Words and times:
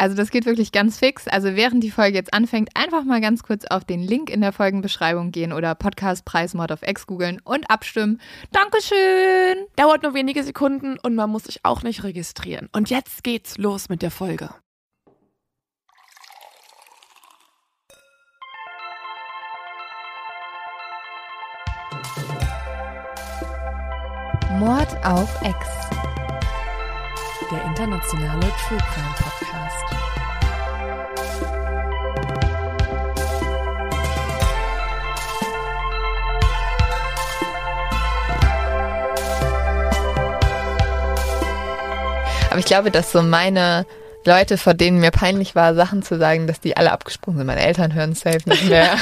Also 0.00 0.16
das 0.16 0.30
geht 0.30 0.46
wirklich 0.46 0.72
ganz 0.72 0.98
fix. 0.98 1.28
Also 1.28 1.56
während 1.56 1.84
die 1.84 1.90
Folge 1.90 2.16
jetzt 2.16 2.32
anfängt, 2.32 2.70
einfach 2.74 3.04
mal 3.04 3.20
ganz 3.20 3.42
kurz 3.42 3.66
auf 3.66 3.84
den 3.84 4.00
Link 4.00 4.30
in 4.30 4.40
der 4.40 4.50
Folgenbeschreibung 4.50 5.30
gehen 5.30 5.52
oder 5.52 5.74
Podcastpreis 5.74 6.54
Mod 6.54 6.70
of 6.72 6.80
X 6.82 7.06
googeln 7.06 7.38
und 7.44 7.68
abstimmen. 7.68 8.18
Dankeschön! 8.50 9.66
Dauert 9.76 10.02
nur 10.02 10.14
wenige 10.14 10.42
Sekunden 10.42 10.98
und 10.98 11.14
man 11.14 11.28
muss 11.28 11.44
sich 11.44 11.66
auch 11.66 11.82
nicht 11.82 12.02
registrieren. 12.02 12.70
Und 12.72 12.88
jetzt 12.88 13.22
geht's 13.24 13.58
los 13.58 13.90
mit 13.90 14.00
der 14.00 14.10
Folge. 14.10 14.48
Mord 24.58 24.96
auf 25.04 25.30
X. 25.42 25.58
Der 27.50 27.62
internationale 27.66 28.40
True 28.40 28.78
Crime 28.78 29.14
Podcast. 29.18 29.39
Aber 42.50 42.58
ich 42.58 42.64
glaube, 42.66 42.90
dass 42.90 43.12
so 43.12 43.22
meine 43.22 43.86
Leute, 44.26 44.58
vor 44.58 44.74
denen 44.74 44.98
mir 45.00 45.10
peinlich 45.12 45.54
war, 45.54 45.74
Sachen 45.74 46.02
zu 46.02 46.18
sagen, 46.18 46.46
dass 46.46 46.60
die 46.60 46.76
alle 46.76 46.92
abgesprungen 46.92 47.38
sind. 47.38 47.46
Meine 47.46 47.62
Eltern 47.62 47.94
hören 47.94 48.14
safe 48.14 48.40
nicht 48.46 48.68
mehr. 48.68 48.96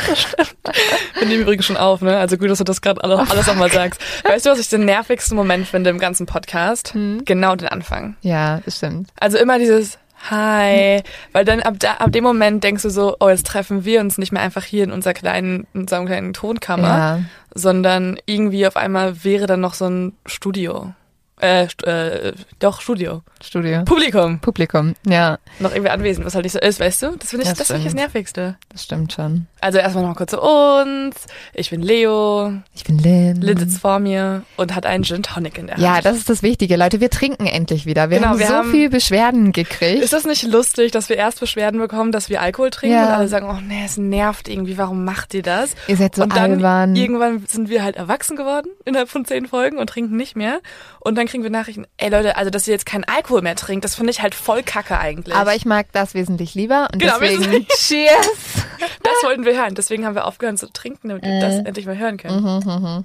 Wir 1.19 1.27
nehmen 1.27 1.43
übrigens 1.43 1.67
schon 1.67 1.77
auf, 1.77 2.03
ne? 2.03 2.17
Also 2.19 2.37
gut, 2.37 2.49
dass 2.51 2.59
du 2.59 2.65
das 2.65 2.81
gerade 2.81 3.03
alles, 3.03 3.29
alles 3.31 3.47
nochmal 3.49 3.71
sagst. 3.73 4.01
Weißt 4.25 4.47
du, 4.47 4.51
was 4.51 4.61
ich 4.61 4.69
den 4.69 4.85
nervigsten 4.85 5.37
Moment 5.37 5.67
finde 5.67 5.91
im 5.91 5.99
ganzen 5.99 6.27
Podcast? 6.27 6.93
Genau 7.25 7.57
den 7.57 7.67
Anfang. 7.69 8.17
ja, 8.21 8.61
das 8.65 8.77
stimmt. 8.77 9.11
Also 9.19 9.39
immer 9.39 9.59
dieses 9.59 9.99
Hi, 10.31 11.01
weil 11.33 11.45
dann 11.45 11.61
ab, 11.62 11.75
da, 11.79 11.93
ab 11.95 12.11
dem 12.12 12.25
Moment 12.25 12.65
denkst 12.65 12.83
du 12.83 12.91
so, 12.91 13.17
oh, 13.21 13.29
jetzt 13.29 13.47
treffen 13.47 13.85
wir 13.85 14.01
uns 14.01 14.19
nicht 14.19 14.33
mehr 14.33 14.43
einfach 14.43 14.65
hier 14.65 14.83
in 14.83 14.91
unserer 14.91 15.15
kleinen, 15.15 15.67
in 15.75 15.83
unserem 15.83 16.07
kleinen 16.07 16.33
Tonkammer, 16.33 16.89
Ja. 16.89 17.21
sondern 17.55 18.19
irgendwie 18.27 18.67
auf 18.67 18.77
einmal 18.77 19.23
wäre 19.25 19.47
dann 19.47 19.61
noch 19.61 19.75
so 19.75 19.87
ein 19.89 20.12
Studio. 20.27 20.93
Äh, 21.41 21.64
äh, 21.84 22.33
doch, 22.58 22.81
Studio. 22.81 23.22
Studio. 23.42 23.84
Publikum. 23.84 24.41
Publikum, 24.41 24.94
ja, 25.06 25.39
Noch 25.61 25.70
irgendwie 25.72 25.91
anwesend, 25.91 26.27
was 26.27 26.34
halt 26.34 26.44
nicht 26.44 26.53
so 26.55 26.58
ist, 26.58 26.81
weißt 26.81 27.03
du? 27.03 27.17
Das 27.19 27.31
finde 27.31 27.44
ich, 27.44 27.48
Das 27.50 27.58
das, 27.58 27.67
finde 27.69 27.81
ich 27.83 27.84
das. 27.86 27.94
Nervigste. 27.94 28.56
das 28.70 28.83
stimmt 28.84 29.12
schon. 29.12 29.47
Also 29.61 29.78
erstmal 29.78 30.05
noch 30.05 30.16
kurz 30.16 30.31
zu 30.33 30.41
uns. 30.41 31.14
Ich 31.55 31.70
bin 31.70 31.83
Leo. 31.83 32.53
Ich 32.75 32.84
bin 32.84 32.98
Lynn. 32.98 33.41
Lynn 33.41 33.56
sitzt 33.59 33.81
vor 33.81 33.98
mir 34.00 34.42
und 34.56 34.75
hat 34.75 34.86
einen 34.86 35.05
Gin 35.05 35.22
Tonic 35.22 35.59
in 35.59 35.66
der 35.69 35.77
Hand. 35.77 35.84
Ja, 35.84 36.00
das 36.00 36.16
ist 36.16 36.28
das 36.28 36.42
Wichtige. 36.42 36.77
Leute, 36.77 37.00
wir 37.00 37.11
trinken 37.11 37.47
endlich 37.47 37.86
wieder. 37.86 38.11
Wir 38.11 38.19
Genau, 38.19 38.31
haben 38.31 38.39
wir 38.41 38.47
so 38.47 38.55
haben- 38.55 38.70
viel 38.72 38.91
Beschwerden 38.91 39.53
gekriegt. 39.53 40.03
Ist 40.03 40.12
das 40.12 40.25
nicht 40.25 40.42
lustig, 40.44 40.91
dass 40.92 41.09
wir 41.09 41.16
erst 41.16 41.39
Beschwerden 41.41 41.78
bekommen, 41.81 42.11
dass 42.12 42.28
wir 42.28 42.41
Alkohol 42.42 42.70
trinken 42.70 42.97
Ja. 42.97 43.06
und 43.06 43.12
alle 43.14 43.28
sagen, 43.28 43.47
oh 43.48 43.61
nee, 43.66 43.82
es 43.84 43.97
nervt 43.97 44.48
irgendwie, 44.48 44.77
warum 44.78 45.04
macht 45.04 45.34
ihr 45.34 45.43
das? 45.43 45.75
Ihr 45.87 45.97
seid 45.97 46.16
so 46.16 46.22
und 46.25 46.34
dann 46.34 46.53
albern. 46.54 46.97
irgendwann 46.97 47.44
sind 47.47 47.69
wir 47.69 47.82
halt 47.84 47.97
erwachsen 47.97 48.37
geworden 48.37 48.69
innerhalb 48.84 49.09
von 49.09 49.25
zehn 49.25 49.47
Folgen 49.47 49.78
und 49.78 49.88
trinken 49.88 50.16
nicht 50.16 50.37
mehr. 50.37 50.60
Und 51.00 51.16
dann 51.16 51.28
kriegen 51.28 51.43
wir 51.44 51.50
Nachrichten, 51.50 51.87
ey 51.97 52.09
Leute, 52.11 52.37
also 52.37 52.50
dass 52.50 52.66
ihr 52.66 52.72
jetzt 52.72 52.87
keinen 52.87 53.05
Alkohol 53.05 53.43
mehr 53.43 53.55
trinkt, 53.55 53.84
das 53.84 53.94
finde 53.94 54.11
ich 54.11 54.21
halt 54.22 54.34
voll 54.34 54.62
kacke 54.62 54.99
eigentlich. 54.99 55.34
Aber 55.37 55.55
ich 55.55 55.65
mag 55.65 55.87
das 55.93 56.15
wesentlich 56.15 56.55
lieber 56.55 56.89
und 56.93 56.99
Genau, 57.00 57.19
deswegen. 57.21 57.66
Cheers. 57.77 58.28
das 59.03 59.15
wollten 59.22 59.44
wir 59.44 59.55
hören. 59.56 59.75
Deswegen 59.75 60.05
haben 60.05 60.15
wir 60.15 60.25
aufgehört 60.27 60.59
zu 60.59 60.71
trinken, 60.72 61.09
damit 61.09 61.25
wir 61.25 61.41
das 61.41 61.55
Äh. 61.56 61.62
endlich 61.69 61.87
mal 61.87 61.97
hören 61.97 62.16
können. 62.16 63.05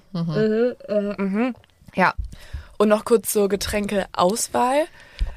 Mhm. 1.17 1.55
Ja, 1.95 2.13
Und 2.77 2.89
noch 2.89 3.05
kurz 3.05 3.31
zur 3.31 3.49
Getränkeauswahl. 3.49 4.85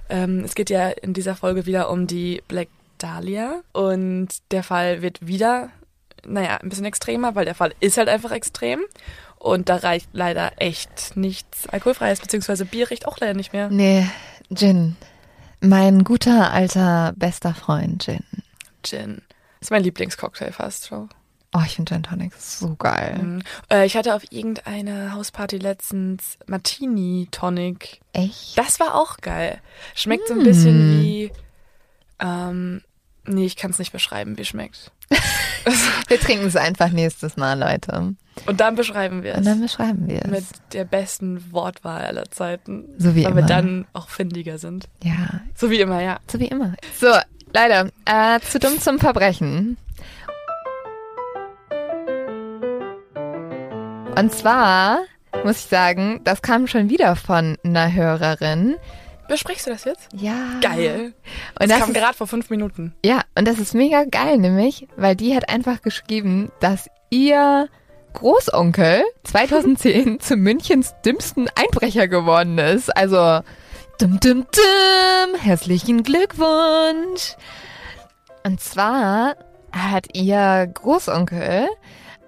Ähm, 0.09 0.43
es 0.45 0.55
geht 0.55 0.71
ja 0.71 0.89
in 0.89 1.13
dieser 1.13 1.35
Folge 1.37 1.67
wieder 1.67 1.91
um 1.91 2.07
die 2.07 2.43
Black 2.49 2.69
Dahlia. 2.99 3.61
Und 3.73 4.29
der 4.53 4.63
Fall 4.63 5.03
wird 5.03 5.27
wieder, 5.27 5.71
naja, 6.25 6.57
ein 6.63 6.69
bisschen 6.69 6.85
extremer, 6.87 7.35
weil 7.35 7.45
der 7.45 7.55
Fall 7.55 7.75
ist 7.81 7.99
halt 7.99 8.09
einfach 8.09 8.31
extrem. 8.33 8.81
Und 9.47 9.69
da 9.69 9.77
reicht 9.77 10.09
leider 10.13 10.53
echt 10.57 11.17
nichts 11.17 11.69
Alkoholfreies, 11.69 12.21
beziehungsweise 12.21 12.65
Bier 12.65 12.91
riecht 12.91 13.07
auch 13.07 13.19
leider 13.19 13.35
nicht 13.35 13.53
mehr. 13.53 13.69
nee, 13.71 14.07
Gin. 14.53 14.97
Mein 15.61 16.05
guter 16.05 16.53
alter 16.53 17.13
bester 17.17 17.55
Freund 17.55 18.03
Gin. 18.05 18.25
Gin. 18.83 19.23
Das 19.61 19.69
ist 19.69 19.71
mein 19.71 19.83
Lieblingscocktail 19.85 20.53
fast 20.53 20.89
schon. 20.89 21.09
Oh, 21.55 21.61
ich 21.65 21.77
finde 21.77 21.93
Gin 21.95 22.03
Tonic 22.03 22.35
so 22.35 22.75
geil. 22.75 23.19
Mhm. 23.23 23.43
Äh, 23.71 23.87
ich 23.87 23.97
hatte 23.97 24.15
auf 24.15 24.31
irgendeiner 24.31 25.15
Hausparty 25.15 25.59
letztens 25.59 26.39
Martini 26.47 27.29
Tonic. 27.31 28.01
Echt? 28.13 28.59
Das 28.59 28.79
war 28.81 28.95
auch 28.97 29.17
geil. 29.19 29.61
Schmeckt 29.95 30.29
so 30.29 30.35
ein 30.35 30.41
Mm. 30.41 30.45
bisschen 30.45 31.01
wie. 31.03 31.33
Ähm, 32.19 32.83
nee, 33.27 33.45
ich 33.47 33.57
kann 33.57 33.71
es 33.71 33.79
nicht 33.79 33.93
beschreiben, 33.93 34.37
wie 34.39 34.45
schmeckt. 34.45 34.91
Wir 36.09 36.19
trinken 36.21 36.47
es 36.47 36.57
einfach 36.57 36.91
nächstes 36.91 37.37
Mal, 37.37 37.59
Leute. 37.59 38.15
Und 38.47 38.61
dann 38.61 38.75
beschreiben 38.77 39.23
wir 39.23 39.33
Und 39.35 39.41
es. 39.41 39.47
dann 39.47 39.61
beschreiben 39.61 40.07
wir 40.09 40.21
Mit 40.29 40.41
es. 40.41 40.51
der 40.73 40.85
besten 40.85 41.53
Wortwahl 41.53 42.05
aller 42.05 42.31
Zeiten. 42.31 42.85
So 42.99 43.15
wie 43.15 43.25
weil 43.25 43.33
immer. 43.33 43.41
wir 43.43 43.47
dann 43.47 43.87
auch 43.95 44.09
findiger 44.09 44.59
sind. 44.59 44.89
Ja, 45.03 45.41
So 45.55 45.71
wie 45.71 45.81
immer, 45.81 46.03
ja. 46.03 46.19
so 46.31 46.39
wie 46.39 46.47
immer. 46.49 46.75
So, 47.01 47.09
leider. 47.53 47.89
Äh, 48.05 48.41
zu 48.41 48.59
dumm 48.59 48.79
zum 48.79 48.99
Verbrechen. 48.99 49.77
Und 54.19 54.33
zwar 54.33 54.99
muss 55.45 55.59
ich 55.59 55.67
sagen, 55.67 56.21
das 56.25 56.43
kam 56.43 56.67
schon 56.67 56.89
wieder 56.89 57.17
von 57.17 57.57
einer 57.65 57.93
Hörerin. 57.93 58.77
Besprichst 59.29 59.67
du 59.67 59.71
das 59.71 59.85
jetzt? 59.85 60.09
Ja. 60.13 60.59
Geil. 60.61 61.13
Und 61.61 61.71
das, 61.71 61.79
das 61.79 61.81
kam 61.81 61.93
gerade 61.93 62.15
vor 62.17 62.27
fünf 62.27 62.51
Minuten. 62.51 62.95
ja, 63.05 63.23
und 63.37 63.47
das 63.47 63.59
ist 63.59 63.75
mega 63.75 64.05
geil, 64.05 64.39
nämlich, 64.39 64.87
weil 64.97 65.17
die 65.17 65.35
hat 65.35 65.49
einfach 65.49 65.83
geschrieben, 65.83 66.51
dass 66.61 66.89
ihr 67.11 67.69
Großonkel 68.13 69.03
2010 69.25 70.21
zu 70.21 70.37
Münchens 70.37 70.95
dümmsten 71.05 71.49
Einbrecher 71.55 72.09
geworden 72.09 72.59
ist. 72.59 72.97
Also, 72.97 73.41
dum 73.99 74.21
dum 74.21 74.47
dum, 74.53 75.41
herzlichen 75.41 76.03
Glückwunsch. 76.03 77.37
Und 78.45 78.61
zwar 78.61 79.37
hat 79.73 80.07
ihr 80.15 80.71
Großonkel 80.73 81.69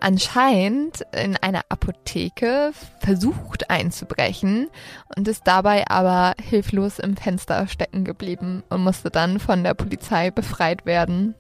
anscheinend 0.00 1.03
in 1.12 1.36
einer 1.36 1.62
Apotheke 1.69 2.72
versucht 3.00 3.70
einzubrechen 3.70 4.69
und 5.16 5.28
ist 5.28 5.47
dabei 5.47 5.84
aber 5.88 6.34
hilflos 6.41 6.98
im 6.98 7.16
Fenster 7.16 7.66
stecken 7.69 8.04
geblieben 8.04 8.62
und 8.69 8.82
musste 8.82 9.10
dann 9.10 9.38
von 9.38 9.64
der 9.64 9.75
Polizei 9.75 10.31
befreit 10.31 10.87
werden. 10.87 11.34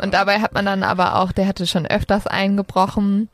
Und 0.00 0.12
dabei 0.12 0.40
hat 0.40 0.52
man 0.52 0.66
dann 0.66 0.82
aber 0.82 1.16
auch, 1.16 1.32
der 1.32 1.46
hatte 1.46 1.66
schon 1.66 1.86
öfters 1.86 2.26
eingebrochen 2.26 3.28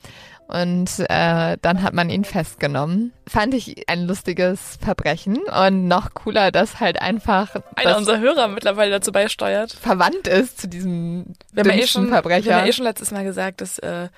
und 0.52 0.90
äh, 1.08 1.56
dann 1.62 1.82
hat 1.82 1.94
man 1.94 2.10
ihn 2.10 2.24
festgenommen. 2.24 3.12
Fand 3.26 3.54
ich 3.54 3.88
ein 3.88 4.06
lustiges 4.06 4.78
Verbrechen 4.84 5.38
und 5.38 5.88
noch 5.88 6.12
cooler, 6.14 6.50
dass 6.52 6.78
halt 6.80 7.00
einfach 7.00 7.54
Einer 7.76 7.96
unserer 7.96 8.18
Hörer 8.18 8.48
mittlerweile 8.48 8.90
dazu 8.90 9.12
beisteuert. 9.12 9.72
verwandt 9.72 10.28
ist 10.28 10.60
zu 10.60 10.68
diesem 10.68 11.34
ja 11.54 11.60
eh 11.60 11.62
dümmsten 11.62 11.86
schon, 11.86 12.04
wir 12.06 12.12
Verbrecher. 12.12 12.54
haben 12.54 12.64
ja 12.64 12.68
eh 12.68 12.72
schon 12.72 12.84
letztes 12.84 13.10
Mal 13.10 13.24
gesagt, 13.24 13.60
dass 13.60 13.78
äh, 13.78 14.08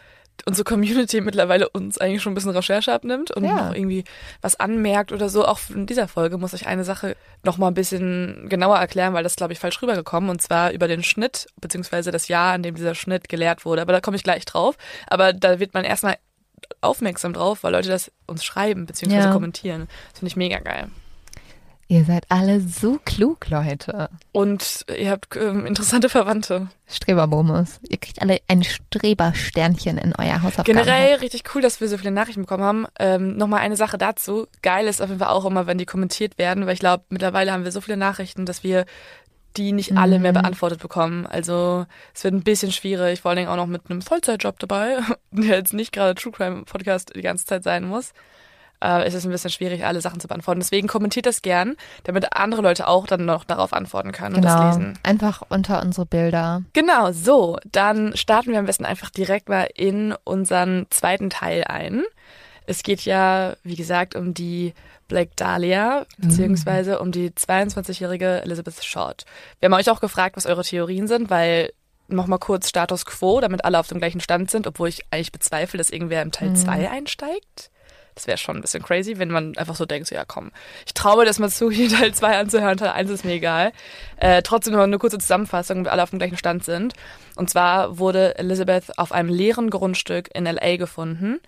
unsere 0.47 0.65
Community 0.65 1.21
mittlerweile 1.21 1.69
uns 1.69 1.99
eigentlich 1.99 2.23
schon 2.23 2.33
ein 2.33 2.35
bisschen 2.35 2.51
Recherche 2.51 2.93
abnimmt 2.93 3.31
und 3.31 3.45
Ja. 3.45 3.69
noch 3.69 3.75
irgendwie 3.75 4.05
was 4.43 4.59
anmerkt 4.59 5.13
oder 5.13 5.29
so. 5.29 5.47
Auch 5.47 5.61
in 5.73 5.87
dieser 5.87 6.09
Folge 6.09 6.37
muss 6.39 6.53
ich 6.53 6.67
eine 6.67 6.85
Sache 6.85 7.17
noch 7.45 7.57
mal 7.57 7.69
ein 7.69 7.75
bisschen 7.75 8.49
genauer 8.49 8.77
erklären, 8.79 9.15
weil 9.15 9.23
das, 9.23 9.37
glaube 9.37 9.53
ich, 9.53 9.59
falsch 9.59 9.81
rübergekommen. 9.81 10.29
Und 10.31 10.43
zwar 10.43 10.73
über 10.73 10.89
den 10.89 11.03
Schnitt, 11.03 11.47
beziehungsweise 11.61 12.11
das 12.11 12.29
Jahr, 12.29 12.53
an 12.55 12.63
dem 12.63 12.75
dieser 12.75 12.95
Schnitt 12.95 13.29
gelehrt 13.29 13.65
wurde. 13.65 13.83
Aber 13.83 13.93
da 13.93 14.01
komme 14.01 14.17
ich 14.17 14.23
gleich 14.25 14.45
drauf. 14.45 14.77
Aber 15.07 15.33
da 15.33 15.61
wird 15.61 15.73
man 15.75 15.85
erstmal 15.85 16.17
aufmerksam 16.81 17.33
drauf, 17.33 17.63
weil 17.63 17.73
Leute 17.73 17.89
das 17.89 18.11
uns 18.27 18.45
schreiben, 18.45 18.87
beziehungsweise 18.87 19.29
Ja. 19.29 19.33
kommentieren. 19.33 19.89
Das 20.11 20.19
finde 20.21 20.29
ich 20.29 20.37
mega 20.37 20.59
geil. 20.59 20.89
Ihr 21.95 22.05
seid 22.05 22.25
alle 22.29 22.61
so 22.61 22.99
klug, 23.05 23.49
Leute. 23.51 24.11
Und 24.33 24.85
ihr 24.99 25.13
habt 25.13 25.37
ähm, 25.37 25.65
interessante 25.65 26.09
Verwandte. 26.09 26.67
Streberbonus. 26.89 27.79
Ihr 27.89 27.99
kriegt 27.99 28.21
alle 28.21 28.41
ein 28.49 28.65
Strebersternchen 28.65 29.99
in 29.99 30.13
euer 30.19 30.43
Hausaufgaben. 30.43 30.65
Generell 30.65 31.15
richtig 31.19 31.45
cool, 31.55 31.63
dass 31.63 31.81
wir 31.81 31.89
so 31.89 31.97
viele 31.97 32.11
Nachrichten 32.11 32.41
bekommen 32.43 32.65
haben. 32.65 32.87
Ähm, 32.99 33.37
Nochmal 33.37 33.61
eine 33.61 33.77
Sache 33.77 33.97
dazu. 33.97 34.49
Geil 34.63 34.89
ist 34.89 35.01
auf 35.01 35.09
jeden 35.09 35.21
Fall 35.21 35.29
auch 35.29 35.45
immer, 35.45 35.69
wenn 35.69 35.79
die 35.79 35.87
kommentiert 35.87 36.37
werden, 36.37 36.67
weil 36.67 36.73
ich 36.75 36.81
glaube, 36.81 37.05
mittlerweile 37.11 37.53
haben 37.53 37.63
wir 37.63 37.71
so 37.71 37.81
viele 37.81 37.97
Nachrichten, 37.97 38.45
dass 38.45 38.65
wir 38.65 38.87
die 39.57 39.71
nicht 39.71 39.97
alle 39.97 40.19
mehr 40.19 40.33
Mhm. 40.33 40.39
beantwortet 40.43 40.81
bekommen. 40.81 41.27
Also 41.27 41.87
es 42.13 42.25
wird 42.25 42.35
ein 42.35 42.43
bisschen 42.43 42.73
schwierig, 42.73 43.21
vor 43.21 43.29
allen 43.29 43.37
Dingen 43.37 43.49
auch 43.51 43.55
noch 43.57 43.69
mit 43.69 43.89
einem 43.89 44.03
Vollzeitjob 44.03 44.59
dabei, 44.59 44.99
der 45.31 45.59
jetzt 45.59 45.75
nicht 45.75 45.93
gerade 45.93 46.17
True 46.21 46.33
Crime 46.33 46.65
Podcast 46.65 47.13
die 47.15 47.23
ganze 47.23 47.47
Zeit 47.47 47.63
sein 47.63 47.85
muss. 47.87 48.11
Äh, 48.85 49.05
es 49.05 49.15
ist 49.15 49.25
ein 49.25 49.31
bisschen 49.31 49.51
schwierig, 49.51 49.85
alle 49.87 50.03
Sachen 50.03 50.21
zu 50.21 50.29
beantworten. 50.29 50.61
Deswegen 50.61 50.89
kommentiert 50.89 51.25
das 51.25 51.41
gern, 51.41 51.77
damit 52.05 52.37
andere 52.37 52.61
Leute 52.61 52.87
auch 52.87 53.07
dann 53.07 53.25
noch 53.25 53.45
darauf 53.45 53.73
antworten 53.73 54.13
können 54.13 54.37
und 54.37 54.43
das 54.43 54.55
Genau. 54.55 54.67
lesen. 54.69 54.99
Einfach 55.03 55.43
unter 55.49 55.81
unsere 55.81 56.05
Bilder. 56.05 56.63
Genau, 56.75 57.11
so, 57.13 57.59
dann 57.73 58.15
starten 58.15 58.53
wir 58.53 58.59
am 58.59 58.67
besten 58.67 58.85
einfach 58.85 59.09
direkt 59.09 59.49
mal 59.49 59.69
in 59.75 60.15
unseren 60.25 60.87
zweiten 60.91 61.31
Teil 61.31 61.65
ein. 61.65 62.03
Es 62.67 62.83
geht 62.83 63.03
ja, 63.07 63.55
wie 63.63 63.77
gesagt, 63.77 64.15
um 64.17 64.35
die 64.35 64.75
Black 65.09 65.37
Dahlia, 65.37 66.07
beziehungsweise 66.19 66.99
um 66.99 67.13
die 67.13 67.31
22-jährige 67.31 68.43
Elizabeth 68.43 68.83
Short. 68.85 69.25
Wir 69.61 69.67
haben 69.67 69.75
euch 69.75 69.91
auch 69.91 70.01
gefragt, 70.01 70.37
was 70.37 70.47
eure 70.47 70.63
Theorien 70.63 71.09
sind, 71.09 71.31
weil 71.31 71.73
nochmal 72.09 72.39
kurz 72.39 72.69
Status 72.69 73.05
Quo, 73.07 73.41
damit 73.41 73.65
alle 73.65 73.79
auf 73.79 73.89
dem 73.89 73.99
gleichen 73.99 74.21
Stand 74.21 74.51
sind, 74.51 74.67
obwohl 74.67 74.89
ich 74.89 75.03
eigentlich 75.11 75.33
bezweifle, 75.33 75.79
dass 75.79 75.91
irgendwer 75.91 76.23
im 76.23 76.33
Teil 76.33 76.55
2 76.55 76.91
einsteigt. 76.91 77.71
Das 78.15 78.27
wäre 78.27 78.39
schon 78.39 78.57
ein 78.57 78.63
bisschen 78.63 78.83
crazy, 78.83 79.19
wenn 79.19 79.31
man 79.31 79.57
einfach 79.57 79.75
so 79.75 79.87
denkt, 79.87 80.09
so, 80.09 80.15
ja 80.15 80.25
komm, 80.25 80.51
ich 80.87 80.95
traue 80.95 81.25
das 81.25 81.39
mal 81.39 81.51
zu, 81.51 81.71
hier 81.73 81.89
Teil 81.89 82.15
2 82.15 82.39
anzuhören, 82.39 82.77
Teil 82.77 82.91
1 82.91 83.11
ist 83.11 83.25
mir 83.25 83.33
egal. 83.33 83.73
Äh, 84.17 84.43
trotzdem 84.43 84.75
noch 84.75 84.83
eine 84.83 84.99
kurze 84.99 85.19
Zusammenfassung, 85.19 85.79
damit 85.79 85.93
alle 85.93 86.03
auf 86.03 86.11
dem 86.11 86.19
gleichen 86.19 86.37
Stand 86.37 86.65
sind. 86.65 86.95
Und 87.37 87.51
zwar 87.51 87.99
wurde 87.99 88.39
Elizabeth 88.39 88.99
auf 88.99 89.13
einem 89.13 89.29
leeren 89.29 89.71
Grundstück 89.71 90.31
in 90.35 90.47
L.A. 90.47 90.77
gefunden. 90.77 91.41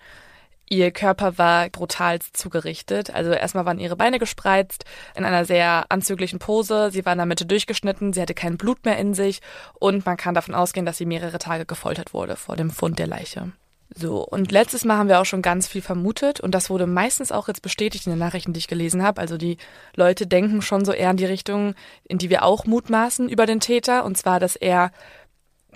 Ihr 0.69 0.91
Körper 0.91 1.37
war 1.37 1.69
brutal 1.69 2.19
zugerichtet. 2.19 3.09
Also 3.09 3.31
erstmal 3.31 3.65
waren 3.65 3.79
ihre 3.79 3.95
Beine 3.95 4.19
gespreizt 4.19 4.83
in 5.15 5.23
einer 5.23 5.45
sehr 5.45 5.85
anzüglichen 5.89 6.39
Pose. 6.39 6.91
Sie 6.91 7.05
war 7.05 7.13
in 7.13 7.19
der 7.19 7.25
Mitte 7.25 7.45
durchgeschnitten. 7.45 8.11
Sie 8.11 8.21
hatte 8.21 8.33
kein 8.33 8.57
Blut 8.57 8.83
mehr 8.83 8.97
in 8.97 9.13
sich. 9.13 9.39
Und 9.79 10.05
man 10.05 10.17
kann 10.17 10.35
davon 10.35 10.55
ausgehen, 10.55 10.85
dass 10.85 10.97
sie 10.97 11.05
mehrere 11.05 11.39
Tage 11.39 11.65
gefoltert 11.65 12.13
wurde 12.13 12.35
vor 12.35 12.57
dem 12.57 12.69
Fund 12.69 12.99
der 12.99 13.07
Leiche. 13.07 13.53
So, 13.99 14.23
und 14.23 14.51
letztes 14.51 14.85
Mal 14.85 14.97
haben 14.97 15.09
wir 15.09 15.19
auch 15.19 15.25
schon 15.25 15.41
ganz 15.41 15.67
viel 15.67 15.81
vermutet 15.81 16.39
und 16.39 16.53
das 16.53 16.69
wurde 16.69 16.85
meistens 16.85 17.31
auch 17.31 17.47
jetzt 17.47 17.63
bestätigt 17.63 18.05
in 18.05 18.11
den 18.11 18.19
Nachrichten, 18.19 18.53
die 18.53 18.59
ich 18.59 18.67
gelesen 18.67 19.01
habe. 19.01 19.19
Also 19.19 19.37
die 19.37 19.57
Leute 19.95 20.27
denken 20.27 20.61
schon 20.61 20.85
so 20.85 20.91
eher 20.91 21.09
in 21.09 21.17
die 21.17 21.25
Richtung, 21.25 21.73
in 22.03 22.19
die 22.19 22.29
wir 22.29 22.43
auch 22.43 22.65
mutmaßen 22.65 23.27
über 23.27 23.47
den 23.47 23.59
Täter, 23.59 24.05
und 24.05 24.15
zwar, 24.15 24.39
dass 24.39 24.55
er 24.55 24.91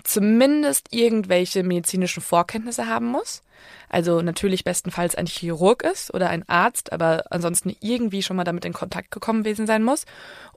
zumindest 0.04 0.92
irgendwelche 0.92 1.64
medizinischen 1.64 2.22
Vorkenntnisse 2.22 2.86
haben 2.86 3.06
muss. 3.06 3.42
Also 3.88 4.22
natürlich 4.22 4.62
bestenfalls 4.62 5.16
ein 5.16 5.26
Chirurg 5.26 5.82
ist 5.82 6.14
oder 6.14 6.30
ein 6.30 6.48
Arzt, 6.48 6.92
aber 6.92 7.24
ansonsten 7.30 7.76
irgendwie 7.80 8.22
schon 8.22 8.36
mal 8.36 8.44
damit 8.44 8.64
in 8.64 8.72
Kontakt 8.72 9.10
gekommen 9.10 9.42
gewesen 9.42 9.66
sein 9.66 9.82
muss. 9.82 10.04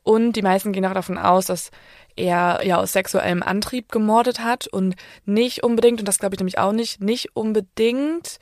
Und 0.03 0.33
die 0.33 0.43
meisten 0.43 0.71
gehen 0.71 0.85
auch 0.85 0.93
davon 0.93 1.17
aus, 1.17 1.47
dass 1.47 1.71
er 2.15 2.61
ja 2.63 2.77
aus 2.77 2.93
sexuellem 2.93 3.43
Antrieb 3.43 3.91
gemordet 3.91 4.39
hat 4.39 4.67
und 4.67 4.95
nicht 5.25 5.63
unbedingt, 5.63 5.99
und 5.99 6.07
das 6.07 6.19
glaube 6.19 6.35
ich 6.35 6.39
nämlich 6.39 6.57
auch 6.57 6.71
nicht, 6.71 7.01
nicht 7.01 7.35
unbedingt 7.35 8.39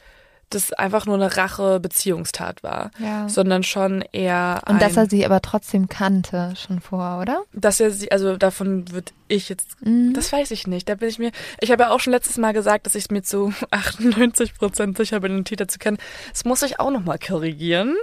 das 0.49 0.71
einfach 0.71 1.07
nur 1.07 1.15
eine 1.15 1.35
Rache-Beziehungstat 1.35 2.61
war, 2.61 2.91
Ja. 2.99 3.27
sondern 3.27 3.63
schon 3.63 4.03
eher 4.11 4.61
Und 4.67 4.75
ein, 4.75 4.79
dass 4.79 4.97
er 4.97 5.09
sie 5.09 5.25
aber 5.25 5.41
trotzdem 5.41 5.89
kannte 5.89 6.53
schon 6.55 6.79
vor, 6.79 7.19
oder? 7.21 7.41
dass 7.53 7.79
er 7.79 7.89
sie, 7.89 8.11
also 8.11 8.37
davon 8.37 8.91
würde 8.91 9.11
ich 9.27 9.49
jetzt, 9.49 9.81
Mhm. 9.81 10.13
das 10.13 10.31
weiß 10.31 10.51
ich 10.51 10.67
nicht. 10.67 10.87
Da 10.87 10.93
bin 10.95 11.09
ich 11.09 11.17
mir, 11.17 11.31
ich 11.59 11.71
habe 11.71 11.83
ja 11.83 11.89
auch 11.89 11.99
schon 11.99 12.13
letztes 12.13 12.37
Mal 12.37 12.53
gesagt, 12.53 12.85
dass 12.85 12.93
ich 12.93 13.09
mir 13.09 13.23
zu 13.23 13.51
98 13.71 14.53
Prozent 14.55 14.95
sicher 14.97 15.19
bin, 15.21 15.33
den 15.33 15.45
Täter 15.45 15.67
zu 15.67 15.79
kennen. 15.79 15.97
Das 16.31 16.45
muss 16.45 16.61
ich 16.61 16.79
auch 16.79 16.91
nochmal 16.91 17.17
korrigieren. 17.17 17.95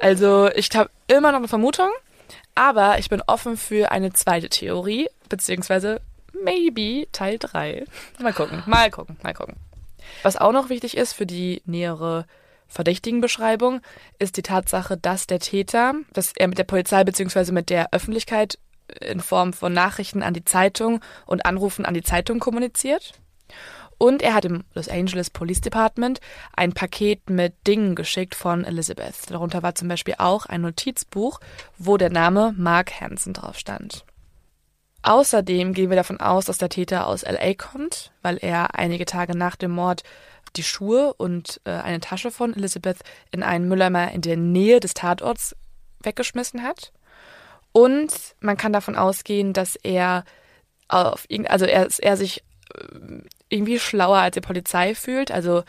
Also 0.00 0.50
ich 0.54 0.68
habe 0.74 0.90
immer 1.08 1.30
noch 1.32 1.38
eine 1.38 1.48
Vermutung, 1.48 1.88
aber 2.54 2.98
ich 2.98 3.08
bin 3.08 3.22
offen 3.26 3.56
für 3.56 3.90
eine 3.90 4.12
zweite 4.12 4.48
Theorie, 4.48 5.08
beziehungsweise 5.28 6.00
maybe 6.42 7.06
Teil 7.12 7.38
3. 7.38 7.84
Mal 8.20 8.32
gucken, 8.32 8.62
mal 8.66 8.90
gucken, 8.90 9.16
mal 9.22 9.34
gucken. 9.34 9.56
Was 10.22 10.36
auch 10.36 10.52
noch 10.52 10.68
wichtig 10.68 10.96
ist 10.96 11.12
für 11.12 11.26
die 11.26 11.62
nähere 11.66 12.26
Verdächtigenbeschreibung, 12.68 13.80
ist 14.18 14.36
die 14.36 14.42
Tatsache, 14.42 14.96
dass 14.96 15.26
der 15.26 15.38
Täter, 15.38 15.94
dass 16.12 16.32
er 16.36 16.48
mit 16.48 16.58
der 16.58 16.64
Polizei 16.64 17.04
beziehungsweise 17.04 17.52
mit 17.52 17.70
der 17.70 17.92
Öffentlichkeit 17.92 18.58
in 19.00 19.20
Form 19.20 19.52
von 19.52 19.72
Nachrichten 19.72 20.22
an 20.22 20.34
die 20.34 20.44
Zeitung 20.44 21.00
und 21.26 21.44
Anrufen 21.46 21.84
an 21.84 21.94
die 21.94 22.02
Zeitung 22.02 22.38
kommuniziert. 22.38 23.12
Und 23.98 24.22
er 24.22 24.34
hat 24.34 24.44
im 24.44 24.64
Los 24.74 24.88
Angeles 24.88 25.30
Police 25.30 25.62
Department 25.62 26.20
ein 26.54 26.72
Paket 26.72 27.30
mit 27.30 27.54
Dingen 27.66 27.94
geschickt 27.94 28.34
von 28.34 28.64
Elizabeth. 28.64 29.30
Darunter 29.30 29.62
war 29.62 29.74
zum 29.74 29.88
Beispiel 29.88 30.14
auch 30.18 30.46
ein 30.46 30.60
Notizbuch, 30.60 31.40
wo 31.78 31.96
der 31.96 32.10
Name 32.10 32.54
Mark 32.56 33.00
Hansen 33.00 33.32
drauf 33.32 33.58
stand. 33.58 34.04
Außerdem 35.02 35.72
gehen 35.72 35.88
wir 35.88 35.96
davon 35.96 36.20
aus, 36.20 36.46
dass 36.46 36.58
der 36.58 36.68
Täter 36.68 37.06
aus 37.06 37.22
LA 37.22 37.54
kommt, 37.54 38.12
weil 38.22 38.38
er 38.38 38.74
einige 38.74 39.06
Tage 39.06 39.36
nach 39.36 39.56
dem 39.56 39.70
Mord 39.70 40.02
die 40.56 40.62
Schuhe 40.62 41.14
und 41.14 41.60
äh, 41.64 41.70
eine 41.70 42.00
Tasche 42.00 42.30
von 42.30 42.54
Elizabeth 42.54 42.98
in 43.30 43.42
einen 43.42 43.68
Mülleimer 43.68 44.10
in 44.12 44.20
der 44.20 44.36
Nähe 44.36 44.80
des 44.80 44.94
Tatorts 44.94 45.54
weggeschmissen 46.02 46.62
hat. 46.62 46.92
Und 47.72 48.34
man 48.40 48.56
kann 48.56 48.72
davon 48.72 48.96
ausgehen, 48.96 49.52
dass 49.52 49.76
er 49.76 50.24
auf 50.88 51.26
also 51.48 51.66
er, 51.66 51.88
er 51.98 52.16
sich 52.16 52.42
irgendwie 53.48 53.78
schlauer 53.78 54.18
als 54.18 54.34
die 54.34 54.40
Polizei 54.40 54.94
fühlt, 54.94 55.30
also 55.30 55.62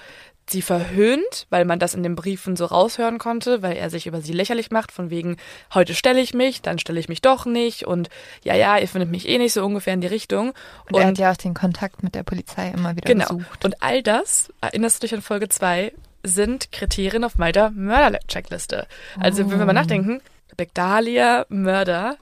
sie 0.49 0.61
verhöhnt, 0.61 1.45
weil 1.49 1.65
man 1.65 1.79
das 1.79 1.94
in 1.94 2.03
den 2.03 2.15
Briefen 2.15 2.55
so 2.55 2.65
raushören 2.65 3.17
konnte, 3.17 3.61
weil 3.61 3.75
er 3.75 3.89
sich 3.89 4.07
über 4.07 4.21
sie 4.21 4.31
lächerlich 4.31 4.71
macht, 4.71 4.91
von 4.91 5.09
wegen, 5.09 5.38
heute 5.73 5.94
stelle 5.94 6.21
ich 6.21 6.33
mich, 6.33 6.61
dann 6.61 6.79
stelle 6.79 6.99
ich 6.99 7.09
mich 7.09 7.21
doch 7.21 7.45
nicht 7.45 7.85
und 7.85 8.09
ja, 8.44 8.55
ja, 8.55 8.77
ihr 8.77 8.88
findet 8.88 9.11
mich 9.11 9.27
eh 9.27 9.38
nicht 9.38 9.53
so 9.53 9.65
ungefähr 9.65 9.94
in 9.94 10.01
die 10.01 10.07
Richtung. 10.07 10.53
Und, 10.89 10.99
er 10.99 11.07
hat 11.07 11.17
ja 11.17 11.31
auch 11.31 11.38
den 11.38 11.53
Kontakt 11.53 12.01
mit 12.01 12.15
der 12.15 12.23
Polizei 12.23 12.69
immer 12.69 12.95
wieder 12.95 13.11
Genau. 13.11 13.27
gesucht. 13.27 13.65
Und 13.65 13.81
all 13.83 14.01
das, 14.01 14.51
erinnerst 14.61 15.03
du 15.03 15.07
dich 15.07 15.13
an 15.13 15.21
Folge 15.21 15.49
2, 15.49 15.91
sind 16.23 16.71
Kriterien 16.71 17.23
auf 17.23 17.38
meiner 17.38 17.71
Mörder-Checkliste. 17.71 18.88
Also, 19.19 19.49
wenn 19.49 19.59
wir 19.59 19.65
mal 19.65 19.73
nachdenken, 19.73 20.21
Black 20.55 20.73
Dahlia, 20.73 21.45
Mörder, 21.49 22.17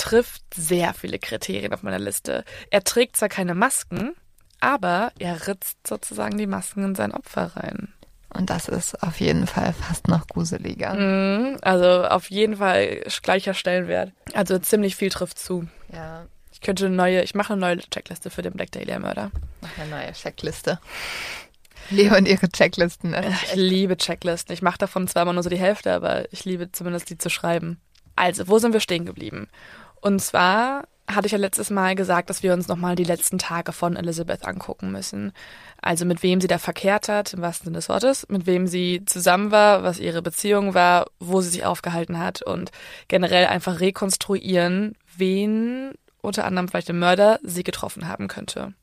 trifft 0.00 0.42
sehr 0.54 0.94
viele 0.94 1.18
Kriterien 1.18 1.72
auf 1.74 1.82
meiner 1.82 1.98
Liste. 1.98 2.44
Er 2.70 2.82
trägt 2.84 3.16
zwar 3.16 3.28
keine 3.28 3.54
Masken, 3.54 4.14
aber 4.60 5.12
er 5.18 5.46
ritzt 5.46 5.86
sozusagen 5.86 6.38
die 6.38 6.46
Masken 6.46 6.84
in 6.84 6.94
sein 6.94 7.12
Opfer 7.12 7.52
rein. 7.56 7.92
Und 8.32 8.48
das 8.48 8.68
ist 8.68 9.02
auf 9.02 9.20
jeden 9.20 9.46
Fall 9.46 9.72
fast 9.72 10.08
noch 10.08 10.26
gruseliger. 10.26 10.94
Mhm, 10.94 11.58
Also 11.62 12.04
auf 12.04 12.30
jeden 12.30 12.56
Fall 12.56 13.02
gleicher 13.22 13.54
Stellenwert. 13.54 14.12
Also 14.34 14.58
ziemlich 14.58 14.96
viel 14.96 15.10
trifft 15.10 15.38
zu. 15.38 15.66
Ja, 15.92 16.26
Ich 16.52 16.60
könnte 16.60 16.86
eine 16.86 16.94
neue, 16.94 17.22
ich 17.22 17.34
mache 17.34 17.52
eine 17.54 17.60
neue 17.60 17.78
Checkliste 17.78 18.30
für 18.30 18.42
den 18.42 18.52
Black 18.52 18.70
Dahlia 18.72 18.98
Mörder. 18.98 19.30
mach 19.60 19.76
eine 19.78 19.90
neue 19.90 20.12
Checkliste. 20.12 20.78
Leo 21.90 22.16
und 22.16 22.28
ihre 22.28 22.48
Checklisten. 22.48 23.14
Ist 23.14 23.42
Ich 23.42 23.54
liebe 23.56 23.96
Checklisten. 23.96 24.52
Ich 24.54 24.62
mache 24.62 24.78
davon 24.78 25.08
zwar 25.08 25.22
immer 25.22 25.32
nur 25.32 25.42
so 25.42 25.50
die 25.50 25.58
Hälfte, 25.58 25.92
aber 25.92 26.32
ich 26.32 26.44
liebe 26.44 26.70
zumindest 26.70 27.10
die 27.10 27.18
zu 27.18 27.30
schreiben. 27.30 27.80
Also, 28.14 28.46
wo 28.48 28.58
sind 28.58 28.72
wir 28.74 28.80
stehen 28.80 29.06
geblieben? 29.06 29.48
Und 30.00 30.20
zwar 30.20 30.84
hatte 31.14 31.26
ich 31.26 31.32
ja 31.32 31.38
letztes 31.38 31.70
Mal 31.70 31.94
gesagt, 31.94 32.30
dass 32.30 32.42
wir 32.42 32.52
uns 32.52 32.68
nochmal 32.68 32.94
die 32.94 33.04
letzten 33.04 33.38
Tage 33.38 33.72
von 33.72 33.96
Elizabeth 33.96 34.44
angucken 34.46 34.92
müssen. 34.92 35.32
Also 35.82 36.04
mit 36.04 36.22
wem 36.22 36.40
sie 36.40 36.46
da 36.46 36.58
verkehrt 36.58 37.08
hat, 37.08 37.32
im 37.34 37.40
wahrsten 37.42 37.64
Sinne 37.64 37.78
des 37.78 37.88
Wortes, 37.88 38.28
mit 38.28 38.46
wem 38.46 38.66
sie 38.66 39.02
zusammen 39.06 39.50
war, 39.50 39.82
was 39.82 39.98
ihre 39.98 40.22
Beziehung 40.22 40.74
war, 40.74 41.06
wo 41.18 41.40
sie 41.40 41.48
sich 41.50 41.64
aufgehalten 41.64 42.18
hat 42.18 42.42
und 42.42 42.70
generell 43.08 43.46
einfach 43.46 43.80
rekonstruieren, 43.80 44.94
wen 45.16 45.92
unter 46.20 46.44
anderem 46.44 46.68
vielleicht 46.68 46.88
der 46.88 46.94
Mörder 46.94 47.40
sie 47.42 47.64
getroffen 47.64 48.06
haben 48.08 48.28
könnte. 48.28 48.74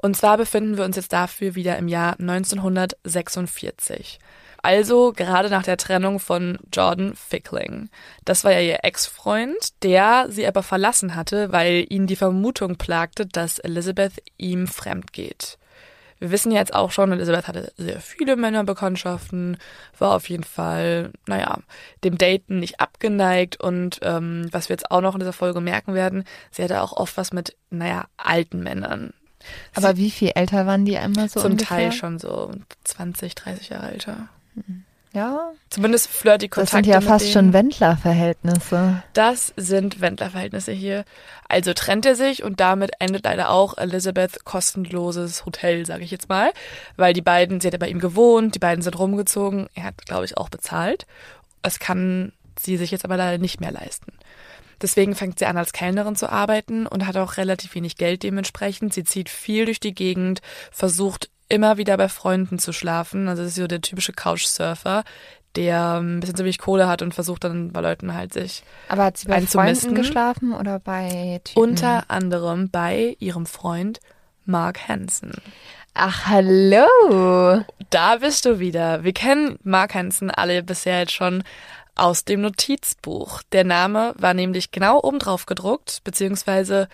Und 0.00 0.16
zwar 0.16 0.36
befinden 0.36 0.76
wir 0.76 0.84
uns 0.84 0.96
jetzt 0.96 1.12
dafür 1.12 1.54
wieder 1.54 1.76
im 1.76 1.88
Jahr 1.88 2.18
1946. 2.20 4.18
Also 4.62 5.12
gerade 5.14 5.50
nach 5.50 5.62
der 5.62 5.76
Trennung 5.76 6.18
von 6.18 6.58
Jordan 6.72 7.14
Fickling. 7.14 7.88
Das 8.24 8.44
war 8.44 8.52
ja 8.52 8.60
ihr 8.60 8.78
Ex-Freund, 8.82 9.82
der 9.82 10.26
sie 10.28 10.46
aber 10.46 10.62
verlassen 10.62 11.14
hatte, 11.14 11.52
weil 11.52 11.86
ihn 11.88 12.06
die 12.06 12.16
Vermutung 12.16 12.76
plagte, 12.76 13.26
dass 13.26 13.58
Elizabeth 13.58 14.14
ihm 14.36 14.66
fremd 14.66 15.12
geht. 15.12 15.58
Wir 16.20 16.32
wissen 16.32 16.50
ja 16.50 16.58
jetzt 16.58 16.74
auch 16.74 16.90
schon, 16.90 17.12
Elizabeth 17.12 17.46
hatte 17.46 17.72
sehr 17.76 18.00
viele 18.00 18.34
Männerbekanntschaften, 18.34 19.56
war 19.98 20.16
auf 20.16 20.28
jeden 20.28 20.42
Fall, 20.42 21.12
naja, 21.26 21.58
dem 22.02 22.18
Daten 22.18 22.58
nicht 22.58 22.80
abgeneigt 22.80 23.60
und 23.60 24.00
ähm, 24.02 24.48
was 24.50 24.68
wir 24.68 24.74
jetzt 24.74 24.90
auch 24.90 25.00
noch 25.00 25.14
in 25.14 25.20
dieser 25.20 25.32
Folge 25.32 25.60
merken 25.60 25.94
werden, 25.94 26.24
sie 26.50 26.64
hatte 26.64 26.82
auch 26.82 26.92
oft 26.92 27.16
was 27.16 27.32
mit, 27.32 27.56
naja, 27.70 28.06
alten 28.16 28.64
Männern. 28.64 29.12
Aber 29.74 29.96
wie 29.96 30.10
viel 30.10 30.32
älter 30.34 30.66
waren 30.66 30.84
die 30.84 30.98
einmal 30.98 31.28
so 31.28 31.40
Zum 31.40 31.52
ungefähr? 31.52 31.78
Teil 31.78 31.92
schon 31.92 32.18
so 32.18 32.50
20, 32.82 33.36
30 33.36 33.68
Jahre 33.68 33.92
älter. 33.92 34.28
Ja. 35.14 35.52
Zumindest 35.70 36.08
flirty 36.08 36.48
Das 36.48 36.70
Kontakte 36.70 36.84
sind 36.84 36.92
ja 36.92 37.00
fast 37.00 37.32
schon 37.32 37.52
Wendler-Verhältnisse. 37.52 39.02
Das 39.14 39.52
sind 39.56 40.00
Wendler-Verhältnisse 40.00 40.72
hier. 40.72 41.04
Also 41.48 41.72
trennt 41.72 42.04
er 42.04 42.14
sich 42.14 42.44
und 42.44 42.60
damit 42.60 42.92
endet 42.98 43.24
leider 43.24 43.50
auch 43.50 43.78
Elizabeth 43.78 44.44
kostenloses 44.44 45.46
Hotel, 45.46 45.86
sage 45.86 46.04
ich 46.04 46.10
jetzt 46.10 46.28
mal. 46.28 46.52
Weil 46.96 47.14
die 47.14 47.22
beiden, 47.22 47.60
sie 47.60 47.68
hat 47.68 47.72
ja 47.72 47.78
bei 47.78 47.88
ihm 47.88 48.00
gewohnt, 48.00 48.54
die 48.54 48.58
beiden 48.60 48.82
sind 48.82 48.98
rumgezogen. 48.98 49.68
Er 49.74 49.84
hat, 49.84 50.06
glaube 50.06 50.26
ich, 50.26 50.36
auch 50.36 50.50
bezahlt. 50.50 51.06
Das 51.62 51.78
kann 51.78 52.32
sie 52.58 52.76
sich 52.76 52.90
jetzt 52.90 53.04
aber 53.04 53.16
leider 53.16 53.38
nicht 53.38 53.60
mehr 53.60 53.72
leisten. 53.72 54.12
Deswegen 54.80 55.16
fängt 55.16 55.38
sie 55.38 55.46
an, 55.46 55.56
als 55.56 55.72
Kellnerin 55.72 56.16
zu 56.16 56.30
arbeiten 56.30 56.86
und 56.86 57.06
hat 57.06 57.16
auch 57.16 57.36
relativ 57.36 57.74
wenig 57.74 57.96
Geld 57.96 58.22
dementsprechend. 58.22 58.94
Sie 58.94 59.04
zieht 59.04 59.28
viel 59.28 59.64
durch 59.64 59.80
die 59.80 59.94
Gegend, 59.94 60.40
versucht 60.70 61.30
immer 61.48 61.76
wieder 61.76 61.96
bei 61.96 62.08
Freunden 62.08 62.58
zu 62.58 62.72
schlafen. 62.72 63.28
Also 63.28 63.42
das 63.42 63.52
ist 63.52 63.56
so 63.56 63.66
der 63.66 63.80
typische 63.80 64.12
Couchsurfer, 64.12 65.04
der 65.56 66.00
ein 66.00 66.20
bisschen 66.20 66.38
wenig 66.38 66.58
Kohle 66.58 66.88
hat 66.88 67.02
und 67.02 67.14
versucht 67.14 67.44
dann 67.44 67.72
bei 67.72 67.80
Leuten 67.80 68.14
halt 68.14 68.32
sich 68.32 68.62
Aber 68.88 69.04
hat 69.04 69.16
sie 69.16 69.28
bei. 69.28 69.40
Freunden 69.42 69.94
geschlafen 69.94 70.52
oder 70.52 70.78
bei 70.78 71.40
Typen? 71.44 71.62
unter 71.62 72.04
anderem 72.08 72.70
bei 72.70 73.16
ihrem 73.18 73.46
Freund 73.46 74.00
Mark 74.44 74.88
Hansen. 74.88 75.32
Ach, 75.94 76.26
hallo. 76.26 77.64
Da 77.90 78.16
bist 78.16 78.44
du 78.44 78.60
wieder. 78.60 79.02
Wir 79.04 79.12
kennen 79.12 79.58
Mark 79.64 79.94
Hansen 79.94 80.30
alle 80.30 80.62
bisher 80.62 81.00
jetzt 81.00 81.12
schon 81.12 81.42
aus 81.96 82.24
dem 82.24 82.42
Notizbuch. 82.42 83.42
Der 83.52 83.64
Name 83.64 84.14
war 84.16 84.32
nämlich 84.34 84.70
genau 84.70 85.00
oben 85.02 85.18
drauf 85.18 85.46
gedruckt, 85.46 86.00
beziehungsweise 86.04 86.88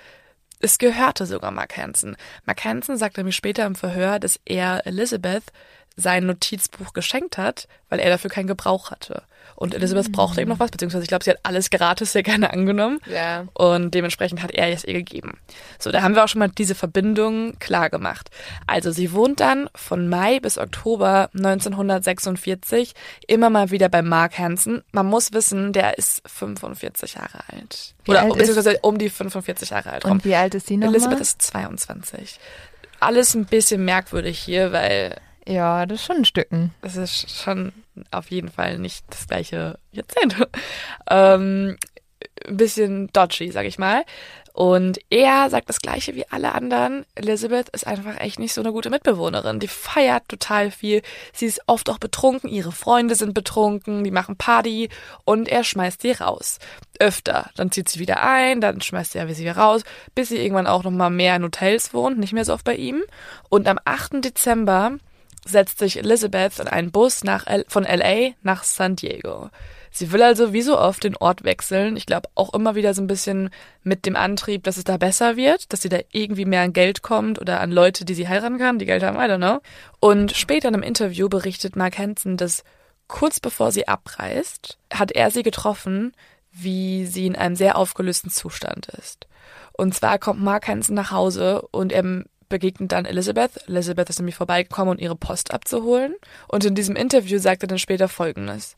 es 0.60 0.78
gehörte 0.78 1.26
sogar 1.26 1.50
Mark 1.50 1.76
Hansen. 1.76 2.16
Mark 2.46 2.64
Hansen 2.64 2.96
sagte 2.96 3.24
mir 3.24 3.32
später 3.32 3.66
im 3.66 3.74
Verhör, 3.74 4.18
dass 4.18 4.40
er 4.44 4.86
Elizabeth 4.86 5.44
sein 5.96 6.26
Notizbuch 6.26 6.92
geschenkt 6.92 7.38
hat, 7.38 7.68
weil 7.88 8.00
er 8.00 8.10
dafür 8.10 8.30
keinen 8.30 8.46
Gebrauch 8.48 8.90
hatte. 8.90 9.22
Und 9.56 9.74
Elizabeth 9.74 10.10
brauchte 10.10 10.40
eben 10.40 10.50
noch 10.50 10.58
was, 10.58 10.70
beziehungsweise 10.72 11.04
ich 11.04 11.08
glaube, 11.08 11.22
sie 11.22 11.30
hat 11.30 11.38
alles 11.44 11.70
gratis 11.70 12.10
sehr 12.12 12.22
gerne 12.24 12.52
angenommen. 12.52 12.98
Ja. 13.06 13.46
Und 13.52 13.92
dementsprechend 13.94 14.42
hat 14.42 14.50
er 14.50 14.68
es 14.72 14.84
ihr 14.84 14.94
gegeben. 14.94 15.38
So, 15.78 15.92
da 15.92 16.02
haben 16.02 16.16
wir 16.16 16.24
auch 16.24 16.28
schon 16.28 16.40
mal 16.40 16.48
diese 16.48 16.74
Verbindung 16.74 17.56
klar 17.60 17.90
gemacht. 17.90 18.30
Also 18.66 18.90
sie 18.90 19.12
wohnt 19.12 19.38
dann 19.40 19.68
von 19.74 20.08
Mai 20.08 20.40
bis 20.40 20.58
Oktober 20.58 21.28
1946 21.34 22.94
immer 23.26 23.50
mal 23.50 23.70
wieder 23.70 23.88
bei 23.88 24.02
Mark 24.02 24.38
Hansen. 24.38 24.82
Man 24.92 25.06
muss 25.06 25.32
wissen, 25.32 25.72
der 25.72 25.98
ist 25.98 26.22
45 26.28 27.14
Jahre 27.14 27.40
alt. 27.52 27.94
Wie 28.04 28.10
Oder 28.12 28.22
alt 28.22 28.30
ist- 28.32 28.38
beziehungsweise 28.38 28.78
um 28.82 28.98
die 28.98 29.10
45 29.10 29.70
Jahre 29.70 29.92
alt 29.92 30.04
rum. 30.04 30.12
Und 30.12 30.24
wie 30.24 30.34
alt 30.34 30.54
ist 30.54 30.66
sie 30.66 30.76
nochmal? 30.76 30.94
Elizabeth 30.96 31.20
ist 31.20 31.42
22. 31.42 32.38
Alles 33.00 33.34
ein 33.34 33.44
bisschen 33.44 33.84
merkwürdig 33.84 34.38
hier, 34.38 34.72
weil 34.72 35.16
Ja, 35.46 35.86
das 35.86 36.00
ist 36.00 36.06
schon 36.06 36.16
ein 36.18 36.24
Stücken. 36.24 36.74
es 36.82 36.96
ist 36.96 37.42
schon 37.42 37.72
auf 38.10 38.30
jeden 38.30 38.48
Fall 38.48 38.78
nicht 38.78 39.04
das 39.10 39.26
gleiche 39.26 39.78
Jahrzehnt. 39.92 40.36
ähm, 41.10 41.76
ein 42.46 42.56
bisschen 42.56 43.08
dodgy, 43.12 43.50
sag 43.50 43.66
ich 43.66 43.78
mal. 43.78 44.04
Und 44.54 45.00
er 45.10 45.50
sagt 45.50 45.68
das 45.68 45.80
gleiche 45.80 46.14
wie 46.14 46.28
alle 46.30 46.54
anderen. 46.54 47.04
Elizabeth 47.16 47.70
ist 47.70 47.88
einfach 47.88 48.20
echt 48.20 48.38
nicht 48.38 48.54
so 48.54 48.60
eine 48.60 48.70
gute 48.70 48.88
Mitbewohnerin. 48.88 49.58
Die 49.58 49.66
feiert 49.66 50.28
total 50.28 50.70
viel. 50.70 51.02
Sie 51.32 51.46
ist 51.46 51.62
oft 51.66 51.90
auch 51.90 51.98
betrunken. 51.98 52.48
Ihre 52.48 52.70
Freunde 52.70 53.16
sind 53.16 53.34
betrunken. 53.34 54.04
Die 54.04 54.12
machen 54.12 54.36
Party. 54.36 54.90
Und 55.24 55.48
er 55.48 55.64
schmeißt 55.64 56.02
sie 56.02 56.12
raus. 56.12 56.60
Öfter. 57.00 57.50
Dann 57.56 57.72
zieht 57.72 57.88
sie 57.88 57.98
wieder 57.98 58.22
ein. 58.22 58.60
Dann 58.60 58.80
schmeißt 58.80 59.16
er 59.16 59.26
sie 59.34 59.42
wieder 59.42 59.56
raus. 59.56 59.82
Bis 60.14 60.28
sie 60.28 60.38
irgendwann 60.38 60.68
auch 60.68 60.84
noch 60.84 60.92
mal 60.92 61.10
mehr 61.10 61.34
in 61.34 61.42
Hotels 61.42 61.92
wohnt. 61.92 62.18
Nicht 62.20 62.32
mehr 62.32 62.44
so 62.44 62.54
oft 62.54 62.64
bei 62.64 62.76
ihm. 62.76 63.02
Und 63.48 63.66
am 63.66 63.80
8. 63.84 64.24
Dezember 64.24 64.98
setzt 65.46 65.78
sich 65.78 65.98
Elizabeth 65.98 66.58
in 66.58 66.68
einen 66.68 66.90
Bus 66.90 67.22
L 67.22 67.64
von 67.68 67.84
LA 67.84 68.30
nach 68.42 68.64
San 68.64 68.96
Diego. 68.96 69.50
Sie 69.90 70.10
will 70.10 70.24
also 70.24 70.52
wie 70.52 70.62
so 70.62 70.76
oft 70.76 71.04
den 71.04 71.16
Ort 71.16 71.44
wechseln. 71.44 71.96
Ich 71.96 72.06
glaube 72.06 72.28
auch 72.34 72.52
immer 72.52 72.74
wieder 72.74 72.94
so 72.94 73.02
ein 73.02 73.06
bisschen 73.06 73.50
mit 73.84 74.06
dem 74.06 74.16
Antrieb, 74.16 74.64
dass 74.64 74.76
es 74.76 74.82
da 74.82 74.96
besser 74.96 75.36
wird, 75.36 75.72
dass 75.72 75.82
sie 75.82 75.88
da 75.88 75.98
irgendwie 76.10 76.46
mehr 76.46 76.62
an 76.62 76.72
Geld 76.72 77.02
kommt 77.02 77.40
oder 77.40 77.60
an 77.60 77.70
Leute, 77.70 78.04
die 78.04 78.14
sie 78.14 78.26
heiraten 78.26 78.58
kann, 78.58 78.80
die 78.80 78.86
Geld 78.86 79.04
haben, 79.04 79.16
I 79.16 79.30
don't 79.30 79.36
know. 79.36 79.60
Und 80.00 80.32
später 80.32 80.66
in 80.68 80.74
einem 80.74 80.82
Interview 80.82 81.28
berichtet 81.28 81.76
Mark 81.76 81.96
Hansen, 81.96 82.36
dass 82.36 82.64
kurz 83.06 83.38
bevor 83.38 83.70
sie 83.70 83.86
abreist, 83.86 84.78
hat 84.92 85.12
er 85.12 85.30
sie 85.30 85.44
getroffen, 85.44 86.12
wie 86.50 87.06
sie 87.06 87.26
in 87.26 87.36
einem 87.36 87.54
sehr 87.54 87.76
aufgelösten 87.76 88.30
Zustand 88.30 88.88
ist. 88.88 89.28
Und 89.72 89.94
zwar 89.94 90.18
kommt 90.18 90.42
Mark 90.42 90.66
Hansen 90.66 90.94
nach 90.94 91.12
Hause 91.12 91.62
und 91.70 91.92
er 91.92 92.24
begegnet 92.48 92.92
dann 92.92 93.04
Elizabeth. 93.04 93.68
Elizabeth 93.68 94.10
ist 94.10 94.18
nämlich 94.18 94.36
vorbeigekommen, 94.36 94.94
um 94.94 95.00
ihre 95.00 95.16
Post 95.16 95.52
abzuholen. 95.52 96.14
Und 96.48 96.64
in 96.64 96.74
diesem 96.74 96.96
Interview 96.96 97.38
sagt 97.38 97.62
er 97.62 97.68
dann 97.68 97.78
später 97.78 98.08
Folgendes. 98.08 98.76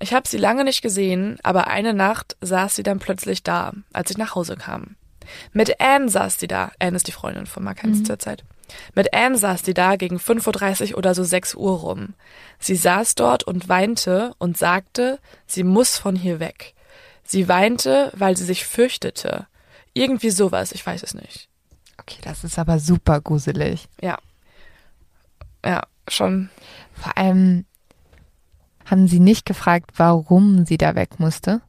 Ich 0.00 0.12
habe 0.12 0.28
sie 0.28 0.38
lange 0.38 0.64
nicht 0.64 0.82
gesehen, 0.82 1.38
aber 1.42 1.68
eine 1.68 1.94
Nacht 1.94 2.36
saß 2.40 2.76
sie 2.76 2.82
dann 2.82 2.98
plötzlich 2.98 3.42
da, 3.42 3.72
als 3.92 4.10
ich 4.10 4.18
nach 4.18 4.34
Hause 4.34 4.56
kam. 4.56 4.96
Mit 5.52 5.80
Anne 5.80 6.08
saß 6.08 6.38
sie 6.38 6.46
da. 6.46 6.72
Anne 6.78 6.96
ist 6.96 7.06
die 7.06 7.12
Freundin 7.12 7.46
von 7.46 7.62
Mark 7.62 7.82
Hansen 7.82 8.04
zur 8.04 8.18
Zeit. 8.18 8.44
Mit 8.94 9.14
Anne 9.14 9.38
saß 9.38 9.64
sie 9.64 9.74
da 9.74 9.96
gegen 9.96 10.16
5.30 10.16 10.92
Uhr 10.92 10.98
oder 10.98 11.14
so 11.14 11.24
6 11.24 11.54
Uhr 11.54 11.78
rum. 11.78 12.14
Sie 12.58 12.76
saß 12.76 13.14
dort 13.14 13.44
und 13.44 13.68
weinte 13.68 14.34
und 14.38 14.58
sagte, 14.58 15.18
sie 15.46 15.64
muss 15.64 15.96
von 15.96 16.16
hier 16.16 16.40
weg. 16.40 16.74
Sie 17.24 17.48
weinte, 17.48 18.12
weil 18.14 18.36
sie 18.36 18.44
sich 18.44 18.66
fürchtete. 18.66 19.46
Irgendwie 19.92 20.30
sowas, 20.30 20.72
ich 20.72 20.84
weiß 20.84 21.02
es 21.02 21.14
nicht. 21.14 21.48
Okay, 22.06 22.20
das 22.22 22.44
ist 22.44 22.58
aber 22.58 22.78
super 22.78 23.20
gruselig. 23.20 23.88
Ja. 24.00 24.18
Ja, 25.64 25.82
schon. 26.08 26.50
Vor 26.92 27.16
allem 27.16 27.64
haben 28.84 29.08
sie 29.08 29.20
nicht 29.20 29.46
gefragt, 29.46 29.92
warum 29.96 30.66
sie 30.66 30.76
da 30.76 30.94
weg 30.94 31.18
musste. 31.18 31.62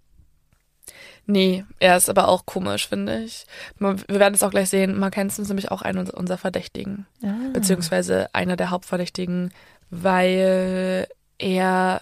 Nee, 1.26 1.64
er 1.80 1.98
ist 1.98 2.10
aber 2.10 2.28
auch 2.28 2.46
komisch, 2.46 2.88
finde 2.88 3.24
ich. 3.24 3.48
Wir 3.80 3.98
werden 4.08 4.36
es 4.36 4.44
auch 4.44 4.52
gleich 4.52 4.70
sehen. 4.70 5.00
Mark 5.00 5.18
Hansen 5.18 5.42
ist 5.42 5.48
nämlich 5.48 5.72
auch 5.72 5.82
einer 5.82 6.14
unserer 6.14 6.38
Verdächtigen. 6.38 7.08
Ah. 7.24 7.34
Beziehungsweise 7.54 8.30
einer 8.34 8.58
der 8.58 8.70
Hauptverdächtigen, 8.70 9.52
weil 9.90 11.08
er 11.40 12.02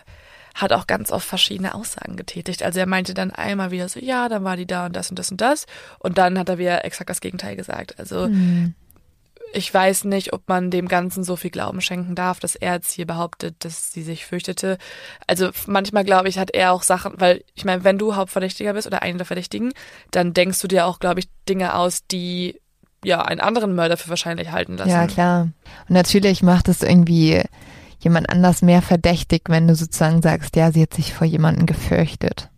hat 0.53 0.71
auch 0.71 0.87
ganz 0.87 1.11
oft 1.11 1.27
verschiedene 1.27 1.73
Aussagen 1.73 2.15
getätigt. 2.15 2.63
Also 2.63 2.79
er 2.79 2.85
meinte 2.85 3.13
dann 3.13 3.31
einmal 3.31 3.71
wieder 3.71 3.89
so, 3.89 3.99
ja, 3.99 4.29
dann 4.29 4.43
war 4.43 4.55
die 4.55 4.67
da 4.67 4.85
und 4.85 4.95
das 4.95 5.09
und 5.09 5.17
das 5.17 5.31
und 5.31 5.41
das. 5.41 5.65
Und 5.99 6.17
dann 6.17 6.37
hat 6.37 6.49
er 6.49 6.57
wieder 6.57 6.85
exakt 6.85 7.09
das 7.09 7.21
Gegenteil 7.21 7.55
gesagt. 7.55 7.99
Also 7.99 8.25
Hm. 8.25 8.75
ich 9.53 9.73
weiß 9.73 10.05
nicht, 10.05 10.33
ob 10.33 10.47
man 10.47 10.71
dem 10.71 10.87
Ganzen 10.87 11.23
so 11.23 11.35
viel 11.35 11.49
Glauben 11.51 11.81
schenken 11.81 12.15
darf, 12.15 12.39
dass 12.39 12.55
er 12.55 12.73
jetzt 12.73 12.91
hier 12.91 13.05
behauptet, 13.07 13.55
dass 13.59 13.91
sie 13.91 14.03
sich 14.03 14.25
fürchtete. 14.25 14.77
Also 15.27 15.49
manchmal 15.67 16.03
glaube 16.03 16.29
ich, 16.29 16.37
hat 16.37 16.51
er 16.51 16.71
auch 16.71 16.83
Sachen, 16.83 17.13
weil 17.17 17.43
ich 17.55 17.65
meine, 17.65 17.83
wenn 17.83 17.97
du 17.97 18.15
Hauptverdächtiger 18.15 18.73
bist 18.73 18.87
oder 18.87 19.01
einer 19.01 19.17
der 19.17 19.25
Verdächtigen, 19.25 19.73
dann 20.11 20.33
denkst 20.33 20.59
du 20.61 20.67
dir 20.67 20.85
auch, 20.85 20.99
glaube 20.99 21.19
ich, 21.19 21.29
Dinge 21.49 21.75
aus, 21.75 22.05
die 22.07 22.59
ja 23.03 23.21
einen 23.21 23.41
anderen 23.41 23.75
Mörder 23.75 23.97
für 23.97 24.09
wahrscheinlich 24.09 24.51
halten 24.51 24.77
lassen. 24.77 24.89
Ja, 24.89 25.07
klar. 25.07 25.49
Und 25.89 25.95
natürlich 25.95 26.41
macht 26.41 26.69
es 26.69 26.81
irgendwie 26.81 27.41
jemand 28.03 28.29
anders 28.29 28.61
mehr 28.61 28.81
verdächtig, 28.81 29.43
wenn 29.47 29.67
du 29.67 29.75
sozusagen 29.75 30.21
sagst, 30.21 30.55
ja, 30.55 30.71
sie 30.71 30.83
hat 30.83 30.93
sich 30.93 31.13
vor 31.13 31.25
jemandem 31.25 31.65
gefürchtet. 31.65 32.49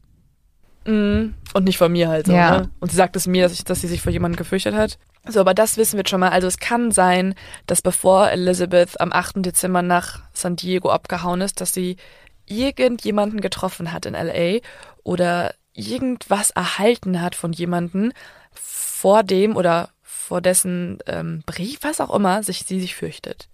Mhm. 0.85 1.33
Und 1.53 1.63
nicht 1.63 1.77
von 1.77 1.91
mir 1.91 2.09
halt 2.09 2.27
so. 2.27 2.33
Ja. 2.33 2.59
Ne? 2.59 2.69
Und 2.79 2.91
sie 2.91 2.97
sagt 2.97 3.15
es 3.15 3.27
mir, 3.27 3.43
dass, 3.43 3.53
ich, 3.53 3.63
dass 3.63 3.81
sie 3.81 3.87
sich 3.87 4.01
vor 4.01 4.11
jemandem 4.11 4.37
gefürchtet 4.37 4.75
hat. 4.75 4.97
So, 5.27 5.39
aber 5.39 5.53
das 5.53 5.77
wissen 5.77 5.93
wir 5.93 5.99
jetzt 6.01 6.09
schon 6.09 6.19
mal. 6.19 6.29
Also 6.29 6.47
es 6.47 6.59
kann 6.59 6.91
sein, 6.91 7.33
dass 7.65 7.81
bevor 7.81 8.29
Elizabeth 8.29 8.99
am 9.01 9.11
8. 9.11 9.37
Dezember 9.37 9.81
nach 9.81 10.21
San 10.33 10.55
Diego 10.55 10.89
abgehauen 10.89 11.41
ist, 11.41 11.61
dass 11.61 11.73
sie 11.73 11.97
irgendjemanden 12.45 13.41
getroffen 13.41 13.91
hat 13.91 14.05
in 14.05 14.13
LA 14.13 14.59
oder 15.03 15.53
irgendwas 15.73 16.51
erhalten 16.51 17.21
hat 17.21 17.35
von 17.35 17.51
jemanden 17.51 18.13
vor 18.53 19.23
dem 19.23 19.55
oder 19.55 19.89
vor 20.01 20.41
dessen 20.41 20.99
ähm, 21.07 21.43
Brief, 21.45 21.79
was 21.81 22.01
auch 22.01 22.13
immer, 22.13 22.43
sich 22.43 22.59
sie 22.65 22.79
sich 22.79 22.95
fürchtet. 22.95 23.49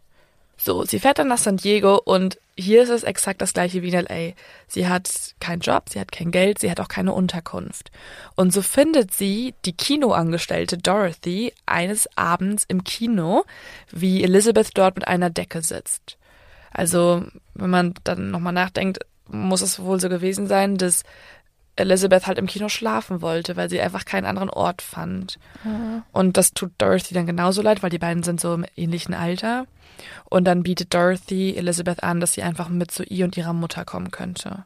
So, 0.63 0.85
sie 0.85 0.99
fährt 0.99 1.17
dann 1.17 1.27
nach 1.27 1.39
San 1.39 1.57
Diego 1.57 1.95
und 1.95 2.37
hier 2.55 2.83
ist 2.83 2.89
es 2.89 3.01
exakt 3.01 3.41
das 3.41 3.53
gleiche 3.53 3.81
wie 3.81 3.89
in 3.89 4.05
LA. 4.05 4.33
Sie 4.67 4.87
hat 4.87 5.33
keinen 5.39 5.61
Job, 5.61 5.89
sie 5.89 5.99
hat 5.99 6.11
kein 6.11 6.29
Geld, 6.29 6.59
sie 6.59 6.69
hat 6.69 6.79
auch 6.79 6.87
keine 6.87 7.13
Unterkunft. 7.13 7.89
Und 8.35 8.53
so 8.53 8.61
findet 8.61 9.11
sie 9.11 9.55
die 9.65 9.73
Kinoangestellte 9.73 10.77
Dorothy 10.77 11.51
eines 11.65 12.07
Abends 12.15 12.63
im 12.67 12.83
Kino, 12.83 13.43
wie 13.91 14.23
Elizabeth 14.23 14.69
dort 14.75 14.97
mit 14.97 15.07
einer 15.07 15.31
Decke 15.31 15.63
sitzt. 15.63 16.17
Also, 16.71 17.25
wenn 17.55 17.69
man 17.71 17.95
dann 18.03 18.29
nochmal 18.29 18.53
nachdenkt, 18.53 18.99
muss 19.27 19.63
es 19.63 19.79
wohl 19.79 19.99
so 19.99 20.09
gewesen 20.09 20.45
sein, 20.45 20.77
dass 20.77 21.03
Elizabeth 21.81 22.27
halt 22.27 22.37
im 22.37 22.47
Kino 22.47 22.69
schlafen 22.69 23.21
wollte, 23.21 23.55
weil 23.57 23.69
sie 23.69 23.81
einfach 23.81 24.05
keinen 24.05 24.25
anderen 24.25 24.49
Ort 24.49 24.81
fand. 24.81 25.37
Und 26.11 26.37
das 26.37 26.53
tut 26.53 26.71
Dorothy 26.77 27.13
dann 27.13 27.25
genauso 27.25 27.61
leid, 27.61 27.83
weil 27.83 27.89
die 27.89 27.97
beiden 27.99 28.23
sind 28.23 28.39
so 28.39 28.53
im 28.53 28.65
ähnlichen 28.75 29.13
Alter. 29.13 29.65
Und 30.29 30.45
dann 30.45 30.63
bietet 30.63 30.93
Dorothy 30.93 31.55
Elizabeth 31.55 32.01
an, 32.03 32.19
dass 32.19 32.33
sie 32.33 32.43
einfach 32.43 32.69
mit 32.69 32.91
zu 32.91 33.03
ihr 33.03 33.25
und 33.25 33.35
ihrer 33.37 33.53
Mutter 33.53 33.85
kommen 33.85 34.09
könnte. 34.11 34.65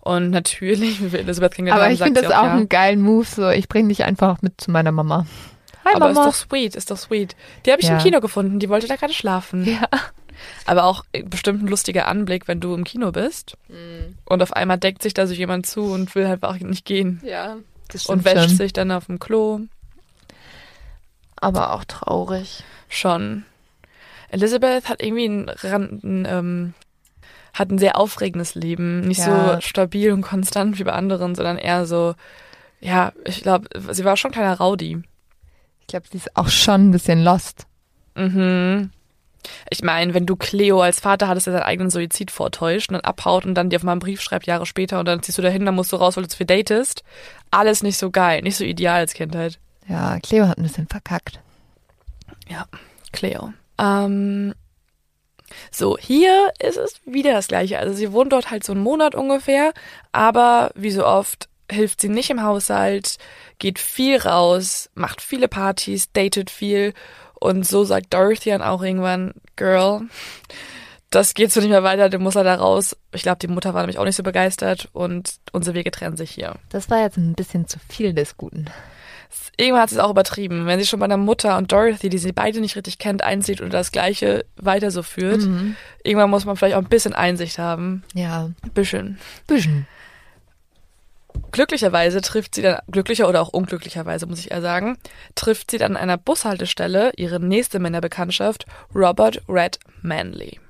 Und 0.00 0.30
natürlich, 0.30 1.02
wie 1.02 1.12
wir 1.12 1.20
Elizabeth 1.20 1.54
kennengelernt 1.54 1.82
Aber 1.84 1.92
ich 1.92 2.00
finde 2.02 2.22
das 2.22 2.30
auch 2.32 2.44
ja. 2.44 2.52
einen 2.52 2.68
geilen 2.68 3.00
Move, 3.00 3.24
so 3.26 3.48
ich 3.50 3.68
bringe 3.68 3.88
dich 3.88 4.04
einfach 4.04 4.40
mit 4.42 4.60
zu 4.60 4.70
meiner 4.70 4.92
Mama. 4.92 5.26
Hi 5.84 5.94
Aber 5.94 6.12
Mama. 6.12 6.20
ist 6.20 6.26
doch 6.26 6.48
sweet, 6.50 6.74
ist 6.76 6.90
doch 6.90 6.96
sweet. 6.98 7.34
Die 7.66 7.72
habe 7.72 7.80
ich 7.80 7.88
Ja. 7.88 7.96
im 7.96 8.02
Kino 8.02 8.20
gefunden, 8.20 8.58
die 8.58 8.68
wollte 8.68 8.86
da 8.88 8.96
gerade 8.96 9.12
schlafen. 9.14 9.64
ja. 9.64 9.86
Aber 10.66 10.84
auch 10.84 11.04
bestimmt 11.26 11.62
ein 11.62 11.68
lustiger 11.68 12.06
Anblick, 12.08 12.48
wenn 12.48 12.60
du 12.60 12.74
im 12.74 12.84
Kino 12.84 13.10
bist 13.12 13.56
und 14.24 14.42
auf 14.42 14.52
einmal 14.52 14.78
deckt 14.78 15.02
sich 15.02 15.14
da 15.14 15.26
so 15.26 15.34
jemand 15.34 15.66
zu 15.66 15.82
und 15.82 16.14
will 16.14 16.28
halt 16.28 16.42
auch 16.44 16.56
nicht 16.58 16.84
gehen 16.84 17.20
Ja. 17.24 17.56
Das 17.90 18.06
und 18.06 18.20
stimmt 18.22 18.36
wäscht 18.36 18.48
schon. 18.48 18.56
sich 18.58 18.72
dann 18.72 18.90
auf 18.92 19.06
dem 19.06 19.18
Klo. 19.18 19.60
Aber 21.36 21.72
auch 21.72 21.84
traurig. 21.84 22.62
Schon. 22.88 23.44
Elizabeth 24.30 24.88
hat 24.88 25.02
irgendwie 25.02 25.26
ein, 25.26 25.48
ein, 25.48 26.26
ähm, 26.28 26.74
hat 27.54 27.70
ein 27.70 27.78
sehr 27.78 27.96
aufregendes 27.96 28.54
Leben. 28.54 29.00
Nicht 29.02 29.20
Ja. 29.26 29.54
so 29.54 29.60
stabil 29.60 30.12
und 30.12 30.22
konstant 30.22 30.78
wie 30.78 30.84
bei 30.84 30.92
anderen, 30.92 31.34
sondern 31.34 31.56
eher 31.58 31.86
so, 31.86 32.14
ja, 32.80 33.12
ich 33.24 33.42
glaube, 33.42 33.68
sie 33.92 34.04
war 34.04 34.16
schon 34.16 34.30
ein 34.30 34.34
kleiner 34.34 34.58
Rowdy. 34.58 35.02
Ich 35.80 35.86
glaube, 35.86 36.06
sie 36.10 36.18
ist 36.18 36.36
auch 36.36 36.48
schon 36.48 36.88
ein 36.88 36.90
bisschen 36.90 37.22
lost. 37.24 37.66
Mhm. 38.16 38.90
Ich 39.70 39.82
meine, 39.82 40.14
wenn 40.14 40.26
du 40.26 40.36
Cleo 40.36 40.80
als 40.80 41.00
Vater 41.00 41.28
hattest, 41.28 41.46
der 41.46 41.54
seinen 41.54 41.62
eigenen 41.62 41.90
Suizid 41.90 42.30
vortäuscht 42.30 42.90
und 42.90 42.94
dann 42.94 43.04
abhaut 43.04 43.46
und 43.46 43.54
dann 43.54 43.70
dir 43.70 43.76
auf 43.76 43.82
mal 43.82 43.92
einen 43.92 44.00
Brief 44.00 44.20
schreibt 44.20 44.46
Jahre 44.46 44.66
später 44.66 44.98
und 44.98 45.06
dann 45.06 45.22
ziehst 45.22 45.38
du 45.38 45.42
dahin, 45.42 45.64
dann 45.64 45.74
musst 45.74 45.92
du 45.92 45.96
raus, 45.96 46.16
weil 46.16 46.24
du 46.24 46.28
zu 46.28 46.36
viel 46.36 46.46
datest. 46.46 47.02
Alles 47.50 47.82
nicht 47.82 47.98
so 47.98 48.10
geil, 48.10 48.42
nicht 48.42 48.56
so 48.56 48.64
ideal 48.64 49.00
als 49.00 49.14
Kindheit. 49.14 49.58
Ja, 49.88 50.18
Cleo 50.20 50.48
hat 50.48 50.58
ein 50.58 50.64
bisschen 50.64 50.88
verkackt. 50.88 51.40
Ja, 52.48 52.66
Cleo. 53.12 53.52
Ähm, 53.78 54.54
so, 55.70 55.96
hier 55.98 56.52
ist 56.58 56.76
es 56.76 57.00
wieder 57.06 57.32
das 57.32 57.48
Gleiche. 57.48 57.78
Also 57.78 57.94
sie 57.94 58.12
wohnt 58.12 58.32
dort 58.32 58.50
halt 58.50 58.64
so 58.64 58.72
einen 58.72 58.82
Monat 58.82 59.14
ungefähr, 59.14 59.72
aber 60.12 60.70
wie 60.74 60.90
so 60.90 61.06
oft 61.06 61.48
hilft 61.70 62.00
sie 62.00 62.08
nicht 62.08 62.30
im 62.30 62.42
Haushalt, 62.42 63.18
geht 63.58 63.78
viel 63.78 64.18
raus, 64.18 64.90
macht 64.94 65.20
viele 65.20 65.48
Partys, 65.48 66.10
datet 66.12 66.50
viel 66.50 66.94
und 67.40 67.66
so 67.66 67.84
sagt 67.84 68.12
Dorothy 68.14 68.50
dann 68.50 68.62
auch 68.62 68.82
irgendwann, 68.82 69.32
Girl, 69.56 70.02
das 71.10 71.34
geht 71.34 71.52
so 71.52 71.60
nicht 71.60 71.70
mehr 71.70 71.82
weiter, 71.82 72.10
du 72.10 72.18
musst 72.18 72.36
da 72.36 72.54
raus. 72.54 72.96
Ich 73.12 73.22
glaube, 73.22 73.38
die 73.38 73.48
Mutter 73.48 73.72
war 73.74 73.80
nämlich 73.82 73.98
auch 73.98 74.04
nicht 74.04 74.16
so 74.16 74.22
begeistert 74.22 74.88
und 74.92 75.34
unsere 75.52 75.74
Wege 75.74 75.90
trennen 75.90 76.16
sich 76.16 76.30
hier. 76.30 76.56
Das 76.68 76.90
war 76.90 77.00
jetzt 77.00 77.16
ein 77.16 77.34
bisschen 77.34 77.66
zu 77.66 77.78
viel 77.88 78.12
des 78.12 78.36
Guten. 78.36 78.66
Irgendwann 79.56 79.82
hat 79.82 79.90
sie 79.90 79.96
es 79.96 80.00
auch 80.00 80.10
übertrieben. 80.10 80.66
Wenn 80.66 80.78
sie 80.78 80.86
schon 80.86 81.00
bei 81.00 81.04
einer 81.04 81.16
Mutter 81.16 81.56
und 81.58 81.72
Dorothy, 81.72 82.08
die 82.08 82.18
sie 82.18 82.32
beide 82.32 82.60
nicht 82.60 82.76
richtig 82.76 82.98
kennt, 82.98 83.22
einzieht 83.24 83.60
und 83.60 83.72
das 83.72 83.90
Gleiche 83.92 84.44
weiter 84.56 84.90
so 84.90 85.02
führt, 85.02 85.40
Mhm. 85.42 85.76
irgendwann 86.04 86.30
muss 86.30 86.44
man 86.44 86.56
vielleicht 86.56 86.76
auch 86.76 86.82
ein 86.82 86.88
bisschen 86.88 87.14
Einsicht 87.14 87.58
haben. 87.58 88.04
Ja, 88.14 88.50
bisschen. 88.74 89.18
bisschen. 89.46 89.86
Glücklicherweise 91.52 92.20
trifft 92.20 92.54
sie 92.54 92.62
dann, 92.62 92.78
glücklicher 92.90 93.28
oder 93.28 93.40
auch 93.40 93.48
unglücklicherweise, 93.48 94.26
muss 94.26 94.38
ich 94.40 94.50
eher 94.50 94.60
sagen, 94.62 94.98
trifft 95.34 95.70
sie 95.70 95.78
dann 95.78 95.96
an 95.96 96.02
einer 96.02 96.18
Bushaltestelle 96.18 97.12
ihre 97.16 97.40
nächste 97.40 97.78
Männerbekanntschaft, 97.78 98.66
Robert 98.94 99.42
Red 99.48 99.78
Manley. 100.02 100.60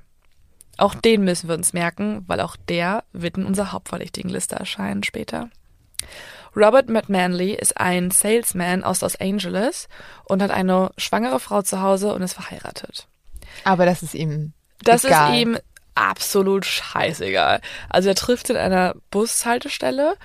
Auch 0.77 0.95
den 0.95 1.23
müssen 1.25 1.49
wir 1.49 1.55
uns 1.55 1.73
merken, 1.73 2.23
weil 2.27 2.39
auch 2.39 2.55
der 2.55 3.03
wird 3.11 3.37
in 3.37 3.45
unserer 3.45 3.73
hauptverdächtigen 3.73 4.29
Liste 4.31 4.55
erscheinen 4.55 5.03
später. 5.03 5.49
Robert 6.55 6.89
McManley 6.89 7.53
ist 7.53 7.77
ein 7.77 8.11
Salesman 8.11 8.83
aus 8.83 9.01
Los 9.01 9.15
Angeles 9.19 9.87
und 10.23 10.41
hat 10.41 10.51
eine 10.51 10.91
schwangere 10.97 11.39
Frau 11.39 11.61
zu 11.61 11.81
Hause 11.81 12.13
und 12.13 12.21
ist 12.21 12.33
verheiratet. 12.33 13.07
Aber 13.63 13.85
das 13.85 14.01
ist 14.03 14.15
ihm 14.15 14.53
Das 14.83 15.03
egal. 15.03 15.33
ist 15.33 15.41
ihm 15.41 15.57
absolut 15.95 16.65
scheißegal. 16.65 17.61
Also 17.89 18.09
er 18.09 18.15
trifft 18.15 18.49
in 18.49 18.55
einer 18.57 18.95
Bushaltestelle, 19.11 20.15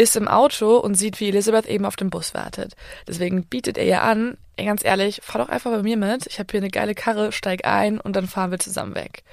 ist 0.00 0.16
im 0.16 0.28
Auto 0.28 0.78
und 0.78 0.94
sieht, 0.94 1.20
wie 1.20 1.28
Elizabeth 1.28 1.66
eben 1.66 1.84
auf 1.84 1.94
dem 1.94 2.08
Bus 2.08 2.32
wartet. 2.32 2.74
Deswegen 3.06 3.44
bietet 3.44 3.76
er 3.76 3.84
ihr 3.84 4.02
an, 4.02 4.38
ey, 4.56 4.64
ganz 4.64 4.82
ehrlich, 4.82 5.20
fahr 5.22 5.42
doch 5.42 5.50
einfach 5.50 5.70
bei 5.70 5.82
mir 5.82 5.98
mit. 5.98 6.26
Ich 6.26 6.38
habe 6.38 6.48
hier 6.50 6.60
eine 6.60 6.70
geile 6.70 6.94
Karre, 6.94 7.32
steig 7.32 7.66
ein 7.66 8.00
und 8.00 8.16
dann 8.16 8.26
fahren 8.26 8.50
wir 8.50 8.58
zusammen 8.58 8.94
weg. 8.94 9.24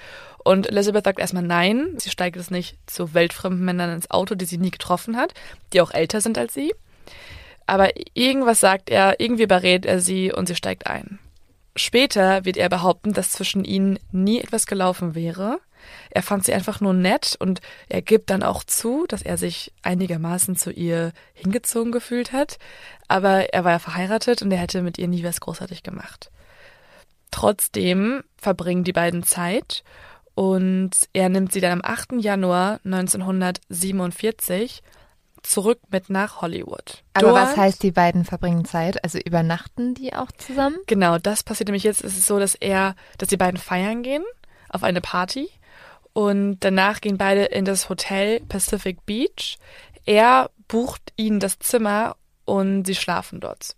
Und 0.44 0.68
Elizabeth 0.68 1.06
sagt 1.06 1.20
erstmal 1.20 1.44
nein. 1.44 1.94
Sie 2.00 2.10
steigt 2.10 2.36
es 2.36 2.52
nicht 2.52 2.78
zu 2.86 3.14
weltfremden 3.14 3.64
Männern 3.64 3.94
ins 3.94 4.12
Auto, 4.12 4.36
die 4.36 4.44
sie 4.44 4.58
nie 4.58 4.72
getroffen 4.72 5.16
hat, 5.16 5.34
die 5.72 5.80
auch 5.80 5.92
älter 5.92 6.20
sind 6.20 6.38
als 6.38 6.54
sie. 6.54 6.74
Aber 7.66 7.92
irgendwas 8.14 8.60
sagt 8.60 8.90
er, 8.90 9.22
irgendwie 9.22 9.48
berät 9.48 9.86
er 9.86 10.02
sie 10.02 10.34
und 10.34 10.48
sie 10.48 10.56
steigt 10.56 10.86
ein. 10.86 11.18
Später 11.78 12.44
wird 12.44 12.58
er 12.58 12.68
behaupten, 12.68 13.14
dass 13.14 13.32
zwischen 13.32 13.64
ihnen 13.64 14.00
nie 14.12 14.42
etwas 14.42 14.68
gelaufen 14.68 15.16
wäre. 15.16 15.60
Er 16.12 16.24
fand 16.24 16.46
sie 16.46 16.54
einfach 16.54 16.82
nur 16.82 16.94
nett 16.94 17.36
und 17.40 17.62
er 17.90 18.02
gibt 18.02 18.30
dann 18.30 18.44
auch 18.44 18.64
zu, 18.64 19.06
dass 19.08 19.22
er 19.22 19.38
sich 19.38 19.74
einigermaßen 19.84 20.56
zu 20.56 20.72
ihr 20.72 21.12
hingezogen 21.34 21.92
gefühlt 21.92 22.32
hat. 22.34 22.58
Aber 23.08 23.54
er 23.54 23.64
war 23.64 23.72
ja 23.74 23.80
verheiratet 23.80 24.42
und 24.42 24.52
er 24.52 24.58
hätte 24.60 24.82
mit 24.82 24.98
ihr 24.98 25.08
nie 25.08 25.24
was 25.24 25.40
großartig 25.40 25.84
gemacht. 25.84 26.32
Trotzdem 27.32 28.24
verbringen 28.38 28.84
die 28.84 28.94
beiden 28.94 29.24
Zeit 29.24 29.84
und 30.34 30.92
er 31.14 31.30
nimmt 31.30 31.52
sie 31.52 31.62
dann 31.62 31.82
am 31.82 31.82
8. 31.84 32.14
Januar 32.22 32.80
1947 32.86 34.82
zurück 35.44 35.80
mit 35.90 36.10
nach 36.10 36.42
Hollywood. 36.42 37.04
Aber 37.14 37.30
Dort- 37.30 37.36
was 37.42 37.58
heißt, 37.58 37.84
die 37.84 37.92
beiden 37.92 38.26
verbringen 38.26 38.66
Zeit? 38.66 39.04
Also 39.04 39.18
übernachten 39.20 39.94
die 39.94 40.14
auch 40.14 40.32
zusammen? 40.32 40.78
Genau, 40.88 41.18
das 41.20 41.44
passiert 41.44 41.68
nämlich 41.70 41.84
jetzt. 41.84 42.04
Es 42.04 42.18
ist 42.18 42.26
so, 42.28 42.40
dass 42.40 42.56
er, 42.56 42.96
dass 43.18 43.30
die 43.30 43.38
beiden 43.38 43.58
feiern 43.60 44.04
gehen 44.04 44.24
auf 44.70 44.84
eine 44.84 45.02
Party 45.02 45.50
und 46.18 46.58
danach 46.62 47.00
gehen 47.00 47.20
beide 47.20 47.44
in 47.44 47.64
das 47.64 47.90
Hotel 47.90 48.40
Pacific 48.50 49.06
Beach. 49.06 49.60
Er 50.04 50.50
bucht 50.68 51.14
ihnen 51.16 51.40
das 51.40 51.60
Zimmer 51.60 52.16
und 52.44 52.86
sie 52.86 52.96
schlafen 52.96 53.40
dort. 53.40 53.76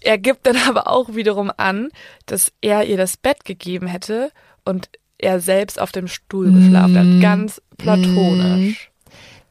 Er 0.00 0.18
gibt 0.18 0.46
dann 0.46 0.58
aber 0.68 0.88
auch 0.88 1.14
wiederum 1.14 1.50
an, 1.56 1.88
dass 2.26 2.52
er 2.60 2.84
ihr 2.84 2.98
das 2.98 3.16
Bett 3.16 3.46
gegeben 3.46 3.86
hätte 3.86 4.32
und 4.66 4.90
er 5.16 5.40
selbst 5.40 5.80
auf 5.80 5.90
dem 5.90 6.08
Stuhl 6.08 6.52
geschlafen 6.52 6.98
hat. 6.98 7.22
Ganz 7.22 7.62
platonisch. 7.78 8.90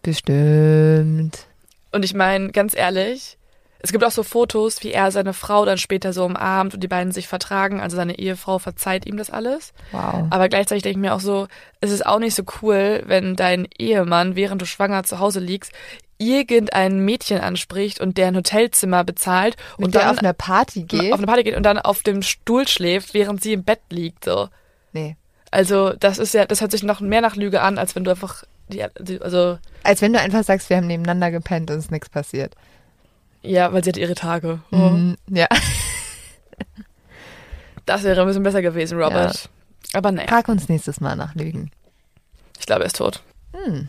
Bestimmt. 0.03 1.47
Und 1.91 2.05
ich 2.05 2.13
meine, 2.13 2.51
ganz 2.51 2.75
ehrlich, 2.75 3.36
es 3.79 3.91
gibt 3.91 4.03
auch 4.03 4.11
so 4.11 4.23
Fotos, 4.23 4.83
wie 4.83 4.91
er 4.91 5.11
seine 5.11 5.33
Frau 5.33 5.65
dann 5.65 5.77
später 5.77 6.13
so 6.13 6.25
umarmt 6.25 6.73
und 6.73 6.81
die 6.81 6.87
beiden 6.87 7.11
sich 7.11 7.27
vertragen. 7.27 7.79
Also 7.79 7.95
seine 7.95 8.17
Ehefrau 8.17 8.59
verzeiht 8.59 9.05
ihm 9.05 9.17
das 9.17 9.29
alles. 9.29 9.73
Wow. 9.91 10.25
Aber 10.29 10.49
gleichzeitig 10.49 10.83
denke 10.83 10.97
ich 10.99 11.01
mir 11.01 11.13
auch 11.13 11.19
so, 11.19 11.47
es 11.79 11.91
ist 11.91 12.05
auch 12.05 12.19
nicht 12.19 12.35
so 12.35 12.43
cool, 12.61 13.03
wenn 13.05 13.35
dein 13.35 13.67
Ehemann, 13.77 14.35
während 14.35 14.61
du 14.61 14.65
schwanger 14.65 15.03
zu 15.03 15.19
Hause 15.19 15.39
liegst, 15.39 15.71
irgendein 16.17 16.99
Mädchen 17.05 17.39
anspricht 17.39 17.99
und 18.01 18.17
deren 18.17 18.35
Hotelzimmer 18.35 19.03
bezahlt 19.03 19.55
Und 19.77 19.85
und 19.85 19.95
der 19.95 20.01
dann 20.01 20.11
auf 20.11 20.17
eine 20.17 20.33
Party 20.33 20.83
geht? 20.83 21.13
auf 21.13 21.19
eine 21.19 21.27
Party 21.27 21.43
geht 21.43 21.55
und 21.55 21.63
dann 21.63 21.77
auf 21.77 22.01
dem 22.01 22.23
Stuhl 22.23 22.67
schläft, 22.67 23.13
während 23.13 23.43
sie 23.43 23.53
im 23.53 23.63
Bett 23.63 23.81
liegt. 23.89 24.25
So. 24.25 24.49
nee. 24.93 25.15
Also 25.49 25.93
das 25.93 26.17
ist 26.17 26.33
ja, 26.33 26.45
das 26.45 26.59
hört 26.59 26.71
sich 26.71 26.83
noch 26.83 26.99
mehr 26.99 27.21
nach 27.21 27.37
Lüge 27.37 27.61
an, 27.61 27.77
als 27.77 27.95
wenn 27.95 28.03
du 28.03 28.11
einfach 28.11 28.43
die 28.67 28.83
also 29.21 29.57
Als 29.83 30.01
wenn 30.01 30.11
du 30.11 30.19
einfach 30.19 30.43
sagst, 30.43 30.69
wir 30.69 30.75
haben 30.77 30.87
nebeneinander 30.87 31.31
gepennt 31.31 31.71
und 31.71 31.77
es 31.77 31.85
ist 31.85 31.91
nichts 31.91 32.09
passiert. 32.09 32.53
Ja, 33.47 33.73
weil 33.73 33.83
sie 33.83 33.89
hat 33.89 33.97
ihre 33.97 34.15
Tage. 34.15 34.59
Mhm. 34.71 35.17
Ja. 35.29 35.47
Das 37.85 38.03
wäre 38.03 38.19
ein 38.19 38.27
bisschen 38.27 38.43
besser 38.43 38.61
gewesen, 38.61 39.01
Robert. 39.01 39.49
Aber 39.93 40.11
naja, 40.11 40.27
Frag 40.27 40.49
uns 40.49 40.67
nächstes 40.67 40.99
Mal 40.99 41.15
nach 41.15 41.35
Lügen. 41.35 41.71
ich 42.59 42.65
glaube, 42.65 42.83
er 42.83 42.87
ist 42.87 42.97
tot. 42.97 43.23
Hm. 43.53 43.87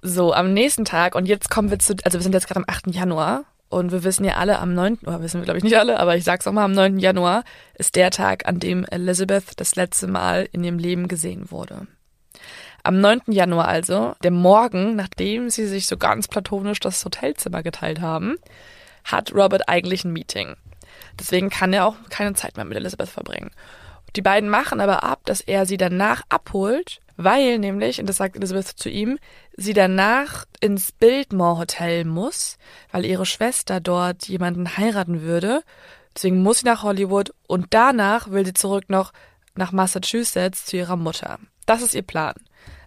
So, 0.00 0.32
am 0.32 0.52
nächsten 0.52 0.84
Tag, 0.84 1.14
und 1.14 1.26
jetzt 1.26 1.50
kommen 1.50 1.70
wir 1.70 1.78
zu, 1.78 1.94
also 2.04 2.18
wir 2.18 2.22
sind 2.22 2.32
jetzt 2.32 2.48
gerade 2.48 2.60
am 2.60 2.64
8. 2.66 2.86
Januar 2.88 3.44
und 3.68 3.92
wir 3.92 4.02
wissen 4.02 4.24
ja 4.24 4.36
alle 4.36 4.58
am 4.58 4.74
9., 4.74 4.98
oder 5.02 5.22
wissen 5.22 5.40
wir 5.40 5.44
glaube 5.44 5.58
ich 5.58 5.64
nicht 5.64 5.76
alle, 5.76 6.00
aber 6.00 6.16
ich 6.16 6.24
sag's 6.24 6.46
auch 6.46 6.52
mal, 6.52 6.64
am 6.64 6.72
9. 6.72 6.98
Januar 6.98 7.44
ist 7.74 7.94
der 7.94 8.10
Tag, 8.10 8.46
an 8.46 8.58
dem 8.58 8.84
Elizabeth 8.86 9.52
das 9.56 9.76
letzte 9.76 10.06
Mal 10.06 10.48
in 10.52 10.64
ihrem 10.64 10.78
Leben 10.78 11.08
gesehen 11.08 11.50
wurde. 11.50 11.86
Am 12.84 13.00
9. 13.00 13.22
Januar 13.28 13.68
also, 13.68 14.14
der 14.24 14.32
Morgen, 14.32 14.96
nachdem 14.96 15.50
sie 15.50 15.66
sich 15.66 15.86
so 15.86 15.96
ganz 15.96 16.26
platonisch 16.26 16.80
das 16.80 17.04
Hotelzimmer 17.04 17.62
geteilt 17.62 18.00
haben, 18.00 18.36
hat 19.04 19.32
Robert 19.32 19.68
eigentlich 19.68 20.04
ein 20.04 20.12
Meeting. 20.12 20.56
Deswegen 21.18 21.48
kann 21.48 21.72
er 21.72 21.86
auch 21.86 21.94
keine 22.10 22.34
Zeit 22.34 22.56
mehr 22.56 22.64
mit 22.64 22.76
Elizabeth 22.76 23.08
verbringen. 23.08 23.52
Die 24.16 24.22
beiden 24.22 24.48
machen 24.48 24.80
aber 24.80 25.04
ab, 25.04 25.20
dass 25.24 25.40
er 25.40 25.64
sie 25.64 25.76
danach 25.76 26.22
abholt, 26.28 27.00
weil 27.16 27.58
nämlich, 27.58 28.00
und 28.00 28.08
das 28.08 28.16
sagt 28.16 28.36
Elizabeth 28.36 28.66
zu 28.66 28.88
ihm, 28.88 29.18
sie 29.56 29.74
danach 29.74 30.44
ins 30.60 30.90
Biltmore 30.90 31.58
Hotel 31.58 32.04
muss, 32.04 32.58
weil 32.90 33.04
ihre 33.04 33.26
Schwester 33.26 33.80
dort 33.80 34.26
jemanden 34.26 34.76
heiraten 34.76 35.22
würde. 35.22 35.62
Deswegen 36.16 36.42
muss 36.42 36.58
sie 36.58 36.66
nach 36.66 36.82
Hollywood 36.82 37.32
und 37.46 37.68
danach 37.70 38.30
will 38.30 38.44
sie 38.44 38.54
zurück 38.54 38.84
noch 38.88 39.12
nach 39.54 39.70
Massachusetts 39.70 40.66
zu 40.66 40.76
ihrer 40.76 40.96
Mutter. 40.96 41.38
Das 41.64 41.80
ist 41.80 41.94
ihr 41.94 42.02
Plan. 42.02 42.34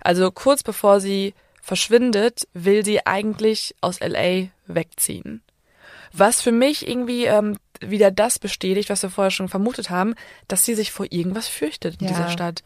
Also 0.06 0.30
kurz 0.32 0.62
bevor 0.62 1.00
sie 1.00 1.34
verschwindet, 1.62 2.48
will 2.54 2.86
sie 2.86 3.06
eigentlich 3.08 3.76
aus 3.82 4.00
LA 4.00 4.50
wegziehen. 4.68 5.41
Was 6.13 6.41
für 6.41 6.52
mich 6.52 6.88
irgendwie 6.88 7.26
ähm, 7.26 7.58
wieder 7.82 8.12
das 8.12 8.38
bestätigt, 8.38 8.89
was 8.89 9.02
wir 9.02 9.10
vorher 9.10 9.32
schon 9.32 9.50
vermutet 9.50 9.89
haben, 9.89 10.13
dass 10.48 10.63
sie 10.63 10.76
sich 10.76 10.91
vor 10.91 11.08
irgendwas 11.10 11.48
fürchtet 11.48 12.00
in 12.00 12.08
Ja. 12.08 12.13
dieser 12.13 12.30
Stadt. 12.30 12.62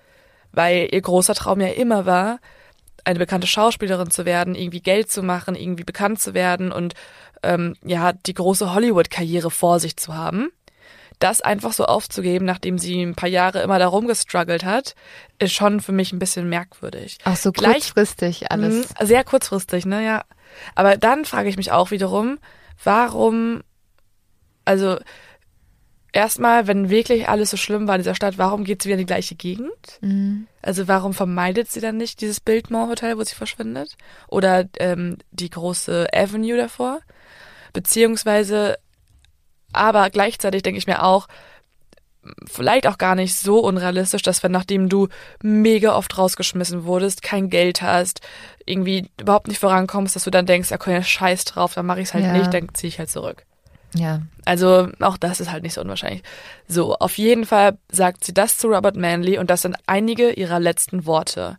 Weil 0.52 0.90
ihr 0.92 1.02
großer 1.02 1.34
Traum 1.34 1.62
ja 1.62 1.70
immer 1.70 2.06
war, 2.06 2.40
eine 3.06 3.20
bekannte 3.20 3.48
Schauspielerin 3.48 4.12
zu 4.12 4.26
werden, 4.26 4.54
irgendwie 4.54 4.82
Geld 4.82 5.10
zu 5.10 5.24
machen, 5.24 5.56
irgendwie 5.56 5.86
bekannt 5.86 6.20
zu 6.20 6.34
werden 6.34 6.72
und 6.74 6.94
ähm, 7.42 7.76
ja, 7.86 8.12
die 8.12 8.34
große 8.34 8.74
Hollywood-Karriere 8.74 9.50
vor 9.50 9.80
sich 9.80 9.96
zu 9.96 10.14
haben. 10.14 10.50
Das 11.20 11.42
einfach 11.42 11.74
so 11.74 11.86
aufzugeben, 11.86 12.46
nachdem 12.46 12.78
sie 12.80 13.02
ein 13.02 13.14
paar 13.16 13.30
Jahre 13.30 13.62
immer 13.62 13.78
da 13.78 13.88
rumgestruggelt 13.88 14.64
hat, 14.64 14.96
ist 15.38 15.54
schon 15.54 15.82
für 15.82 15.92
mich 15.92 16.14
ein 16.14 16.20
bisschen 16.20 16.48
merkwürdig. 16.50 17.18
Auch 17.26 17.36
so 17.36 17.52
Gleich- 17.52 17.74
kurzfristig 17.74 18.52
alles. 18.52 18.90
Mhm, 19.00 19.06
Sehr 19.06 19.24
kurzfristig, 19.24 19.86
ne, 19.86 20.04
ja. 20.06 20.24
Aber 20.76 20.98
dann 20.98 21.26
frage 21.26 21.50
ich 21.50 21.58
mich 21.58 21.72
auch 21.72 21.92
wiederum, 21.92 22.40
warum, 22.84 23.62
also 24.66 24.98
erstmal, 26.14 26.68
wenn 26.68 26.90
wirklich 26.90 27.28
alles 27.30 27.52
so 27.52 27.58
schlimm 27.58 27.88
war 27.88 27.96
in 27.96 28.02
dieser 28.02 28.16
Stadt, 28.16 28.38
warum 28.38 28.64
geht 28.64 28.82
sie 28.82 28.88
wieder 28.90 28.96
in 28.96 29.06
die 29.06 29.06
gleiche 29.06 29.36
Gegend? 29.36 30.00
Mhm. 30.02 30.48
Also 30.62 30.88
warum 30.88 31.14
vermeidet 31.14 31.70
sie 31.70 31.82
dann 31.82 31.98
nicht 31.98 32.22
dieses 32.22 32.40
Biltmore 32.40 32.90
Hotel, 32.90 33.18
wo 33.18 33.24
sie 33.24 33.36
verschwindet? 33.36 33.96
Oder 34.28 34.66
ähm, 34.80 35.18
die 35.32 35.50
große 35.50 36.08
Avenue 36.14 36.58
davor? 36.58 37.00
Beziehungsweise, 37.74 38.78
aber 39.74 40.10
gleichzeitig 40.10 40.64
denke 40.64 40.78
ich 40.78 40.88
mir 40.88 41.04
auch, 41.04 41.28
vielleicht 42.46 42.86
auch 42.86 42.98
gar 42.98 43.16
nicht 43.16 43.36
so 43.36 43.60
unrealistisch, 43.60 44.22
dass 44.22 44.44
wenn 44.44 44.52
nachdem 44.52 44.90
du 44.90 45.08
mega 45.42 45.96
oft 45.96 46.18
rausgeschmissen 46.18 46.84
wurdest, 46.84 47.24
kein 47.24 47.50
Geld 47.50 47.82
hast, 47.82 48.22
irgendwie 48.66 49.10
überhaupt 49.20 49.48
nicht 49.48 49.60
vorankommst, 49.60 50.16
dass 50.16 50.26
du 50.26 50.32
dann 50.32 50.46
denkst, 50.46 50.70
ja, 50.70 50.78
komm, 50.78 50.94
ja, 50.94 51.02
scheiß 51.02 51.46
drauf, 51.46 51.74
dann 51.74 51.86
mache 51.86 52.02
ich 52.02 52.10
es 52.10 52.14
halt 52.14 52.26
Ja. 52.26 52.34
nicht, 52.34 52.54
dann 52.54 52.74
ziehe 52.74 52.90
ich 52.90 53.00
halt 53.00 53.10
zurück. 53.10 53.46
Ja. 53.96 54.22
Also 54.46 54.90
auch 55.00 55.18
das 55.18 55.40
ist 55.40 55.52
halt 55.52 55.64
nicht 55.64 55.74
so 55.74 55.82
unwahrscheinlich. 55.82 56.22
So, 56.68 56.96
auf 56.96 57.18
jeden 57.18 57.46
Fall 57.46 57.78
sagt 57.92 58.24
sie 58.24 58.34
das 58.34 58.58
zu 58.58 58.68
Robert 58.68 58.96
Manley 58.96 59.38
und 59.38 59.50
das 59.50 59.62
sind 59.64 59.76
einige 59.88 60.32
ihrer 60.32 60.60
letzten 60.60 61.06
Worte. 61.06 61.58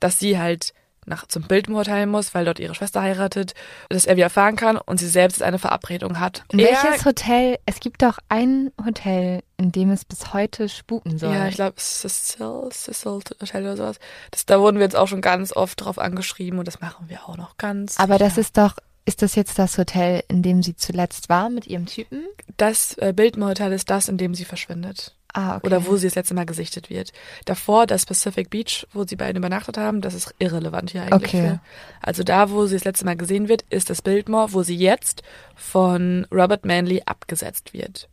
Dass 0.00 0.18
sie 0.18 0.38
halt 0.38 0.72
nach 1.08 1.26
zum 1.26 1.42
Biltmore 1.42 1.80
Hotel 1.80 2.06
muss, 2.06 2.34
weil 2.34 2.44
dort 2.44 2.58
ihre 2.58 2.74
Schwester 2.74 3.02
heiratet, 3.02 3.54
dass 3.88 4.06
er 4.06 4.16
wieder 4.16 4.30
fahren 4.30 4.56
kann 4.56 4.76
und 4.76 4.98
sie 4.98 5.08
selbst 5.08 5.42
eine 5.42 5.58
Verabredung 5.58 6.20
hat. 6.20 6.44
Er, 6.52 6.58
welches 6.58 7.04
Hotel? 7.04 7.58
Es 7.66 7.80
gibt 7.80 8.02
doch 8.02 8.18
ein 8.28 8.70
Hotel, 8.84 9.42
in 9.56 9.72
dem 9.72 9.90
es 9.90 10.04
bis 10.04 10.32
heute 10.32 10.68
spuken 10.68 11.18
soll. 11.18 11.34
Ja, 11.34 11.48
ich 11.48 11.56
glaube 11.56 11.76
Cecil, 11.76 12.68
Cecil 12.70 13.20
Hotel 13.40 13.62
oder 13.62 13.76
sowas. 13.76 13.98
Das, 14.30 14.46
da 14.46 14.60
wurden 14.60 14.78
wir 14.78 14.84
jetzt 14.84 14.96
auch 14.96 15.08
schon 15.08 15.20
ganz 15.20 15.52
oft 15.52 15.84
drauf 15.84 15.98
angeschrieben 15.98 16.58
und 16.58 16.68
das 16.68 16.80
machen 16.80 17.08
wir 17.08 17.28
auch 17.28 17.36
noch 17.36 17.56
ganz. 17.56 17.98
Aber 17.98 18.18
das 18.18 18.34
sicher. 18.34 18.40
ist 18.40 18.58
doch, 18.58 18.76
ist 19.04 19.22
das 19.22 19.34
jetzt 19.34 19.58
das 19.58 19.78
Hotel, 19.78 20.22
in 20.28 20.42
dem 20.42 20.62
sie 20.62 20.76
zuletzt 20.76 21.28
war 21.28 21.50
mit 21.50 21.66
ihrem 21.66 21.86
Typen? 21.86 22.24
das 22.58 22.98
äh, 22.98 23.12
Biltmore 23.14 23.50
Hotel 23.50 23.72
ist 23.72 23.88
das, 23.88 24.08
in 24.08 24.18
dem 24.18 24.34
sie 24.34 24.44
verschwindet. 24.44 25.14
Ah, 25.38 25.56
okay. 25.56 25.66
Oder 25.68 25.86
wo 25.86 25.96
sie 25.96 26.08
das 26.08 26.16
letzte 26.16 26.34
Mal 26.34 26.46
gesichtet 26.46 26.90
wird. 26.90 27.12
Davor 27.44 27.86
das 27.86 28.06
Pacific 28.06 28.50
Beach, 28.50 28.88
wo 28.92 29.04
sie 29.04 29.14
beiden 29.14 29.36
übernachtet 29.36 29.78
haben, 29.78 30.00
das 30.00 30.14
ist 30.14 30.34
irrelevant 30.40 30.90
hier 30.90 31.02
eigentlich. 31.02 31.32
Okay. 31.32 31.48
Für. 31.48 31.60
Also 32.02 32.24
da, 32.24 32.50
wo 32.50 32.66
sie 32.66 32.74
das 32.74 32.84
letzte 32.84 33.04
Mal 33.04 33.16
gesehen 33.16 33.48
wird, 33.48 33.62
ist 33.70 33.88
das 33.88 34.02
Biltmore, 34.02 34.52
wo 34.52 34.64
sie 34.64 34.74
jetzt 34.74 35.22
von 35.54 36.26
Robert 36.32 36.64
Manley 36.64 37.02
abgesetzt 37.06 37.72
wird. 37.72 38.08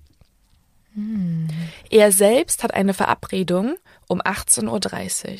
Hm. 0.93 1.47
Er 1.89 2.11
selbst 2.11 2.63
hat 2.63 2.75
eine 2.75 2.93
Verabredung 2.93 3.77
um 4.07 4.21
18.30 4.21 5.31
Uhr. 5.31 5.39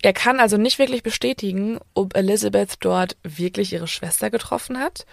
Er 0.00 0.12
kann 0.14 0.40
also 0.40 0.56
nicht 0.56 0.78
wirklich 0.78 1.02
bestätigen, 1.02 1.78
ob 1.92 2.16
Elizabeth 2.16 2.76
dort 2.80 3.18
wirklich 3.22 3.74
ihre 3.74 3.86
Schwester 3.86 4.30
getroffen 4.30 4.78
hat 4.78 5.04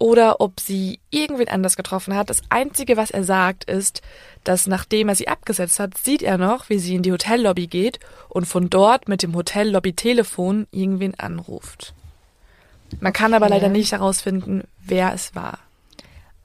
oder 0.00 0.40
ob 0.40 0.58
sie 0.60 0.98
irgendwen 1.10 1.48
anders 1.48 1.76
getroffen 1.76 2.16
hat. 2.16 2.30
Das 2.30 2.40
Einzige, 2.48 2.96
was 2.96 3.10
er 3.10 3.22
sagt, 3.22 3.64
ist, 3.64 4.00
dass 4.44 4.66
nachdem 4.66 5.10
er 5.10 5.14
sie 5.14 5.28
abgesetzt 5.28 5.78
hat, 5.78 5.98
sieht 5.98 6.22
er 6.22 6.38
noch, 6.38 6.70
wie 6.70 6.78
sie 6.78 6.94
in 6.94 7.02
die 7.02 7.12
Hotellobby 7.12 7.66
geht 7.66 8.00
und 8.30 8.46
von 8.46 8.70
dort 8.70 9.08
mit 9.08 9.22
dem 9.22 9.36
Hotellobby-Telefon 9.36 10.66
irgendwen 10.72 11.14
anruft. 11.20 11.92
Man 12.98 13.12
kann 13.12 13.34
aber 13.34 13.46
Okay. 13.46 13.54
leider 13.56 13.68
nicht 13.68 13.92
herausfinden, 13.92 14.64
wer 14.82 15.12
es 15.12 15.34
war. 15.34 15.58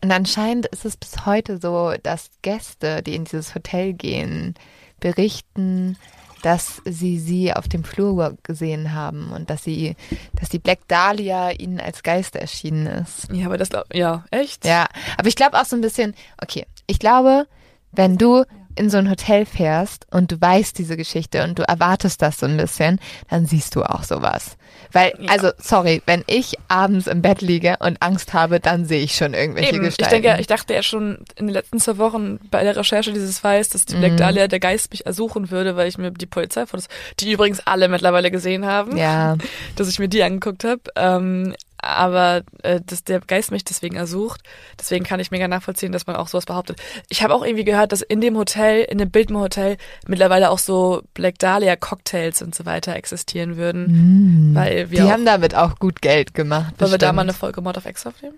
Und 0.01 0.11
anscheinend 0.11 0.65
ist 0.67 0.83
es 0.83 0.97
bis 0.97 1.25
heute 1.25 1.57
so, 1.59 1.93
dass 2.03 2.29
Gäste, 2.41 3.01
die 3.01 3.15
in 3.15 3.23
dieses 3.23 3.55
Hotel 3.55 3.93
gehen, 3.93 4.53
berichten, 4.99 5.97
dass 6.45 6.83
sie 6.85 7.17
sie 7.17 7.51
auf 7.51 7.67
dem 7.67 7.83
Flur 7.83 8.37
gesehen 8.43 8.93
haben 8.93 9.31
und 9.31 9.49
dass 9.49 9.63
sie, 9.63 9.95
dass 10.39 10.49
die 10.49 10.59
Black 10.59 10.87
Dahlia 10.87 11.49
ihnen 11.49 11.79
als 11.79 12.03
Geist 12.03 12.35
erschienen 12.35 12.85
ist. 12.85 13.27
Ja, 13.31 13.47
aber 13.47 13.57
das 13.57 13.69
ja, 13.91 14.23
echt? 14.29 14.63
Ja, 14.63 14.85
aber 15.17 15.27
ich 15.27 15.35
glaube 15.35 15.59
auch 15.59 15.65
so 15.65 15.75
ein 15.75 15.81
bisschen, 15.81 16.13
okay, 16.39 16.67
ich 16.85 16.99
glaube, 16.99 17.47
wenn 17.91 18.17
du 18.17 18.43
in 18.75 18.91
so 18.91 18.99
ein 18.99 19.09
Hotel 19.09 19.47
fährst 19.47 20.05
und 20.11 20.31
du 20.31 20.39
weißt 20.39 20.77
diese 20.77 20.97
Geschichte 20.97 21.43
und 21.43 21.57
du 21.57 21.67
erwartest 21.67 22.21
das 22.21 22.37
so 22.37 22.45
ein 22.45 22.57
bisschen, 22.57 22.99
dann 23.27 23.47
siehst 23.47 23.75
du 23.75 23.81
auch 23.81 24.03
sowas. 24.03 24.55
Weil, 24.95 25.13
Ja. 25.19 25.29
also, 25.29 25.51
sorry, 25.61 26.01
wenn 26.05 26.23
ich 26.25 26.53
abends 26.69 27.07
im 27.07 27.21
Bett 27.21 27.41
liege 27.41 27.75
und 27.79 28.01
Angst 28.01 28.33
habe, 28.33 28.61
dann 28.61 28.85
sehe 28.85 29.03
ich 29.03 29.13
schon 29.15 29.33
irgendwelche 29.33 29.75
Eben, 29.75 29.83
ich 29.83 29.97
Gestalten. 29.97 30.23
denke, 30.23 30.39
ich 30.39 30.47
dachte 30.47 30.73
ja 30.73 30.81
schon 30.81 31.17
in 31.35 31.47
den 31.47 31.53
letzten 31.53 31.81
zwei 31.81 31.97
Wochen 31.97 32.39
bei 32.49 32.63
der 32.63 32.77
Recherche 32.77 33.11
dieses 33.11 33.39
Falls, 33.39 33.67
dass 33.67 33.83
die 33.85 33.95
Black 33.95 34.13
Mhm. 34.13 34.17
Dahlia 34.17 34.47
der 34.47 34.61
Geist 34.61 34.91
mich 34.91 35.05
ersuchen 35.05 35.51
würde, 35.51 35.75
weil 35.75 35.89
ich 35.89 35.97
mir 35.97 36.11
die 36.11 36.25
Polizeifotos, 36.25 36.87
die 37.19 37.29
übrigens 37.33 37.59
alle 37.67 37.89
mittlerweile 37.89 38.31
gesehen 38.31 38.65
haben, 38.65 38.95
ja, 38.95 39.35
dass 39.75 39.89
ich 39.89 39.99
mir 39.99 40.07
die 40.07 40.23
angeguckt 40.23 40.63
habe. 40.63 40.81
Ähm, 40.95 41.53
aber 41.85 42.43
äh, 42.63 42.81
dass 42.85 43.03
der 43.03 43.19
Geist 43.19 43.51
mich 43.51 43.63
deswegen 43.63 43.95
ersucht. 43.95 44.41
Deswegen 44.79 45.05
kann 45.05 45.19
ich 45.19 45.31
mega 45.31 45.47
nachvollziehen, 45.47 45.91
dass 45.91 46.07
man 46.07 46.15
auch 46.15 46.27
sowas 46.27 46.45
behauptet. 46.45 46.81
Ich 47.09 47.23
habe 47.23 47.33
auch 47.33 47.43
irgendwie 47.43 47.63
gehört, 47.63 47.91
dass 47.91 48.01
in 48.01 48.21
dem 48.21 48.37
Hotel, 48.37 48.83
in 48.83 48.97
dem 48.97 49.11
Biltmore 49.11 49.45
Hotel, 49.45 49.77
mittlerweile 50.07 50.49
auch 50.49 50.59
so 50.59 51.03
Black 51.13 51.39
Dahlia 51.39 51.75
Cocktails 51.75 52.41
und 52.41 52.55
so 52.55 52.65
weiter 52.65 52.95
existieren 52.95 53.57
würden. 53.57 54.53
Weil 54.55 54.89
wir 54.91 54.99
die 54.99 55.05
auch, 55.05 55.11
haben 55.11 55.25
damit 55.25 55.55
auch 55.55 55.77
gut 55.79 56.01
Geld 56.01 56.33
gemacht. 56.33 56.73
wollen 56.79 56.91
wir 56.91 56.97
da 56.97 57.07
bestimmt. 57.07 57.15
mal 57.15 57.21
eine 57.21 57.33
Folge 57.33 57.61
Mod 57.61 57.77
of 57.77 57.85
X 57.85 58.05
aufnehmen? 58.05 58.35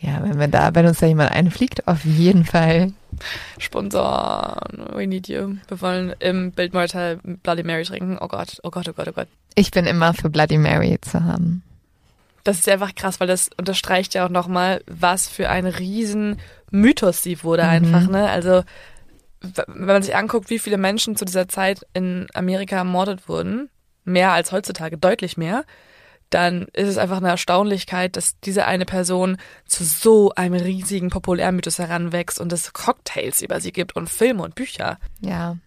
Ja, 0.00 0.22
wenn 0.22 0.38
wir 0.38 0.46
da, 0.46 0.74
wenn 0.74 0.86
uns 0.86 1.00
da 1.00 1.06
jemand 1.06 1.32
einfliegt, 1.32 1.88
auf 1.88 2.04
jeden 2.04 2.44
Fall. 2.44 2.92
Sponsoren, 3.58 4.94
we 4.94 5.08
need 5.08 5.26
you. 5.28 5.56
Wir 5.66 5.80
wollen 5.80 6.14
im 6.20 6.52
Biltmore 6.52 6.84
Hotel 6.84 7.18
Bloody 7.42 7.64
Mary 7.64 7.82
trinken. 7.82 8.16
Oh 8.20 8.28
Gott, 8.28 8.60
oh 8.62 8.70
Gott, 8.70 8.88
oh 8.88 8.92
Gott, 8.92 9.08
oh 9.08 9.12
Gott. 9.12 9.28
Ich 9.56 9.72
bin 9.72 9.86
immer 9.86 10.14
für 10.14 10.30
Bloody 10.30 10.56
Mary 10.56 10.98
zu 11.00 11.24
haben. 11.24 11.64
Das 12.48 12.60
ist 12.60 12.68
einfach 12.70 12.94
krass, 12.94 13.20
weil 13.20 13.26
das 13.26 13.50
unterstreicht 13.58 14.14
ja 14.14 14.24
auch 14.24 14.30
nochmal, 14.30 14.82
was 14.86 15.28
für 15.28 15.50
ein 15.50 15.66
riesen 15.66 16.40
Mythos 16.70 17.22
sie 17.22 17.44
wurde 17.44 17.62
Mhm. 17.64 17.68
einfach, 17.68 18.08
ne? 18.08 18.30
Also, 18.30 18.62
wenn 19.66 19.84
man 19.84 20.02
sich 20.02 20.16
anguckt, 20.16 20.48
wie 20.48 20.58
viele 20.58 20.78
Menschen 20.78 21.14
zu 21.14 21.26
dieser 21.26 21.46
Zeit 21.48 21.86
in 21.92 22.26
Amerika 22.32 22.76
ermordet 22.76 23.28
wurden, 23.28 23.68
mehr 24.04 24.32
als 24.32 24.50
heutzutage, 24.50 24.96
deutlich 24.96 25.36
mehr, 25.36 25.64
dann 26.30 26.68
ist 26.72 26.88
es 26.88 26.96
einfach 26.96 27.18
eine 27.18 27.28
Erstaunlichkeit, 27.28 28.16
dass 28.16 28.40
diese 28.40 28.64
eine 28.64 28.86
Person 28.86 29.36
zu 29.66 29.84
so 29.84 30.32
einem 30.34 30.54
riesigen 30.54 31.10
Populärmythos 31.10 31.78
heranwächst 31.78 32.40
und 32.40 32.50
es 32.54 32.72
Cocktails 32.72 33.42
über 33.42 33.60
sie 33.60 33.72
gibt 33.72 33.94
und 33.94 34.08
Filme 34.08 34.42
und 34.42 34.54
Bücher. 34.54 34.98
Ja. 35.20 35.58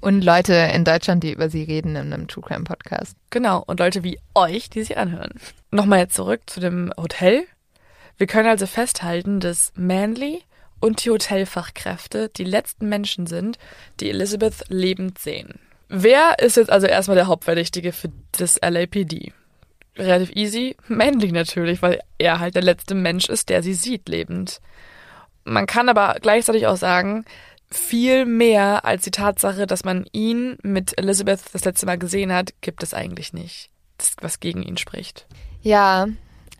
Und 0.00 0.22
Leute 0.22 0.54
in 0.54 0.84
Deutschland, 0.84 1.24
die 1.24 1.32
über 1.32 1.48
sie 1.48 1.62
reden 1.62 1.96
in 1.96 2.12
einem 2.12 2.28
True 2.28 2.44
Crime 2.46 2.64
Podcast. 2.64 3.16
Genau, 3.30 3.62
und 3.66 3.80
Leute 3.80 4.04
wie 4.04 4.18
euch, 4.34 4.70
die 4.70 4.82
sie 4.84 4.96
anhören. 4.96 5.32
Nochmal 5.70 6.08
zurück 6.08 6.42
zu 6.46 6.60
dem 6.60 6.92
Hotel. 6.96 7.44
Wir 8.16 8.26
können 8.26 8.48
also 8.48 8.66
festhalten, 8.66 9.40
dass 9.40 9.72
Manly 9.74 10.42
und 10.80 11.04
die 11.04 11.10
Hotelfachkräfte 11.10 12.28
die 12.28 12.44
letzten 12.44 12.88
Menschen 12.88 13.26
sind, 13.26 13.58
die 14.00 14.10
Elizabeth 14.10 14.64
lebend 14.68 15.18
sehen. 15.18 15.58
Wer 15.88 16.38
ist 16.40 16.56
jetzt 16.56 16.70
also 16.70 16.86
erstmal 16.86 17.16
der 17.16 17.26
Hauptverdächtige 17.26 17.92
für 17.92 18.10
das 18.32 18.60
LAPD? 18.60 19.32
Relativ 19.96 20.34
easy. 20.34 20.76
Manly 20.88 21.32
natürlich, 21.32 21.80
weil 21.80 22.00
er 22.18 22.40
halt 22.40 22.54
der 22.54 22.62
letzte 22.62 22.94
Mensch 22.94 23.28
ist, 23.28 23.48
der 23.48 23.62
sie 23.62 23.74
sieht 23.74 24.08
lebend. 24.08 24.60
Man 25.44 25.66
kann 25.66 25.88
aber 25.88 26.16
gleichzeitig 26.20 26.66
auch 26.66 26.76
sagen, 26.76 27.24
viel 27.70 28.24
mehr 28.26 28.84
als 28.84 29.04
die 29.04 29.10
Tatsache, 29.10 29.66
dass 29.66 29.84
man 29.84 30.06
ihn 30.12 30.56
mit 30.62 30.96
Elizabeth 30.98 31.40
das 31.52 31.64
letzte 31.64 31.86
Mal 31.86 31.98
gesehen 31.98 32.32
hat, 32.32 32.54
gibt 32.60 32.82
es 32.82 32.94
eigentlich 32.94 33.32
nicht, 33.32 33.70
das, 33.98 34.12
was 34.20 34.40
gegen 34.40 34.62
ihn 34.62 34.76
spricht. 34.76 35.26
Ja, 35.62 36.06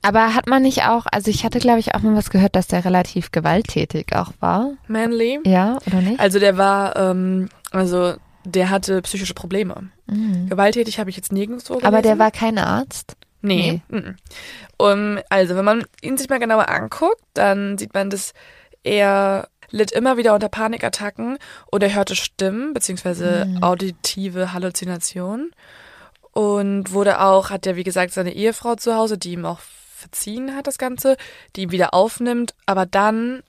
aber 0.02 0.34
hat 0.34 0.46
man 0.46 0.62
nicht 0.62 0.82
auch, 0.84 1.06
also 1.10 1.30
ich 1.30 1.44
hatte 1.44 1.58
glaube 1.58 1.80
ich 1.80 1.94
auch 1.94 2.02
mal 2.02 2.16
was 2.16 2.30
gehört, 2.30 2.56
dass 2.56 2.66
der 2.66 2.84
relativ 2.84 3.30
gewalttätig 3.32 4.14
auch 4.14 4.32
war. 4.40 4.72
Manly, 4.88 5.40
Ja, 5.44 5.78
oder 5.86 6.00
nicht? 6.00 6.20
also 6.20 6.38
der 6.38 6.56
war, 6.56 6.96
ähm, 6.96 7.48
also 7.70 8.14
der 8.44 8.70
hatte 8.70 9.02
psychische 9.02 9.34
Probleme. 9.34 9.90
Mhm. 10.06 10.48
Gewalttätig 10.48 10.98
habe 11.00 11.10
ich 11.10 11.16
jetzt 11.16 11.32
nirgendwo 11.32 11.74
gelesen. 11.74 11.86
Aber 11.86 12.02
der 12.02 12.18
war 12.18 12.30
kein 12.30 12.58
Arzt. 12.58 13.16
Nee. 13.42 13.80
mhm. 13.88 14.16
Um, 14.78 15.18
also, 15.30 15.56
wenn 15.56 15.64
man 15.64 15.84
ihn 16.02 16.16
sich 16.18 16.28
mal 16.28 16.38
genauer 16.38 16.68
anguckt, 16.68 17.22
dann 17.34 17.78
sieht 17.78 17.94
man, 17.94 18.10
dass 18.10 18.34
er 18.82 19.48
litt 19.70 19.92
immer 19.92 20.16
wieder 20.16 20.34
unter 20.34 20.48
Panikattacken 20.48 21.38
oder 21.70 21.92
hörte 21.92 22.16
Stimmen 22.16 22.72
beziehungsweise 22.74 23.46
Mhm. 23.48 23.62
auditive 23.62 24.52
Halluzinationen 24.52 25.52
und 26.32 26.92
wurde 26.92 27.20
auch, 27.20 27.50
hat 27.50 27.66
ja 27.66 27.76
wie 27.76 27.84
gesagt 27.84 28.12
seine 28.12 28.32
Ehefrau 28.34 28.74
zu 28.76 28.94
Hause, 28.94 29.18
die 29.18 29.32
ihm 29.32 29.44
auch 29.46 29.60
verziehen 29.94 30.54
hat 30.54 30.66
das 30.66 30.76
Ganze, 30.78 31.16
die 31.56 31.62
ihn 31.62 31.70
wieder 31.70 31.94
aufnimmt, 31.94 32.54
aber 32.66 32.84
dann 32.86 33.42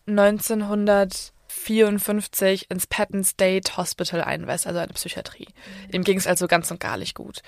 1954 1.70 2.70
ins 2.70 2.88
Patton 2.88 3.24
State 3.24 3.78
Hospital 3.78 4.22
einweist, 4.22 4.68
also 4.68 4.80
eine 4.80 4.94
Psychiatrie. 4.94 5.48
Ihm 5.92 6.04
ging 6.04 6.18
es 6.18 6.28
also 6.28 6.48
ganz 6.48 6.72
und 6.72 6.80
gar 6.80 6.98
nicht 6.98 7.16
gut. 7.16 7.42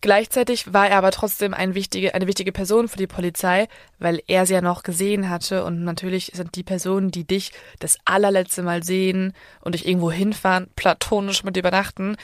Gleichzeitig 0.00 0.72
war 0.72 0.88
er 0.88 0.98
aber 0.98 1.10
trotzdem 1.10 1.54
ein 1.54 1.74
wichtige, 1.74 2.14
eine 2.14 2.26
wichtige 2.26 2.52
Person 2.52 2.88
für 2.88 2.98
die 2.98 3.06
Polizei, 3.06 3.68
weil 3.98 4.22
er 4.26 4.46
sie 4.46 4.54
ja 4.54 4.60
noch 4.60 4.82
gesehen 4.82 5.30
hatte 5.30 5.64
und 5.64 5.84
natürlich 5.84 6.32
sind 6.34 6.54
die 6.54 6.62
Personen, 6.64 7.10
die 7.10 7.24
dich 7.24 7.52
das 7.78 7.98
allerletzte 8.04 8.62
Mal 8.62 8.82
sehen 8.82 9.32
und 9.60 9.74
dich 9.74 9.86
irgendwo 9.86 10.10
hinfahren, 10.12 10.68
platonisch 10.76 11.44
mit 11.44 11.56
übernachten, 11.56 12.16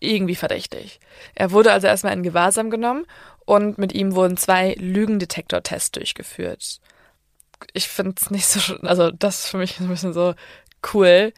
irgendwie 0.00 0.34
verdächtig. 0.34 1.00
Er 1.34 1.50
wurde 1.50 1.72
also 1.72 1.86
erstmal 1.86 2.12
in 2.12 2.22
Gewahrsam 2.22 2.70
genommen 2.70 3.06
und 3.44 3.78
mit 3.78 3.94
ihm 3.94 4.14
wurden 4.14 4.36
zwei 4.36 4.74
Lügendetektor-Tests 4.78 5.92
durchgeführt. 5.92 6.80
Ich 7.72 7.88
finde 7.88 8.14
es 8.20 8.30
nicht 8.30 8.46
so, 8.46 8.76
also 8.82 9.10
das 9.10 9.44
ist 9.44 9.46
für 9.48 9.58
mich 9.58 9.80
ein 9.80 9.88
bisschen 9.88 10.12
so 10.12 10.34
cool. 10.92 11.32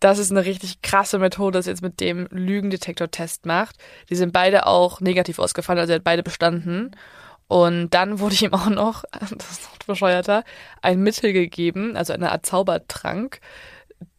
Das 0.00 0.18
ist 0.18 0.30
eine 0.30 0.44
richtig 0.44 0.82
krasse 0.82 1.18
Methode, 1.18 1.58
dass 1.58 1.66
er 1.66 1.72
jetzt 1.72 1.82
mit 1.82 2.00
dem 2.00 2.26
Lügendetektor-Test 2.30 3.46
macht. 3.46 3.76
Die 4.10 4.16
sind 4.16 4.32
beide 4.32 4.66
auch 4.66 5.00
negativ 5.00 5.38
ausgefallen, 5.38 5.78
also 5.78 5.92
er 5.92 5.96
hat 5.96 6.04
beide 6.04 6.22
bestanden. 6.22 6.94
Und 7.48 7.90
dann 7.90 8.18
wurde 8.18 8.36
ihm 8.36 8.52
auch 8.52 8.68
noch, 8.68 9.04
das 9.12 9.30
ist 9.30 9.62
noch 9.64 9.78
bescheuerter, 9.86 10.44
ein 10.82 11.02
Mittel 11.02 11.32
gegeben, 11.32 11.96
also 11.96 12.12
eine 12.12 12.32
Art 12.32 12.44
Zaubertrank, 12.44 13.40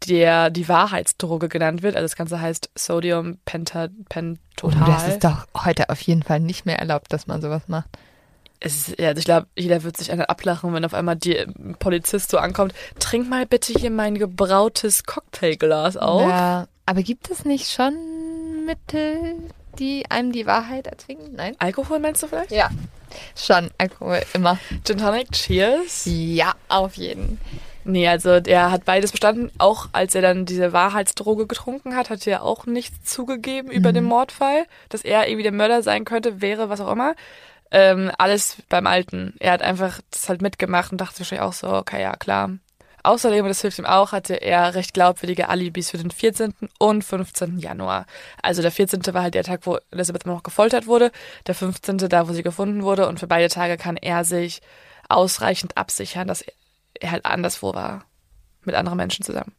der 0.08 0.50
die 0.50 0.68
Wahrheitsdroge 0.68 1.50
genannt 1.50 1.84
wird. 1.84 1.96
Also 1.96 2.06
das 2.06 2.16
Ganze 2.16 2.42
heißt 2.42 2.72
Sodium 2.76 3.38
Penta 3.46 3.90
Pentotal. 4.10 4.82
Oh, 4.82 4.86
das 4.86 5.08
ist 5.08 5.24
doch 5.24 5.46
heute 5.56 5.90
auf 5.90 6.02
jeden 6.02 6.24
Fall 6.24 6.40
nicht 6.40 6.66
mehr 6.66 6.80
erlaubt, 6.80 7.14
dass 7.14 7.28
man 7.28 7.42
sowas 7.42 7.68
macht. 7.68 7.90
Es 8.60 8.88
ist, 8.88 9.00
ja, 9.00 9.10
also 9.10 9.20
ich 9.20 9.26
glaube, 9.26 9.48
jeder 9.56 9.84
wird 9.84 9.98
sich 9.98 10.12
einen 10.12 10.22
ablachen, 10.22 10.74
wenn 10.74 10.84
auf 10.84 10.94
einmal 10.94 11.16
die 11.16 11.46
Polizist 11.80 12.32
so 12.32 12.38
ankommt. 12.38 12.74
Trink 13.00 13.30
mal 13.30 13.46
bitte 13.46 13.74
hier 13.74 13.92
mein 13.92 14.18
gebrautes 14.18 15.04
Cocktailglas 15.04 15.98
auf. 15.98 16.22
Ja, 16.22 16.68
aber 16.86 17.04
gibt 17.04 17.30
es 17.30 17.46
nicht 17.46 17.70
schon 17.72 18.66
Mittel, 18.66 19.36
die 19.78 20.10
einem 20.10 20.32
die 20.32 20.48
Wahrheit 20.48 20.88
erzwingen? 20.88 21.36
Nein? 21.36 21.56
Alkohol 21.60 22.00
meinst 22.00 22.24
du 22.24 22.28
vielleicht? 22.28 22.52
Ja, 22.52 22.70
schon 23.36 23.70
Alkohol 23.78 24.22
immer. 24.34 24.58
Gin 24.84 24.98
Tonic, 24.98 25.32
Cheers. 25.32 26.04
Ja, 26.06 26.54
auf 26.68 26.96
jeden. 26.96 27.40
Nee, 27.84 28.08
also 28.08 28.42
der 28.42 28.72
hat 28.72 28.84
beides 28.84 29.14
bestanden. 29.14 29.50
Auch 29.60 29.88
als 29.94 30.14
er 30.14 30.22
dann 30.22 30.46
diese 30.46 30.74
Wahrheitsdroge 30.74 31.48
getrunken 31.48 31.96
hat, 31.96 32.10
hat 32.10 32.28
er 32.28 32.44
auch 32.44 32.66
nichts 32.66 33.10
zugegeben 33.10 33.72
über 33.72 33.94
den 33.94 34.04
Mordfall. 34.04 34.66
Dass 34.90 35.04
er 35.04 35.28
irgendwie 35.28 35.44
der 35.44 35.54
Mörder 35.54 35.82
sein 35.84 36.04
könnte, 36.04 36.42
wäre, 36.42 36.70
was 36.70 36.82
auch 36.82 36.92
immer. 36.92 37.16
Ähm, 37.72 38.12
alles 38.18 38.58
beim 38.70 38.88
Alten. 38.88 39.36
Er 39.40 39.52
hat 39.52 39.62
einfach 39.62 40.00
das 40.12 40.30
halt 40.30 40.42
mitgemacht 40.42 40.92
und 40.92 41.00
dachte 41.00 41.20
wahrscheinlich 41.20 41.46
auch 41.46 41.54
so, 41.54 41.70
okay, 41.70 42.02
ja, 42.02 42.16
klar. 42.16 42.52
Außerdem, 43.04 43.46
und 43.46 43.50
das 43.50 43.62
hilft 43.62 43.80
ihm 43.80 43.86
auch, 43.86 44.12
hatte 44.12 44.36
er 44.36 44.76
recht 44.76 44.94
glaubwürdige 44.94 45.48
Alibis 45.48 45.92
für 45.92 45.98
den 45.98 46.12
14. 46.12 46.54
und 46.78 47.04
15. 47.04 47.58
Januar. 47.58 48.06
Also 48.42 48.62
der 48.62 48.72
14. 48.72 49.02
war 49.14 49.24
halt 49.24 49.34
der 49.34 49.44
Tag, 49.44 49.62
wo 49.64 49.78
Elizabeth 49.92 50.26
noch 50.26 50.44
gefoltert 50.44 50.88
wurde, 50.88 51.12
der 51.46 51.56
15. 51.56 51.98
da, 52.10 52.28
wo 52.28 52.34
sie 52.34 52.44
gefunden 52.44 52.84
wurde 52.84 53.08
und 53.08 53.20
für 53.20 53.28
beide 53.28 53.48
Tage 53.48 53.78
kann 53.78 53.96
er 53.96 54.26
sich 54.26 54.62
ausreichend 55.08 55.78
absichern, 55.78 56.28
dass 56.28 56.44
er 57.00 57.12
halt 57.12 57.26
anderswo 57.26 57.74
war, 57.74 58.04
mit 58.66 58.76
anderen 58.76 58.98
Menschen 58.98 59.24
zusammen. 59.24 59.56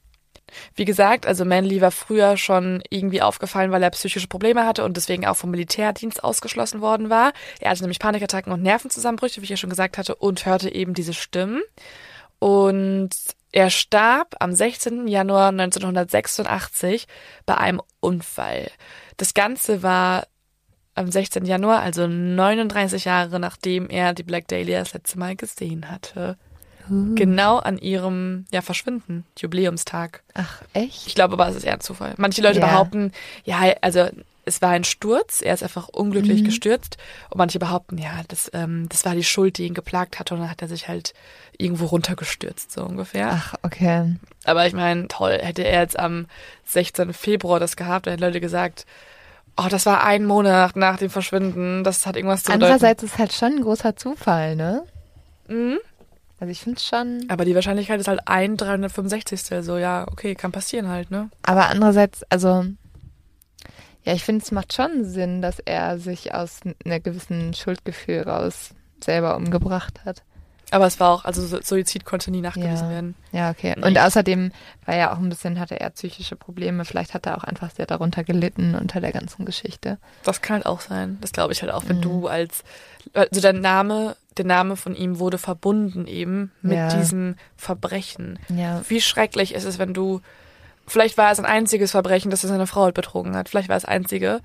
Wie 0.75 0.85
gesagt, 0.85 1.27
also 1.27 1.45
Manley 1.45 1.81
war 1.81 1.91
früher 1.91 2.37
schon 2.37 2.83
irgendwie 2.91 3.23
aufgefallen, 3.23 3.71
weil 3.71 3.83
er 3.83 3.91
psychische 3.91 4.29
Probleme 4.29 4.67
hatte 4.67 4.85
und 4.85 4.97
deswegen 4.97 5.27
auch 5.27 5.37
vom 5.37 5.51
Militärdienst 5.51 6.23
ausgeschlossen 6.25 6.81
worden 6.81 7.11
war. 7.11 7.33
Er 7.61 7.71
hatte 7.71 7.83
nämlich 7.83 7.99
Panikattacken 7.99 8.53
und 8.53 8.63
Nervenzusammenbrüche, 8.63 9.41
wie 9.41 9.45
ich 9.45 9.51
ja 9.51 9.57
schon 9.57 9.71
gesagt 9.71 9.99
hatte, 9.99 10.15
und 10.15 10.47
hörte 10.47 10.73
eben 10.73 10.95
diese 10.95 11.15
Stimmen. 11.15 11.63
Und 12.39 13.11
er 13.53 13.71
starb 13.71 14.37
am 14.41 14.53
16. 14.53 15.09
Januar 15.09 15.49
1986 15.49 17.07
bei 17.47 17.57
einem 17.57 17.81
Unfall. 18.01 18.71
Das 19.17 19.35
Ganze 19.35 19.83
war 19.83 20.27
am 20.95 21.11
16. 21.11 21.45
Januar, 21.45 21.81
also 21.81 22.07
39 22.07 23.05
Jahre 23.05 23.39
nachdem 23.39 23.89
er 23.89 24.15
die 24.15 24.25
Black 24.25 24.49
Dahlia 24.49 24.81
das 24.81 24.95
letzte 24.95 25.19
Mal 25.19 25.37
gesehen 25.37 25.91
hatte. 25.91 26.37
Genau 27.15 27.59
an 27.59 27.79
ihrem 27.79 28.47
ja, 28.53 28.63
Verschwinden, 28.63 29.25
Jubiläumstag. 29.39 30.23
Ach, 30.35 30.63
echt? 30.73 31.07
Ich 31.07 31.15
glaube 31.15 31.35
aber, 31.35 31.49
es 31.49 31.57
ist 31.57 31.65
eher 31.65 31.75
ein 31.75 31.81
Zufall. 31.81 32.15
Manche 32.17 32.43
Leute 32.43 32.61
Ja. 32.61 32.67
behaupten, 32.67 33.13
ja, 33.45 33.59
also 33.83 34.09
es 34.45 34.63
war 34.63 34.71
ein 34.71 34.85
Sturz, 34.85 35.43
er 35.43 35.53
ist 35.53 35.63
einfach 35.63 35.89
unglücklich 35.89 36.41
Mhm. 36.41 36.45
gestürzt. 36.47 36.97
Und 37.29 37.37
manche 37.39 37.59
behaupten, 37.59 37.99
ja, 37.99 38.23
das, 38.29 38.51
ähm, 38.55 38.89
das 38.89 39.05
war 39.05 39.15
die 39.15 39.25
Schuld, 39.25 39.59
die 39.59 39.67
ihn 39.67 39.75
geplagt 39.75 40.19
hat 40.19 40.33
und 40.33 40.39
dann 40.41 40.51
hat 40.51 40.63
er 40.63 40.69
sich 40.69 40.89
halt 40.89 41.13
irgendwo 41.59 41.85
runtergestürzt, 41.87 42.73
so 42.73 42.83
ungefähr. 42.85 43.31
Ach, 43.33 43.55
okay. 43.63 44.17
Aber 44.45 44.67
ich 44.67 44.73
meine, 44.73 45.07
toll, 45.09 45.39
hätte 45.43 45.65
er 45.65 45.83
jetzt 45.83 45.99
am 45.99 46.27
16. 46.65 47.13
Februar 47.13 47.61
das 47.61 47.77
gehabt, 47.77 48.07
dann 48.07 48.13
hätten 48.13 48.23
Leute 48.25 48.41
gesagt, 48.41 48.87
oh, 49.59 49.67
das 49.69 49.85
war 49.85 50.05
ein 50.05 50.25
Monat 50.25 50.77
nach 50.77 50.97
dem 50.97 51.11
Verschwinden, 51.11 51.85
das 51.85 52.07
hat 52.07 52.17
irgendwas 52.17 52.45
zu 52.45 52.53
bedeuten. 52.53 52.63
Andererseits 52.65 53.03
ist 53.03 53.19
halt 53.19 53.33
schon 53.35 53.57
ein 53.57 53.63
großer 53.63 53.97
Zufall, 53.97 54.57
ne? 54.57 54.85
Mhm. 55.49 55.79
Also 56.41 56.51
ich 56.53 56.61
finde 56.61 56.81
schon. 56.81 57.25
Aber 57.29 57.45
die 57.45 57.55
Wahrscheinlichkeit 57.55 58.01
ist 58.01 58.09
halt 58.09 58.21
ein 58.27 58.57
365. 58.57 59.65
So, 59.65 59.77
ja, 59.77 60.07
okay, 60.09 60.35
kann 60.35 60.53
passieren 60.53 60.89
halt, 60.89 61.11
ne? 61.11 61.31
Aber 61.43 61.69
andererseits, 61.69 62.23
also 62.31 62.65
ja, 64.05 64.13
ich 64.15 64.23
finde, 64.25 64.43
es 64.45 64.53
macht 64.53 64.73
schon 64.73 65.05
Sinn, 65.05 65.43
dass 65.43 65.59
er 65.59 65.99
sich 65.99 66.33
aus 66.35 66.61
einer 66.85 67.01
gewissen 67.01 67.53
Schuldgefühl 67.55 68.23
raus 68.23 68.71
selber 69.03 69.37
umgebracht 69.37 70.01
hat. 70.05 70.23
Aber 70.71 70.87
es 70.87 71.01
war 71.01 71.11
auch, 71.13 71.25
also 71.25 71.47
Su- 71.47 71.63
Suizid 71.63 72.05
konnte 72.05 72.31
nie 72.31 72.43
nachgewiesen 72.43 72.87
Ja. 72.89 72.91
werden. 72.91 73.15
Ja, 73.33 73.51
okay. 73.51 73.75
Und 73.81 73.99
außerdem 73.99 74.53
war 74.85 74.97
ja 74.97 75.13
auch 75.13 75.19
ein 75.19 75.31
bisschen, 75.31 75.59
hatte 75.59 75.81
er 75.81 75.89
psychische 75.91 76.37
Probleme. 76.37 76.85
Vielleicht 76.85 77.15
hat 77.15 77.25
er 77.27 77.39
auch 77.39 77.45
einfach 77.45 77.71
sehr 77.71 77.87
darunter 77.87 78.23
gelitten 78.23 78.75
unter 78.75 79.01
der 79.01 79.13
ganzen 79.13 79.47
Geschichte. 79.47 79.97
Das 80.25 80.43
kann 80.43 80.57
halt 80.57 80.67
auch 80.67 80.81
sein. 80.81 81.17
Das 81.23 81.33
glaube 81.33 81.55
ich 81.55 81.63
halt 81.63 81.73
auch, 81.73 81.85
wenn 81.89 81.97
Mhm. 81.99 82.03
du 82.03 82.27
als, 82.29 82.65
also 83.15 83.41
dein 83.41 83.61
Name, 83.61 84.17
der 84.37 84.45
Name 84.45 84.77
von 84.77 84.95
ihm 84.95 85.19
wurde 85.19 85.39
verbunden 85.39 86.07
eben 86.07 86.53
mit 86.63 86.77
Ja. 86.77 86.89
diesem 86.97 87.37
Verbrechen. 87.57 88.39
Ja. 88.49 88.83
Wie 88.89 89.01
schrecklich 89.01 89.55
ist 89.55 89.65
es, 89.65 89.79
wenn 89.79 89.95
du, 89.95 90.21
vielleicht 90.87 91.19
war 91.19 91.31
es 91.33 91.39
ein 91.39 91.47
einziges 91.47 91.91
Verbrechen, 91.93 92.31
dass 92.31 92.45
er 92.45 92.49
seine 92.49 92.67
Frau 92.67 92.85
halt 92.85 92.95
betrogen 92.95 93.37
hat. 93.37 93.49
Vielleicht 93.49 93.69
war 93.69 93.77
es 93.77 93.85
einzige. 93.85 94.41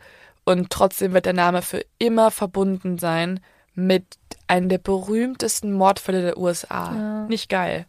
Und 0.45 0.69
trotzdem 0.69 1.13
wird 1.13 1.25
der 1.25 1.33
Name 1.33 1.61
für 1.61 1.85
immer 1.99 2.29
verbunden 2.31 2.97
sein 2.97 3.39
mit 3.75 4.05
einem 4.47 4.69
der 4.69 4.77
berühmtesten 4.77 5.71
Mordfälle 5.73 6.21
der 6.21 6.37
USA. 6.37 6.93
Ja. 6.95 7.23
Nicht 7.27 7.49
geil. 7.49 7.85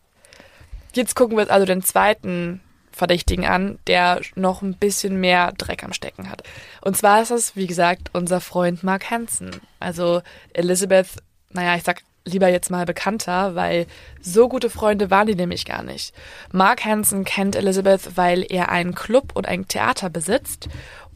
Jetzt 0.94 1.16
gucken 1.16 1.36
wir 1.36 1.50
also 1.50 1.66
den 1.66 1.82
zweiten 1.82 2.60
Verdächtigen 2.94 3.44
an, 3.44 3.78
der 3.86 4.20
noch 4.34 4.62
ein 4.62 4.74
bisschen 4.74 5.20
mehr 5.20 5.52
Dreck 5.52 5.84
am 5.84 5.92
Stecken 5.92 6.30
hat. 6.30 6.42
Und 6.80 6.96
zwar 6.96 7.22
ist 7.22 7.30
das, 7.30 7.56
wie 7.56 7.66
gesagt, 7.66 8.10
unser 8.12 8.40
Freund 8.40 8.82
Mark 8.82 9.10
Hansen. 9.10 9.50
Also 9.80 10.22
Elizabeth, 10.52 11.08
naja, 11.50 11.76
ich 11.76 11.82
sag 11.82 12.02
lieber 12.24 12.48
jetzt 12.48 12.70
mal 12.70 12.86
bekannter, 12.86 13.54
weil 13.54 13.86
so 14.20 14.48
gute 14.48 14.70
Freunde 14.70 15.10
waren 15.10 15.26
die 15.26 15.34
nämlich 15.34 15.64
gar 15.64 15.82
nicht. 15.82 16.14
Mark 16.52 16.84
Hansen 16.84 17.24
kennt 17.24 17.56
Elizabeth, 17.56 18.16
weil 18.16 18.46
er 18.48 18.70
einen 18.70 18.94
Club 18.94 19.32
und 19.34 19.46
ein 19.46 19.68
Theater 19.68 20.08
besitzt. 20.08 20.68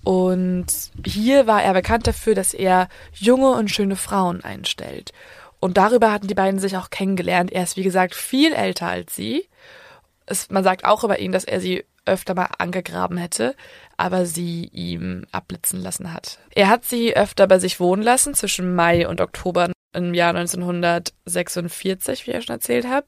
Und 0.05 0.67
hier 1.05 1.47
war 1.47 1.62
er 1.62 1.73
bekannt 1.73 2.07
dafür, 2.07 2.35
dass 2.35 2.55
er 2.55 2.88
junge 3.12 3.51
und 3.51 3.71
schöne 3.71 3.97
Frauen 3.97 4.45
einstellt. 4.45 5.12
Und 5.61 5.77
darüber 5.77 6.12
hatten 6.12 6.29
die 6.29 6.35
beiden 6.35 6.61
sich 6.61 6.77
auch 6.77 6.91
kennengelernt. 6.91 7.53
Er 7.53 7.64
ist, 7.64 7.77
wie 7.77 7.83
gesagt, 7.83 8.14
viel 8.14 8.53
älter 8.53 8.87
als 8.88 9.14
sie. 9.17 9.49
Es, 10.29 10.51
man 10.51 10.64
sagt 10.64 10.85
auch 10.85 11.05
über 11.05 11.19
ihn, 11.19 11.33
dass 11.33 11.45
er 11.45 11.61
sie 11.61 11.85
öfter 12.05 12.35
mal 12.35 12.49
angegraben 12.59 13.17
hätte, 13.19 13.55
aber 13.97 14.27
sie 14.27 14.67
ihm 14.73 15.27
abblitzen 15.33 15.81
lassen 15.81 16.12
hat. 16.12 16.38
Er 16.55 16.69
hat 16.69 16.85
sie 16.85 17.17
öfter 17.17 17.47
bei 17.47 17.59
sich 17.59 17.81
wohnen 17.81 18.03
lassen, 18.03 18.35
zwischen 18.35 18.75
Mai 18.75 19.07
und 19.07 19.21
Oktober 19.21 19.71
im 19.93 20.14
Jahr 20.14 20.35
1946, 20.35 22.27
wie 22.27 22.31
ich 22.31 22.35
ja 22.35 22.43
schon 22.43 22.57
erzählt 22.57 22.87
habe. 22.87 23.07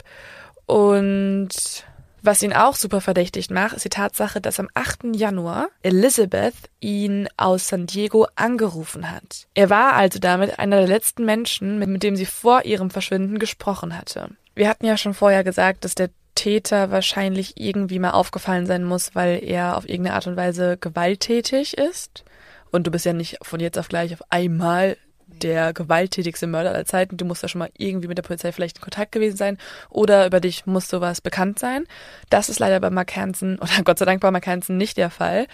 Und 0.66 1.84
was 2.22 2.42
ihn 2.42 2.52
auch 2.52 2.74
super 2.74 3.00
verdächtig 3.00 3.48
macht, 3.50 3.74
ist 3.74 3.84
die 3.84 3.90
Tatsache, 3.90 4.40
dass 4.40 4.60
am 4.60 4.68
8. 4.74 5.16
Januar 5.16 5.68
Elizabeth 5.82 6.54
ihn 6.80 7.28
aus 7.36 7.68
San 7.68 7.86
Diego 7.86 8.26
angerufen 8.34 9.10
hat. 9.10 9.46
Er 9.54 9.70
war 9.70 9.94
also 9.94 10.18
damit 10.18 10.58
einer 10.58 10.76
der 10.76 10.88
letzten 10.88 11.24
Menschen, 11.24 11.78
mit, 11.78 11.88
mit 11.88 12.02
dem 12.02 12.16
sie 12.16 12.26
vor 12.26 12.64
ihrem 12.66 12.90
Verschwinden 12.90 13.38
gesprochen 13.38 13.96
hatte. 13.96 14.30
Wir 14.54 14.68
hatten 14.68 14.84
ja 14.84 14.98
schon 14.98 15.14
vorher 15.14 15.44
gesagt, 15.44 15.84
dass 15.84 15.94
der 15.94 16.10
Täter 16.40 16.90
wahrscheinlich 16.90 17.60
irgendwie 17.60 17.98
mal 17.98 18.12
aufgefallen 18.12 18.64
sein 18.64 18.82
muss, 18.82 19.14
weil 19.14 19.44
er 19.44 19.76
auf 19.76 19.86
irgendeine 19.86 20.14
Art 20.14 20.26
und 20.26 20.36
Weise 20.38 20.78
gewalttätig 20.78 21.76
ist. 21.76 22.24
Und 22.70 22.86
du 22.86 22.90
bist 22.90 23.04
ja 23.04 23.12
nicht 23.12 23.36
von 23.42 23.60
jetzt 23.60 23.78
auf 23.78 23.88
gleich 23.88 24.14
auf 24.14 24.22
einmal 24.30 24.96
der 25.26 25.74
gewalttätigste 25.74 26.46
Mörder 26.46 26.70
aller 26.70 26.86
Zeiten. 26.86 27.18
Du 27.18 27.26
musst 27.26 27.42
ja 27.42 27.48
schon 27.50 27.58
mal 27.58 27.68
irgendwie 27.76 28.08
mit 28.08 28.16
der 28.16 28.22
Polizei 28.22 28.52
vielleicht 28.52 28.78
in 28.78 28.82
Kontakt 28.82 29.12
gewesen 29.12 29.36
sein 29.36 29.58
oder 29.90 30.26
über 30.26 30.40
dich 30.40 30.64
muss 30.64 30.88
sowas 30.88 31.20
bekannt 31.20 31.58
sein. 31.58 31.84
Das 32.30 32.48
ist 32.48 32.58
leider 32.58 32.80
bei 32.80 32.88
Mark 32.88 33.14
Hansen 33.16 33.58
oder 33.58 33.72
Gott 33.84 33.98
sei 33.98 34.06
Dank 34.06 34.22
bei 34.22 34.30
Mark 34.30 34.46
Hansen 34.46 34.78
nicht 34.78 34.96
der 34.96 35.10
Fall. 35.10 35.46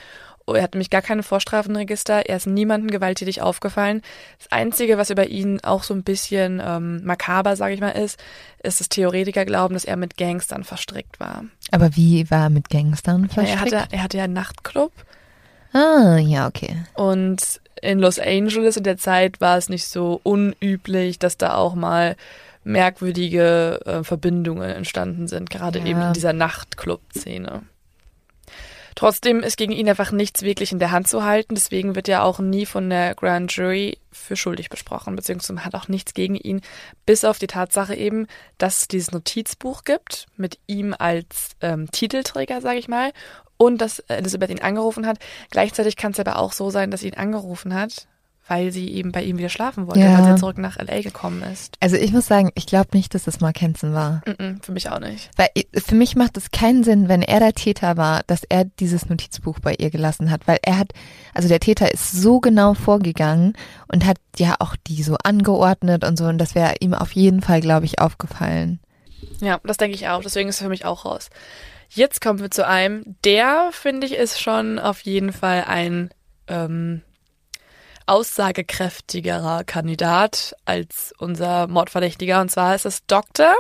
Er 0.55 0.63
hat 0.63 0.75
nämlich 0.75 0.91
gar 0.91 1.03
keine 1.03 1.23
Vorstrafenregister. 1.23 2.27
Er 2.29 2.37
ist 2.37 2.47
niemandem 2.47 2.91
gewalttätig 2.91 3.43
aufgefallen. 3.43 4.03
Das 4.39 4.53
Einzige, 4.53 4.97
was 4.99 5.11
über 5.11 5.27
ihn 5.27 5.61
auch 5.65 5.83
so 5.83 5.93
ein 5.95 6.03
bisschen 6.05 6.63
ähm, 6.65 7.05
makaber, 7.05 7.57
sage 7.57 7.75
ich 7.75 7.81
mal, 7.81 7.91
ist, 7.91 8.19
ist 8.63 8.79
das 8.81 8.89
Theoretiker 8.89 9.45
glauben, 9.45 9.75
dass 9.75 9.85
er 9.85 9.97
mit 9.97 10.17
Gangstern 10.17 10.63
verstrickt 10.65 11.19
war. 11.19 11.45
Aber 11.73 11.97
wie 11.97 12.31
war 12.31 12.45
er 12.45 12.51
mit 12.51 12.71
Gangstern 12.71 13.29
verstrickt? 13.29 13.73
Er 13.73 13.81
hatte, 13.81 13.93
er 13.93 14.03
hatte 14.03 14.17
ja 14.19 14.25
einen 14.25 14.35
Nachtclub. 14.35 14.93
Ah, 15.73 16.17
ja, 16.19 16.47
okay. 16.47 16.77
Und 16.95 17.61
in 17.83 17.99
Los 17.99 18.19
Angeles 18.19 18.77
in 18.77 18.85
der 18.85 18.97
Zeit 18.97 19.41
war 19.41 19.59
es 19.59 19.69
nicht 19.69 19.87
so 19.87 20.21
unüblich, 20.23 21.19
dass 21.19 21.37
da 21.37 21.55
auch 21.57 21.75
mal 21.75 22.17
merkwürdige 22.65 23.81
äh, 23.85 24.05
Verbindungen 24.05 24.71
entstanden 24.71 25.29
sind, 25.29 25.51
gerade 25.51 25.79
Ja. 25.81 25.87
eben 25.87 26.01
in 26.03 26.13
dieser 26.13 26.33
Nachtclub-Szene. 26.33 27.63
Trotzdem 28.97 29.41
ist 29.41 29.59
gegen 29.59 29.73
ihn 29.73 29.91
einfach 29.91 30.11
nichts 30.11 30.41
wirklich 30.41 30.73
in 30.73 30.79
der 30.79 30.91
Hand 30.91 31.07
zu 31.07 31.23
halten, 31.23 31.55
deswegen 31.55 31.95
wird 31.95 32.09
er 32.09 32.25
auch 32.25 32.39
nie 32.39 32.65
von 32.65 32.89
der 32.89 33.15
Grand 33.15 33.55
Jury 33.55 33.99
für 34.11 34.37
schuldig 34.37 34.71
besprochen, 34.71 35.15
beziehungsweise 35.15 35.67
hat 35.67 35.75
auch 35.75 35.89
nichts 35.89 36.15
gegen 36.15 36.35
ihn, 36.35 36.63
bis 37.05 37.25
auf 37.25 37.39
die 37.39 37.47
Tatsache 37.47 37.95
eben, 37.95 38.27
dass 38.57 38.79
es 38.79 38.89
dieses 38.89 39.13
Notizbuch 39.13 39.85
gibt, 39.85 40.27
mit 40.37 40.59
ihm 40.67 40.95
als 40.99 41.51
ähm, 41.61 41.91
Titelträger, 41.91 42.63
sage 42.63 42.79
ich 42.79 42.89
mal, 42.89 43.13
und 43.59 43.83
dass 43.83 43.99
Elisabeth 43.99 44.51
ihn 44.51 44.63
angerufen 44.63 45.07
hat. 45.07 45.19
Gleichzeitig 45.51 45.97
kann 45.97 46.13
es 46.13 46.21
aber 46.21 46.39
auch 46.39 46.53
so 46.53 46.71
sein, 46.71 46.91
dass 46.91 47.01
sie 47.03 47.09
ihn 47.09 47.19
angerufen 47.19 47.75
hat, 47.75 48.09
weil 48.49 48.71
sie 48.73 48.89
eben 48.93 49.11
bei 49.13 49.23
ihm 49.25 49.39
wieder 49.39 49.49
schlafen 49.49 49.87
wollte, 49.87 50.01
Ja. 50.01 50.19
weil 50.19 50.33
sie 50.35 50.41
zurück 50.41 50.59
nach 50.59 50.77
L.A. 50.77 51.01
gekommen 51.01 51.43
ist. 51.43 51.77
Also 51.81 51.97
ich 51.97 52.13
muss 52.13 52.27
sagen, 52.27 52.51
ich 52.55 52.67
glaube 52.67 52.91
nicht, 52.93 53.15
dass 53.15 53.25
das 53.25 53.41
Mark 53.41 53.61
Hansen 53.61 53.93
war. 53.93 54.23
Mm-mm, 54.25 54.63
für 54.65 54.73
mich 54.73 54.89
auch 54.91 55.01
nicht. 55.01 55.31
Weil 55.37 55.49
i- 55.59 55.67
für 55.75 55.95
mich 55.97 56.15
macht 56.17 56.37
es 56.37 56.51
keinen 56.53 56.85
Sinn, 56.85 57.09
wenn 57.09 57.23
er 57.23 57.41
der 57.41 57.55
Täter 57.55 57.97
war, 57.97 58.23
dass 58.27 58.43
er 58.49 58.65
dieses 58.65 59.09
Notizbuch 59.09 59.59
bei 59.59 59.75
ihr 59.75 59.91
gelassen 59.91 60.31
hat, 60.31 60.47
weil 60.47 60.59
er 60.63 60.79
hat, 60.79 60.93
also 61.35 61.49
der 61.49 61.61
Täter 61.61 61.93
ist 61.93 62.13
so 62.13 62.41
genau 62.41 62.75
vorgegangen 62.75 63.55
und 63.89 64.07
hat 64.07 64.19
ja 64.39 64.57
auch 64.61 64.77
die 64.87 65.03
so 65.03 65.17
angeordnet 65.25 66.05
und 66.05 66.17
so 66.17 66.27
und 66.27 66.39
das 66.39 66.55
wäre 66.55 66.75
ihm 66.81 66.95
auf 66.95 67.13
jeden 67.13 67.43
Fall, 67.43 67.61
glaube 67.61 67.87
ich, 67.87 68.01
aufgefallen. 68.01 68.79
Ja, 69.41 69.59
das 69.65 69.77
denke 69.77 69.97
ich 69.97 70.09
auch. 70.09 70.23
Deswegen 70.23 70.49
ist 70.49 70.57
es 70.57 70.63
für 70.63 70.69
mich 70.69 70.85
auch 70.85 71.05
raus. 71.05 71.31
Jetzt 71.89 72.21
kommen 72.21 72.39
wir 72.41 72.51
zu 72.51 72.67
einem, 72.67 73.17
der, 73.25 73.71
finde 73.73 74.07
ich, 74.07 74.15
ist 74.15 74.41
schon 74.41 74.79
auf 74.79 75.01
jeden 75.03 75.33
Fall 75.33 75.65
ein 75.67 76.11
ähm, 76.49 77.03
aussagekräftigerer 78.07 79.65
Kandidat 79.65 80.55
als 80.65 81.13
unser 81.19 81.67
Mordverdächtiger. 81.67 82.41
Und 82.41 82.51
zwar 82.51 82.75
ist 82.75 82.87
es 82.87 83.05
Dr. 83.07 83.55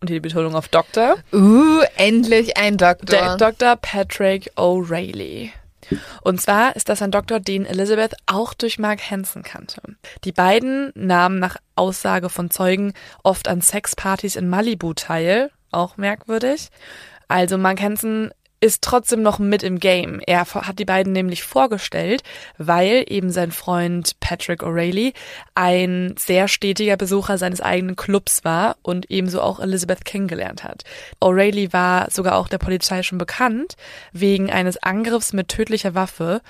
und 0.00 0.08
hier 0.08 0.16
die 0.16 0.28
Betonung 0.28 0.54
auf 0.54 0.68
Dr. 0.68 1.16
Uh, 1.32 1.80
endlich 1.96 2.56
ein 2.56 2.76
Doktor. 2.76 3.06
Der 3.06 3.36
Dr. 3.36 3.76
Patrick 3.76 4.52
O'Reilly. 4.56 5.50
Und 6.22 6.40
zwar 6.40 6.74
ist 6.74 6.88
das 6.88 7.00
ein 7.00 7.10
Doktor, 7.10 7.40
den 7.40 7.64
Elizabeth 7.64 8.14
auch 8.26 8.54
durch 8.54 8.78
Mark 8.78 9.10
Hansen 9.10 9.42
kannte. 9.42 9.80
Die 10.24 10.32
beiden 10.32 10.92
nahmen 10.94 11.38
nach 11.38 11.56
Aussage 11.76 12.28
von 12.28 12.50
Zeugen 12.50 12.92
oft 13.22 13.48
an 13.48 13.60
Sexpartys 13.60 14.36
in 14.36 14.48
Malibu 14.48 14.94
teil, 14.94 15.50
auch 15.70 15.96
merkwürdig. 15.96 16.70
Also 17.28 17.58
Mark 17.58 17.80
Hansen 17.80 18.32
ist 18.66 18.82
trotzdem 18.82 19.22
noch 19.22 19.38
mit 19.38 19.62
im 19.62 19.78
Game. 19.78 20.20
Er 20.26 20.44
hat 20.44 20.78
die 20.78 20.84
beiden 20.84 21.12
nämlich 21.12 21.44
vorgestellt, 21.44 22.22
weil 22.58 23.04
eben 23.08 23.30
sein 23.30 23.52
Freund 23.52 24.18
Patrick 24.20 24.62
O'Reilly 24.62 25.14
ein 25.54 26.14
sehr 26.18 26.48
stetiger 26.48 26.96
Besucher 26.96 27.38
seines 27.38 27.60
eigenen 27.60 27.96
Clubs 27.96 28.44
war 28.44 28.76
und 28.82 29.10
ebenso 29.10 29.40
auch 29.40 29.60
Elizabeth 29.60 30.04
kennengelernt 30.04 30.64
hat. 30.64 30.82
O'Reilly 31.20 31.72
war 31.72 32.10
sogar 32.10 32.36
auch 32.36 32.48
der 32.48 32.58
Polizei 32.58 33.02
schon 33.02 33.18
bekannt 33.18 33.76
wegen 34.12 34.50
eines 34.50 34.82
Angriffs 34.82 35.32
mit 35.32 35.48
tödlicher 35.48 35.94
Waffe, 35.94 36.42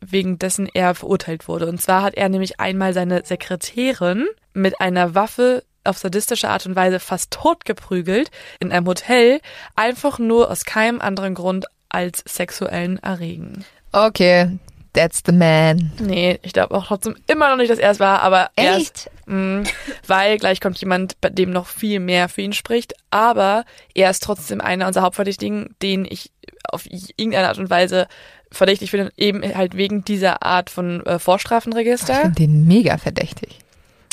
wegen 0.00 0.38
dessen 0.38 0.68
er 0.72 0.94
verurteilt 0.94 1.48
wurde. 1.48 1.66
Und 1.66 1.82
zwar 1.82 2.02
hat 2.02 2.14
er 2.14 2.28
nämlich 2.28 2.60
einmal 2.60 2.94
seine 2.94 3.24
Sekretärin 3.24 4.26
mit 4.52 4.80
einer 4.80 5.14
Waffe 5.14 5.64
auf 5.84 5.98
sadistische 5.98 6.48
Art 6.48 6.66
und 6.66 6.76
Weise 6.76 7.00
fast 7.00 7.30
tot 7.30 7.64
geprügelt 7.64 8.30
in 8.60 8.72
einem 8.72 8.86
Hotel, 8.86 9.40
einfach 9.76 10.18
nur 10.18 10.50
aus 10.50 10.64
keinem 10.64 11.00
anderen 11.00 11.34
Grund 11.34 11.66
als 11.88 12.22
sexuellen 12.26 12.98
Erregen. 13.02 13.64
Okay, 13.92 14.58
that's 14.92 15.22
the 15.24 15.32
man. 15.32 15.92
Nee, 16.00 16.38
ich 16.42 16.52
glaube 16.52 16.74
auch 16.74 16.86
trotzdem 16.86 17.16
immer 17.28 17.48
noch 17.48 17.56
nicht, 17.56 17.70
dass 17.70 17.78
er 17.78 17.90
es 17.90 18.00
war, 18.00 18.22
aber 18.22 18.50
er 18.56 18.76
ist, 18.78 19.06
Echt? 19.06 19.10
mh, 19.26 19.64
weil 20.06 20.38
gleich 20.38 20.60
kommt 20.60 20.78
jemand, 20.78 21.20
bei 21.20 21.30
dem 21.30 21.50
noch 21.50 21.66
viel 21.66 22.00
mehr 22.00 22.28
für 22.28 22.42
ihn 22.42 22.52
spricht, 22.52 22.94
aber 23.10 23.64
er 23.94 24.10
ist 24.10 24.22
trotzdem 24.22 24.60
einer 24.60 24.86
unserer 24.86 25.04
Hauptverdächtigen, 25.04 25.74
den 25.82 26.04
ich 26.04 26.32
auf 26.68 26.86
irgendeine 27.16 27.48
Art 27.48 27.58
und 27.58 27.70
Weise 27.70 28.08
verdächtig 28.50 28.90
finde, 28.90 29.12
eben 29.16 29.42
halt 29.56 29.76
wegen 29.76 30.04
dieser 30.04 30.42
Art 30.42 30.70
von 30.70 31.04
äh, 31.06 31.16
Ich 31.16 31.22
Vorstrafenregister. 31.22 32.14
finde 32.14 32.40
den 32.40 32.66
mega 32.66 32.98
verdächtig. 32.98 33.58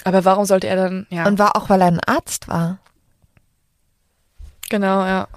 Aber 0.04 0.26
warum 0.26 0.46
sollte 0.46 0.68
er 0.68 0.76
dann, 0.76 1.08
ja, 1.10 1.28
Und 1.28 1.40
war 1.40 1.56
auch, 1.56 1.70
weil 1.70 1.82
er 1.82 1.88
ein 1.88 2.00
Arzt 2.00 2.48
war. 2.48 2.80
genau, 4.70 5.06
ja. 5.06 5.28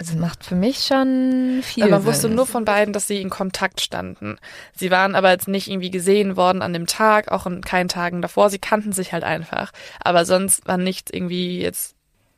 Also 0.00 0.16
macht 0.16 0.44
für 0.44 0.54
mich 0.54 0.84
schon 0.84 1.58
viel 1.64 1.82
Aber 1.82 1.90
man 1.94 2.02
Sinn. 2.02 2.08
wusste 2.12 2.28
nur 2.28 2.46
von 2.46 2.64
beiden, 2.64 2.92
dass 2.92 3.08
sie 3.08 3.20
in 3.20 3.30
Kontakt 3.30 3.80
standen. 3.80 4.36
Sie 4.76 4.92
waren 4.92 5.16
aber 5.16 5.30
jetzt 5.32 5.48
nicht 5.48 5.66
irgendwie 5.68 5.90
gesehen 5.90 6.36
worden 6.36 6.62
an 6.62 6.72
dem 6.72 6.86
Tag, 6.86 7.32
auch 7.32 7.46
in 7.46 7.62
keinen 7.62 7.88
Tagen 7.88 8.22
davor. 8.22 8.48
Sie 8.48 8.60
kannten 8.60 8.92
sich 8.92 9.12
halt 9.12 9.24
einfach. 9.24 9.72
Aber 10.00 10.24
sonst 10.24 10.68
war 10.68 10.76
nichts 10.76 11.10
irgendwie 11.12 11.60
jetzt 11.60 11.96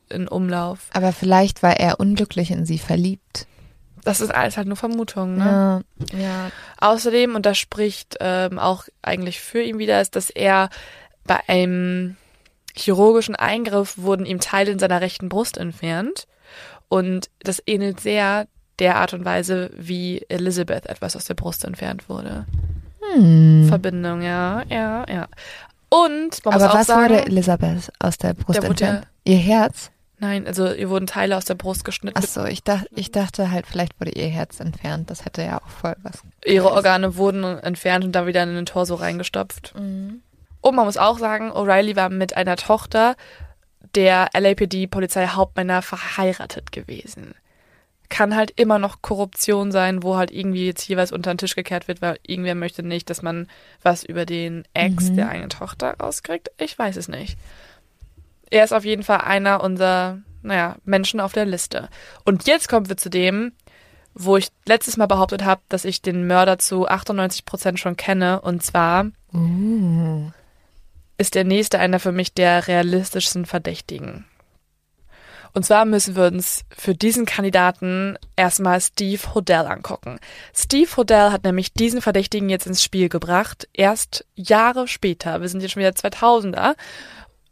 in 0.09 0.27
Umlauf. 0.27 0.79
Aber 0.93 1.13
vielleicht 1.13 1.61
war 1.61 1.77
er 1.79 1.99
unglücklich 1.99 2.49
in 2.49 2.65
sie 2.65 2.79
verliebt. 2.79 3.45
Das 4.03 4.21
ist 4.21 4.33
alles 4.33 4.57
halt 4.57 4.67
nur 4.67 4.77
Vermutung, 4.77 5.37
ne? 5.37 5.83
Ja, 6.11 6.17
ja. 6.19 6.51
Außerdem, 6.79 7.35
und 7.35 7.45
das 7.45 7.57
spricht 7.57 8.17
ähm, 8.19 8.57
auch 8.57 8.85
eigentlich 9.01 9.39
für 9.39 9.61
ihn 9.61 9.77
wieder, 9.77 10.01
ist, 10.01 10.15
dass 10.15 10.29
er 10.29 10.69
bei 11.25 11.39
einem 11.47 12.15
chirurgischen 12.75 13.35
Eingriff 13.35 13.97
wurden 13.97 14.25
ihm 14.25 14.39
Teile 14.39 14.71
in 14.71 14.79
seiner 14.79 15.01
rechten 15.01 15.29
Brust 15.29 15.57
entfernt. 15.57 16.27
Und 16.89 17.29
das 17.39 17.61
ähnelt 17.65 17.99
sehr 17.99 18.47
der 18.79 18.97
Art 18.97 19.13
und 19.13 19.23
Weise, 19.23 19.69
wie 19.77 20.25
Elizabeth 20.29 20.87
etwas 20.87 21.15
aus 21.15 21.25
der 21.25 21.35
Brust 21.35 21.63
entfernt 21.63 22.09
wurde. 22.09 22.45
Hm. 23.13 23.67
Verbindung, 23.67 24.21
ja, 24.21 24.63
ja, 24.69 25.05
ja. 25.07 25.27
Und 25.89 26.43
man 26.45 26.53
muss 26.53 26.63
Aber 26.63 26.71
auch 26.71 26.77
was 26.77 26.87
sagen, 26.87 27.13
wurde 27.13 27.25
Elisabeth 27.25 27.91
aus 27.99 28.17
der 28.17 28.33
Brust 28.33 28.61
Der 28.61 28.69
entfernt? 28.69 29.07
Ihr 29.23 29.37
Herz? 29.37 29.91
Nein, 30.21 30.47
also 30.47 30.71
ihr 30.71 30.89
wurden 30.89 31.07
Teile 31.07 31.35
aus 31.35 31.43
der 31.43 31.55
Brust 31.55 31.83
geschnitten. 31.83 32.17
Ach 32.17 32.25
so, 32.27 32.45
ich 32.45 32.63
dachte, 32.63 32.87
ich 32.95 33.11
dachte 33.11 33.51
halt, 33.51 33.67
vielleicht 33.67 33.99
wurde 33.99 34.11
ihr 34.11 34.27
Herz 34.29 34.61
entfernt. 34.61 35.09
Das 35.09 35.25
hätte 35.25 35.41
ja 35.41 35.57
auch 35.61 35.67
voll 35.67 35.95
was. 36.03 36.23
Ihre 36.45 36.71
Organe 36.71 37.17
wurden 37.17 37.43
entfernt 37.43 38.05
und 38.05 38.13
dann 38.13 38.25
wieder 38.27 38.43
in 38.43 38.55
den 38.55 38.65
Torso 38.65 38.95
reingestopft. 38.95 39.73
Und 39.75 40.21
man 40.75 40.85
muss 40.85 40.95
auch 40.97 41.19
sagen, 41.19 41.51
O'Reilly 41.51 41.95
war 41.97 42.09
mit 42.09 42.37
einer 42.37 42.55
Tochter 42.55 43.15
der 43.95 44.29
LAPD-Polizeihauptmänner 44.91 45.81
verheiratet 45.81 46.71
gewesen. 46.71 47.33
Kann 48.09 48.35
halt 48.35 48.51
immer 48.51 48.77
noch 48.77 49.01
Korruption 49.01 49.71
sein, 49.71 50.03
wo 50.03 50.17
halt 50.17 50.31
irgendwie 50.31 50.65
jetzt 50.67 50.87
jeweils 50.87 51.11
unter 51.13 51.33
den 51.33 51.37
Tisch 51.37 51.55
gekehrt 51.55 51.87
wird, 51.87 52.01
weil 52.01 52.19
irgendwer 52.25 52.55
möchte 52.55 52.83
nicht, 52.83 53.09
dass 53.09 53.21
man 53.21 53.47
was 53.81 54.03
über 54.03 54.25
den 54.25 54.63
Ex 54.73 55.09
Mhm. 55.09 55.15
der 55.15 55.29
eigenen 55.29 55.49
Tochter 55.49 55.95
rauskriegt. 55.97 56.51
Ich 56.57 56.77
weiß 56.77 56.97
es 56.97 57.07
nicht. 57.07 57.37
Er 58.51 58.63
ist 58.63 58.73
auf 58.73 58.85
jeden 58.85 59.03
Fall 59.03 59.21
einer 59.21 59.63
unserer, 59.63 60.19
naja, 60.43 60.75
Menschen 60.83 61.19
auf 61.19 61.33
der 61.33 61.45
Liste. 61.45 61.89
Und 62.25 62.45
jetzt 62.45 62.69
kommen 62.69 62.89
wir 62.89 62.97
zu 62.97 63.09
dem, 63.09 63.53
wo 64.13 64.37
ich 64.37 64.49
letztes 64.65 64.97
Mal 64.97 65.07
behauptet 65.07 65.43
habe, 65.43 65.61
dass 65.69 65.85
ich 65.85 66.01
den 66.01 66.27
Mörder 66.27 66.59
zu 66.59 66.87
98 66.87 67.45
Prozent 67.45 67.79
schon 67.79 67.97
kenne. 67.97 68.41
Und 68.41 68.61
zwar 68.61 69.07
Uh. 69.33 70.29
ist 71.17 71.33
der 71.35 71.45
nächste 71.45 71.79
einer 71.79 71.99
für 71.99 72.11
mich 72.11 72.33
der 72.33 72.67
realistischsten 72.67 73.45
Verdächtigen. 73.45 74.25
Und 75.53 75.65
zwar 75.65 75.85
müssen 75.85 76.15
wir 76.15 76.25
uns 76.27 76.63
für 76.75 76.95
diesen 76.95 77.25
Kandidaten 77.25 78.17
erstmal 78.35 78.79
Steve 78.79 79.21
Hodell 79.33 79.65
angucken. 79.65 80.19
Steve 80.55 80.89
Hodell 80.95 81.31
hat 81.31 81.43
nämlich 81.43 81.73
diesen 81.73 82.01
Verdächtigen 82.01 82.49
jetzt 82.49 82.67
ins 82.67 82.83
Spiel 82.83 83.09
gebracht, 83.09 83.67
erst 83.73 84.25
Jahre 84.35 84.87
später. 84.87 85.41
Wir 85.41 85.49
sind 85.49 85.61
jetzt 85.61 85.71
schon 85.71 85.81
wieder 85.81 85.91
2000er. 85.91 86.75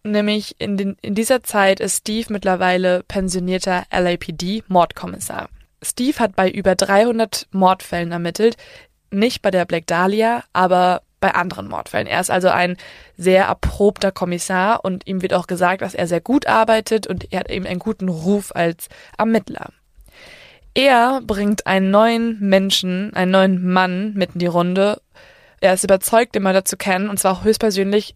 Nämlich 0.04 0.56
in, 0.60 0.78
den, 0.78 0.98
in 1.02 1.16
dieser 1.16 1.44
Zeit 1.44 1.80
ist 1.80 1.98
Steve 1.98 2.28
mittlerweile 2.32 3.04
pensionierter 3.04 3.84
LAPD-Mordkommissar. 3.92 5.50
Steve 5.84 6.20
hat 6.20 6.36
bei 6.36 6.50
über 6.50 6.76
300 6.76 7.48
Mordfällen 7.52 8.12
ermittelt, 8.12 8.58
nicht 9.12 9.42
bei 9.42 9.52
der 9.52 9.66
Black 9.66 9.88
Dahlia, 9.88 10.44
aber 10.54 11.02
bei 11.20 11.34
anderen 11.34 11.68
Mordfällen. 11.68 12.08
Er 12.08 12.22
ist 12.22 12.32
also 12.32 12.50
ein 12.50 12.78
sehr 13.18 13.46
erprobter 13.46 14.12
Kommissar 14.12 14.86
und 14.86 15.06
ihm 15.08 15.22
wird 15.22 15.34
auch 15.34 15.48
gesagt, 15.48 15.82
dass 15.82 15.94
er 15.94 16.08
sehr 16.08 16.22
gut 16.22 16.48
arbeitet 16.48 17.08
und 17.08 17.32
er 17.32 17.42
hat 17.42 17.50
eben 17.50 17.66
einen 17.66 17.80
guten 17.80 18.08
Ruf 18.10 18.56
als 18.56 18.88
Ermittler. 19.18 19.72
Er 20.74 21.22
bringt 21.26 21.68
einen 21.68 21.92
neuen 21.92 22.40
Menschen, 22.40 23.14
einen 23.14 23.32
neuen 23.32 23.68
Mann 23.70 24.14
mit 24.14 24.36
in 24.36 24.40
die 24.40 24.46
Runde. 24.46 25.02
Er 25.60 25.74
ist 25.74 25.84
überzeugt, 25.84 26.36
den 26.36 26.44
Mörder 26.44 26.64
zu 26.64 26.78
kennen 26.78 27.10
und 27.10 27.20
zwar 27.20 27.44
höchstpersönlich. 27.44 28.16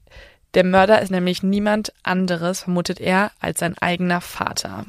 Der 0.54 0.64
Mörder 0.64 1.02
ist 1.02 1.10
nämlich 1.10 1.42
niemand 1.42 1.94
anderes, 2.04 2.62
vermutet 2.62 3.00
er, 3.00 3.32
als 3.40 3.60
sein 3.60 3.76
eigener 3.80 4.22
Vater. 4.22 4.86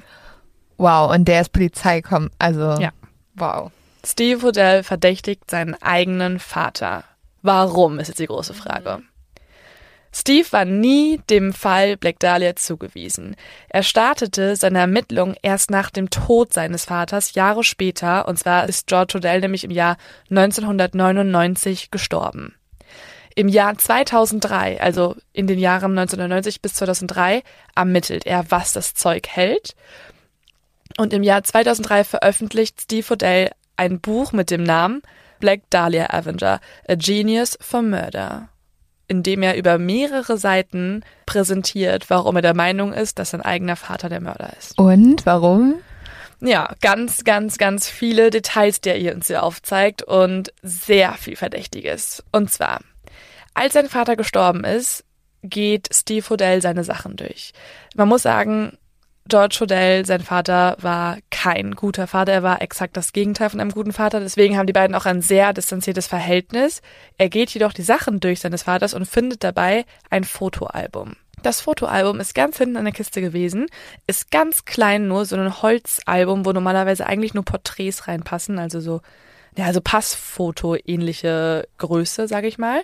Wow, 0.77 1.12
und 1.14 1.27
der 1.27 1.40
ist 1.40 1.53
Polizei 1.53 2.03
kommen. 2.03 2.31
Also. 2.38 2.81
Ja. 2.81 2.90
Wow. 3.35 3.70
Steve 4.04 4.46
Odell 4.46 4.83
verdächtigt 4.83 5.50
seinen 5.50 5.75
eigenen 5.81 6.38
Vater. 6.38 7.04
Warum, 7.42 7.98
ist 7.98 8.08
jetzt 8.08 8.21
die 8.21 8.27
große 8.27 8.54
Frage. 8.54 9.02
Steve 10.17 10.46
war 10.52 10.65
nie 10.65 11.21
dem 11.29 11.52
Fall 11.52 11.96
Black 11.96 12.21
Dahlia 12.21 12.54
zugewiesen. 12.54 13.35
Er 13.69 13.83
startete 13.83 14.54
seine 14.54 14.79
Ermittlung 14.79 15.35
erst 15.42 15.73
nach 15.73 15.90
dem 15.90 16.08
Tod 16.08 16.52
seines 16.52 16.85
Vaters, 16.85 17.35
Jahre 17.35 17.65
später, 17.65 18.29
und 18.29 18.38
zwar 18.38 18.69
ist 18.69 18.87
George 18.87 19.19
Odell 19.19 19.40
nämlich 19.40 19.65
im 19.65 19.73
Jahr 19.73 19.96
1999 20.31 21.90
gestorben. 21.90 22.54
Im 23.35 23.48
Jahr 23.48 23.76
2003, 23.76 24.80
also 24.80 25.16
in 25.32 25.46
den 25.46 25.58
Jahren 25.58 25.98
1990 25.98 26.62
bis 26.62 26.74
2003, 26.74 27.42
ermittelt 27.74 28.26
er, 28.26 28.50
was 28.50 28.72
das 28.72 28.94
Zeug 28.94 29.26
hält. 29.28 29.74
Und 30.96 31.12
im 31.12 31.22
Jahr 31.22 31.42
2003 31.42 32.04
veröffentlicht 32.04 32.80
Steve 32.82 33.12
Odell 33.12 33.50
ein 33.76 34.00
Buch 34.00 34.32
mit 34.32 34.50
dem 34.50 34.62
Namen 34.62 35.02
Black 35.40 35.62
Dahlia 35.70 36.10
Avenger, 36.10 36.60
A 36.87 36.94
Genius 36.94 37.58
for 37.60 37.82
Murder 37.82 38.48
in 39.06 39.22
dem 39.22 39.42
er 39.42 39.56
über 39.56 39.78
mehrere 39.78 40.38
Seiten 40.38 41.02
präsentiert, 41.26 42.08
warum 42.08 42.37
er 42.37 42.42
der 42.42 42.54
Meinung 42.54 42.92
ist, 42.92 43.18
dass 43.18 43.30
sein 43.30 43.42
eigener 43.42 43.76
Vater 43.76 44.08
der 44.08 44.20
Mörder 44.20 44.52
ist. 44.58 44.78
Und 44.78 45.26
warum? 45.26 45.76
Ja, 46.40 46.74
ganz, 46.80 47.24
ganz, 47.24 47.58
ganz 47.58 47.88
viele 47.88 48.30
Details, 48.30 48.80
die 48.80 48.90
er 48.90 49.14
uns 49.14 49.28
hier 49.28 49.42
aufzeigt 49.42 50.02
und 50.02 50.52
sehr 50.62 51.12
viel 51.14 51.37
Verdächtiges. 51.37 52.24
Und 52.32 52.50
zwar, 52.50 52.80
als 53.55 53.75
sein 53.75 53.88
Vater 53.88 54.17
gestorben 54.17 54.65
ist, 54.65 55.05
geht 55.42 55.88
Steve 55.92 56.29
Hodell 56.29 56.61
seine 56.63 56.85
Sachen 56.85 57.17
durch. 57.17 57.52
Man 57.94 58.09
muss 58.09 58.23
sagen, 58.23 58.79
George 59.27 59.57
Hodell, 59.61 60.05
sein 60.05 60.21
Vater, 60.21 60.77
war 60.81 61.17
kein 61.31 61.73
guter 61.73 62.07
Vater. 62.07 62.33
Er 62.33 62.42
war 62.42 62.61
exakt 62.61 62.94
das 62.96 63.13
Gegenteil 63.13 63.48
von 63.48 63.61
einem 63.61 63.71
guten 63.71 63.92
Vater. 63.92 64.21
Deswegen 64.21 64.59
haben 64.59 64.67
die 64.67 64.75
beiden 64.75 64.94
auch 64.94 65.07
ein 65.07 65.23
sehr 65.23 65.55
distanziertes 65.55 66.07
Verhältnis. 66.07 66.83
Er 67.17 67.31
geht 67.31 67.50
jedoch 67.50 67.73
die 67.73 67.83
Sachen 67.83 68.21
durch 68.21 68.40
seines 68.40 68.65
Vaters 68.65 68.92
und 68.92 69.07
findet 69.07 69.42
dabei 69.42 69.87
ein 70.11 70.25
Fotoalbum. 70.25 71.17
Das 71.42 71.63
Fotoalbum 71.63 72.21
ist 72.21 72.35
ganz 72.35 72.59
hinten 72.59 72.77
an 72.77 72.85
der 72.85 72.94
Kiste 72.94 73.21
gewesen, 73.21 73.67
ist 74.07 74.31
ganz 74.31 74.65
klein 74.65 75.09
nur, 75.09 75.27
so 75.27 75.37
ein 75.37 75.63
Holzalbum, 75.63 76.46
wo 76.46 76.52
normalerweise 76.52 77.07
eigentlich 77.07 77.35
nur 77.35 77.44
Porträts 77.44 78.09
reinpassen, 78.09 78.59
also 78.59 78.81
so, 78.81 79.02
ja, 79.57 79.73
so 79.73 79.83
Passfoto-ähnliche 79.83 81.69
Größe, 81.77 82.29
sag 82.29 82.44
ich 82.44 82.57
mal. 82.57 82.83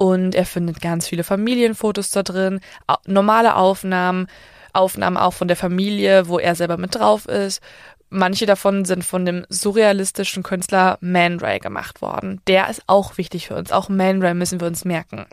Und 0.00 0.34
er 0.34 0.46
findet 0.46 0.80
ganz 0.80 1.08
viele 1.08 1.24
Familienfotos 1.24 2.10
da 2.10 2.22
drin, 2.22 2.60
normale 3.04 3.54
Aufnahmen, 3.54 4.28
Aufnahmen 4.72 5.18
auch 5.18 5.34
von 5.34 5.46
der 5.46 5.58
Familie, 5.58 6.26
wo 6.26 6.38
er 6.38 6.54
selber 6.54 6.78
mit 6.78 6.94
drauf 6.94 7.26
ist. 7.26 7.62
Manche 8.08 8.46
davon 8.46 8.86
sind 8.86 9.04
von 9.04 9.26
dem 9.26 9.44
surrealistischen 9.50 10.42
Künstler 10.42 10.96
Man 11.02 11.38
Ray 11.38 11.58
gemacht 11.58 12.00
worden. 12.00 12.40
Der 12.46 12.70
ist 12.70 12.82
auch 12.86 13.18
wichtig 13.18 13.48
für 13.48 13.56
uns. 13.56 13.72
Auch 13.72 13.90
Man 13.90 14.22
Ray 14.22 14.32
müssen 14.32 14.58
wir 14.58 14.68
uns 14.68 14.86
merken. 14.86 15.26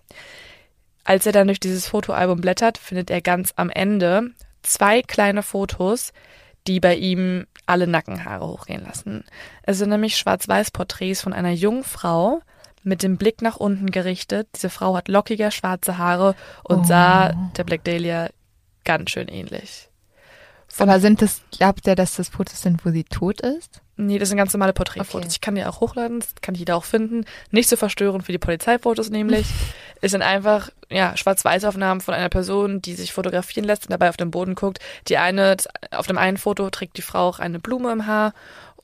Als 1.06 1.26
er 1.26 1.32
dann 1.32 1.48
durch 1.48 1.62
dieses 1.62 1.88
Fotoalbum 1.88 2.42
blättert, 2.42 2.78
findet 2.78 3.10
er 3.10 3.22
ganz 3.22 3.54
am 3.56 3.70
Ende 3.70 4.32
zwei 4.64 5.02
kleine 5.02 5.44
Fotos, 5.44 6.12
die 6.68 6.82
bei 6.82 6.98
ihm 6.98 7.48
alle 7.68 7.88
Nackenhaare 7.88 8.46
hochgehen 8.46 8.84
lassen. 8.84 9.24
Es 9.64 9.78
sind 9.78 9.92
nämlich 9.92 10.18
Schwarz-Weiß-Porträts 10.18 11.22
von 11.22 11.32
einer 11.32 11.52
jungen 11.52 11.86
Frau 11.86 12.42
mit 12.88 13.04
dem 13.04 13.18
Blick 13.18 13.42
nach 13.42 13.58
unten 13.58 13.92
gerichtet. 13.92 14.48
Diese 14.56 14.70
Frau 14.70 14.96
hat 14.96 15.08
lockige 15.08 15.52
schwarze 15.52 15.98
Haare 15.98 16.36
und 16.64 16.82
oh. 16.82 16.84
sah 16.86 17.34
der 17.58 17.64
Black 17.64 17.84
Dahlia 17.84 18.30
ganz 18.84 19.12
schön 19.12 19.28
ähnlich. 19.28 19.90
Von 20.70 20.90
Aber 20.90 21.00
sind 21.00 21.22
das, 21.22 21.42
glaubt 21.52 21.88
er, 21.88 21.96
dass 21.96 22.16
das 22.16 22.30
Fotos 22.30 22.62
sind, 22.62 22.86
wo 22.86 22.92
sie 22.92 23.04
tot 23.04 23.42
ist? 23.42 23.82
Nee, 23.96 24.20
das 24.20 24.30
sind 24.30 24.38
ganz 24.38 24.54
normale 24.54 24.74
Porträtfotos. 24.74 25.26
Okay. 25.26 25.32
Ich 25.32 25.42
kann 25.42 25.56
die 25.56 25.66
auch 25.66 25.80
hochladen, 25.80 26.20
das 26.20 26.36
kann 26.42 26.56
jeder 26.56 26.76
auch 26.76 26.84
finden. 26.84 27.26
Nicht 27.52 27.68
so 27.68 27.78
verstörend 27.78 28.26
für 28.26 28.32
die 28.32 28.38
Polizeifotos 28.38 29.10
nämlich. 29.10 29.48
es 30.02 30.12
sind 30.12 30.22
einfach, 30.22 30.70
ja, 30.90 31.18
Schwarz-Weiß-Aufnahmen 31.18 32.02
von 32.02 32.14
einer 32.14 32.30
Person, 32.30 32.82
die 32.82 32.94
sich 32.94 33.12
fotografieren 33.12 33.66
lässt 33.66 33.86
und 33.86 33.92
dabei 33.92 34.10
auf 34.10 34.18
den 34.18 34.30
Boden 34.30 34.56
guckt. 34.56 34.80
Die 35.08 35.18
eine, 35.18 35.58
auf 35.92 36.06
dem 36.06 36.18
einen 36.18 36.38
Foto 36.38 36.70
trägt 36.70 36.98
die 36.98 37.02
Frau 37.02 37.28
auch 37.28 37.40
eine 37.40 37.60
Blume 37.60 37.92
im 37.92 38.06
Haar. 38.06 38.34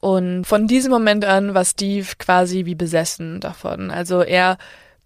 Und 0.04 0.44
von 0.44 0.68
diesem 0.68 0.92
Moment 0.92 1.24
an 1.24 1.54
war 1.54 1.64
Steve 1.64 2.06
quasi 2.20 2.66
wie 2.66 2.76
besessen 2.76 3.40
davon. 3.40 3.90
Also 3.90 4.22
er 4.22 4.58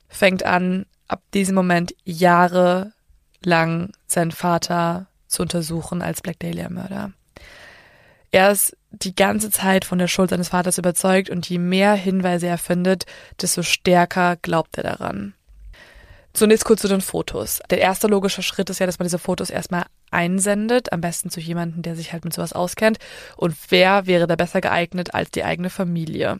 fängt 0.09 0.41
an, 0.41 0.87
ab 1.07 1.21
diesem 1.35 1.53
Moment 1.53 1.93
Jahre 2.03 2.93
lang 3.43 3.91
seinen 4.07 4.31
Vater 4.31 5.05
zu 5.27 5.43
untersuchen 5.43 6.01
als 6.01 6.23
Black 6.23 6.39
Dahlia-Mörder. 6.39 7.11
Er 8.31 8.49
ist 8.49 8.75
die 8.89 9.13
ganze 9.13 9.51
Zeit 9.51 9.85
von 9.85 9.99
der 9.99 10.07
Schuld 10.07 10.31
seines 10.31 10.49
Vaters 10.49 10.79
überzeugt 10.79 11.29
und 11.29 11.47
je 11.47 11.59
mehr 11.59 11.93
Hinweise 11.93 12.47
er 12.47 12.57
findet, 12.57 13.05
desto 13.39 13.61
stärker 13.61 14.35
glaubt 14.37 14.79
er 14.79 14.83
daran. 14.83 15.35
Zunächst 16.37 16.65
kurz 16.65 16.81
zu 16.81 16.87
den 16.87 17.01
Fotos. 17.01 17.61
Der 17.71 17.79
erste 17.79 18.05
logische 18.05 18.43
Schritt 18.43 18.69
ist 18.69 18.77
ja, 18.77 18.85
dass 18.85 18.99
man 18.99 19.07
diese 19.07 19.17
Fotos 19.17 19.49
erstmal 19.49 19.85
einsendet, 20.11 20.93
am 20.93 21.01
besten 21.01 21.31
zu 21.31 21.39
jemandem, 21.39 21.81
der 21.81 21.95
sich 21.95 22.13
halt 22.13 22.25
mit 22.25 22.33
sowas 22.35 22.53
auskennt. 22.53 22.99
Und 23.37 23.55
wer 23.69 24.05
wäre 24.05 24.27
da 24.27 24.35
besser 24.35 24.61
geeignet 24.61 25.15
als 25.15 25.31
die 25.31 25.43
eigene 25.43 25.71
Familie? 25.71 26.39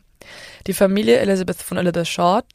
Die 0.68 0.72
Familie 0.72 1.18
Elizabeth 1.18 1.56
von 1.56 1.78
Elizabeth 1.78 2.06
Short 2.06 2.46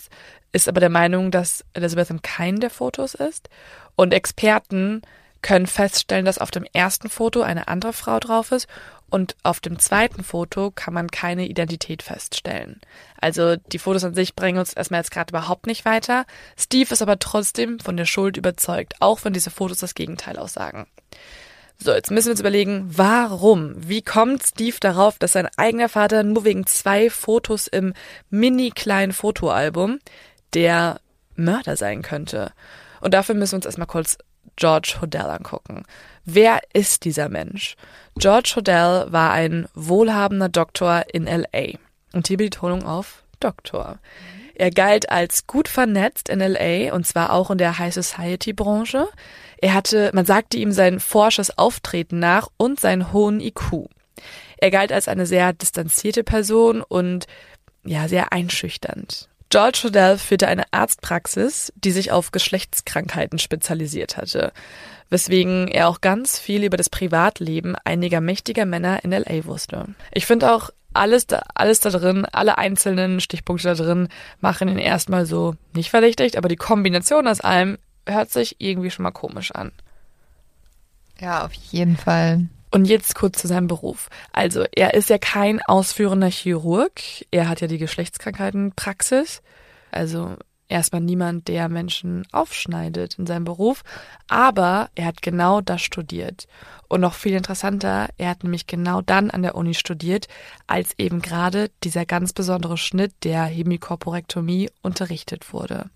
ist 0.54 0.70
aber 0.70 0.80
der 0.80 0.89
Meinung, 0.89 1.32
dass 1.32 1.66
Elizabeth 1.74 2.12
im 2.12 2.22
keinen 2.22 2.62
der 2.62 2.70
Fotos 2.70 3.14
ist 3.14 3.50
und 3.98 4.14
Experten 4.14 5.02
können 5.41 5.68
feststellen, 5.68 6.24
dass 6.24 6.38
auf 6.38 6.50
dem 6.50 6.66
ersten 6.72 7.10
Foto 7.10 7.41
eine 7.41 7.68
andere 7.68 7.91
Frau 7.91 8.22
drauf 8.22 8.54
ist 8.54 8.70
und 9.14 9.36
auf 9.43 9.59
dem 9.59 9.78
zweiten 9.78 10.24
Foto 10.24 10.72
kann 10.72 10.95
man 10.95 11.07
keine 11.07 11.45
Identität 11.45 12.01
feststellen. 12.01 12.82
Also 13.22 13.57
die 13.57 13.78
Fotos 13.78 14.03
an 14.03 14.16
sich 14.16 14.36
bringen 14.36 14.57
uns 14.57 14.74
erstmal 14.74 15.01
jetzt 15.01 15.11
gerade 15.11 15.30
überhaupt 15.30 15.68
nicht 15.68 15.86
weiter. 15.86 16.26
Steve 16.57 16.91
ist 16.91 17.03
aber 17.03 17.20
trotzdem 17.20 17.80
von 17.80 17.95
der 17.95 18.05
Schuld 18.05 18.38
überzeugt, 18.38 18.95
auch 19.01 19.24
wenn 19.24 19.34
diese 19.34 19.51
Fotos 19.51 19.78
das 19.78 19.93
Gegenteil 19.93 20.39
aussagen. 20.39 20.88
So, 21.78 21.91
jetzt 21.93 22.09
müssen 22.09 22.30
wir 22.30 22.32
uns 22.32 22.39
überlegen, 22.39 22.86
warum? 22.88 23.76
Wie 23.78 24.01
kommt 24.01 24.41
Steve 24.41 24.78
darauf, 24.80 25.20
dass 25.20 25.34
sein 25.34 25.47
eigener 25.57 25.89
Vater 25.89 26.24
nur 26.24 26.43
wegen 26.43 26.66
zwei 26.66 27.11
Fotos 27.11 27.68
im 27.68 27.93
mini 28.32 28.72
kleinen 28.72 29.14
Fotoalbum 29.14 29.99
der 30.55 30.99
Mörder 31.36 31.78
sein 31.78 32.01
könnte? 32.01 32.51
Und 32.99 33.14
dafür 33.14 33.36
müssen 33.36 33.51
wir 33.51 33.57
uns 33.57 33.68
erstmal 33.68 33.86
kurz 33.86 34.18
George 34.56 34.98
Hodel 35.02 35.22
angucken. 35.22 35.84
Wer 36.26 36.62
ist 36.74 37.06
dieser 37.06 37.30
Mensch? 37.30 37.76
George 38.18 38.54
Hodel 38.56 39.12
war 39.12 39.32
ein 39.32 39.68
wohlhabender 39.74 40.50
Doktor 40.50 41.06
in 41.12 41.26
LA. 41.26 41.78
Und 42.14 42.28
hier 42.28 42.38
Betonung 42.38 42.84
auf 42.84 43.24
Doktor. 43.39 44.00
Er 44.56 44.70
galt 44.70 45.10
als 45.10 45.48
gut 45.48 45.68
vernetzt 45.68 46.30
in 46.30 46.39
LA 46.39 46.94
und 46.94 47.08
zwar 47.08 47.34
auch 47.34 47.50
in 47.50 47.58
der 47.58 47.80
High 47.80 47.94
Society 47.94 48.54
Branche. 48.54 49.08
Er 49.58 49.74
hatte, 49.74 50.12
man 50.14 50.26
sagte 50.26 50.58
ihm 50.58 50.72
sein 50.72 51.00
forsches 51.00 51.58
Auftreten 51.58 52.20
nach 52.20 52.50
und 52.58 52.80
seinen 52.80 53.12
hohen 53.12 53.39
IQ. 53.39 53.88
Er 54.58 54.72
galt 54.72 54.91
als 54.91 55.08
eine 55.08 55.26
sehr 55.26 55.54
distanzierte 55.54 56.24
Person 56.24 56.82
und 56.82 57.26
ja, 57.84 58.08
sehr 58.08 58.32
einschüchternd. 58.32 59.28
George 59.54 59.82
Hodel 59.84 60.18
führte 60.18 60.47
eine 60.47 60.64
Arztpraxis, 60.72 61.72
die 61.76 61.91
sich 61.91 62.12
auf 62.12 62.32
Geschlechtskrankheiten 62.32 63.38
spezialisiert 63.38 64.18
hatte, 64.18 64.51
weswegen 65.12 65.68
er 65.68 65.89
auch 65.89 66.01
ganz 66.01 66.39
viel 66.39 66.64
über 66.64 66.76
das 66.76 66.89
Privatleben 66.89 67.76
einiger 67.86 68.20
mächtiger 68.20 68.66
Männer 68.66 69.04
in 69.04 69.12
LA 69.12 69.45
wusste. 69.45 69.89
Ich 70.12 70.26
finde 70.26 70.51
auch 70.51 70.72
alles 70.95 71.28
da, 71.28 71.43
alles 71.54 71.82
da 71.82 71.91
drin, 71.91 72.26
alle 72.32 72.58
einzelnen 72.58 73.20
Stichpunkte 73.20 73.68
da 73.68 73.76
drin 73.76 74.08
machen 74.41 74.70
ihn 74.70 74.80
erstmal 74.80 75.28
so 75.28 75.54
nicht 75.76 75.91
verdächtigt, 75.91 76.36
aber 76.36 76.49
die 76.49 76.56
Kombination 76.56 77.28
aus 77.28 77.39
allem 77.39 77.78
hört 78.08 78.32
sich 78.32 78.56
irgendwie 78.58 78.89
schon 78.89 79.04
mal 79.04 79.12
komisch 79.12 79.51
an. 79.51 79.72
Ja, 81.20 81.45
auf 81.45 81.54
jeden 81.54 81.95
Fall. 81.95 82.47
Und 82.74 82.86
jetzt 82.86 83.13
kurz 83.13 83.39
zu 83.39 83.47
seinem 83.47 83.67
Beruf. 83.67 84.09
Also, 84.32 84.65
er 84.76 84.95
ist 84.95 85.11
ja 85.11 85.19
kein 85.19 85.61
ausführender 85.61 86.32
Chirurg. 86.32 86.99
Er 87.30 87.47
hat 87.47 87.61
ja 87.61 87.67
die 87.67 87.78
Geschlechtskrankheitenpraxis. 87.78 89.43
Also, 89.91 90.38
erstmal 90.69 91.01
niemand, 91.01 91.49
der 91.49 91.69
Menschen 91.69 92.26
aufschneidet 92.32 93.19
in 93.19 93.28
seinem 93.28 93.43
Beruf. 93.43 93.84
Aber 94.28 94.89
er 94.95 95.05
hat 95.05 95.21
genau 95.21 95.61
das 95.61 95.84
studiert. 95.84 96.47
Und 96.88 97.01
noch 97.01 97.13
viel 97.13 97.34
interessanter, 97.34 98.09
er 98.17 98.30
hat 98.30 98.43
nämlich 98.43 98.65
genau 98.65 99.01
dann 99.01 99.30
an 99.30 99.43
der 99.43 99.53
Uni 99.53 99.76
studiert, 99.76 100.28
als 100.65 100.97
eben 100.97 101.21
gerade 101.21 101.69
dieser 101.84 102.07
ganz 102.07 102.34
besondere 102.34 102.78
Schnitt 102.78 103.13
der 103.24 103.43
Hemikorporektomie 103.43 104.71
unterrichtet 104.82 105.53
wurde. 105.53 105.91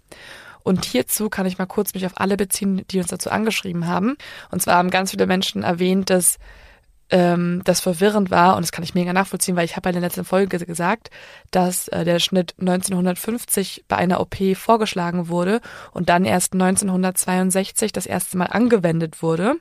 Und 0.62 0.86
hierzu 0.86 1.32
kann 1.32 1.48
ich 1.48 1.58
mal 1.58 1.66
kurz 1.66 1.96
mich 1.96 2.06
auf 2.06 2.20
alle 2.20 2.38
beziehen, 2.38 2.86
die 2.92 3.00
uns 3.00 3.08
dazu 3.08 3.32
angeschrieben 3.32 3.88
haben. 3.88 4.16
Und 4.52 4.62
zwar 4.62 4.76
haben 4.76 4.92
ganz 4.92 5.10
viele 5.10 5.26
Menschen 5.26 5.64
erwähnt, 5.64 6.12
dass 6.12 6.38
ähm, 7.10 7.62
das 7.64 7.80
verwirrend 7.80 8.32
war, 8.32 8.56
und 8.56 8.64
das 8.64 8.72
kann 8.72 8.84
ich 8.84 8.94
mega 8.94 9.14
nachvollziehen, 9.14 9.56
weil 9.56 9.66
ich 9.66 9.76
habe 9.76 9.90
in 9.90 9.94
der 9.94 10.02
letzten 10.02 10.26
Folge 10.26 10.58
gesagt, 10.66 11.10
dass 11.52 11.88
äh, 11.90 12.04
der 12.04 12.20
Schnitt 12.20 12.56
1950 12.60 13.86
bei 13.88 13.96
einer 13.96 14.20
OP 14.20 14.36
vorgeschlagen 14.56 15.30
wurde 15.30 15.62
und 15.92 16.10
dann 16.10 16.26
erst 16.26 16.54
1962 16.54 17.92
das 17.92 18.06
erste 18.06 18.38
Mal 18.38 18.46
angewendet 18.48 19.22
wurde. 19.22 19.56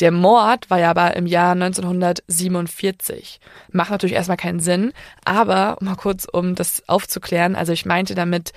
Der 0.00 0.12
Mord 0.12 0.70
war 0.70 0.78
ja 0.78 0.90
aber 0.90 1.16
im 1.16 1.26
Jahr 1.26 1.52
1947. 1.52 3.40
Macht 3.72 3.90
natürlich 3.90 4.14
erstmal 4.14 4.36
keinen 4.36 4.60
Sinn, 4.60 4.92
aber 5.24 5.78
mal 5.80 5.96
kurz, 5.96 6.26
um 6.30 6.54
das 6.54 6.86
aufzuklären, 6.88 7.56
also 7.56 7.72
ich 7.72 7.86
meinte 7.86 8.14
damit, 8.14 8.52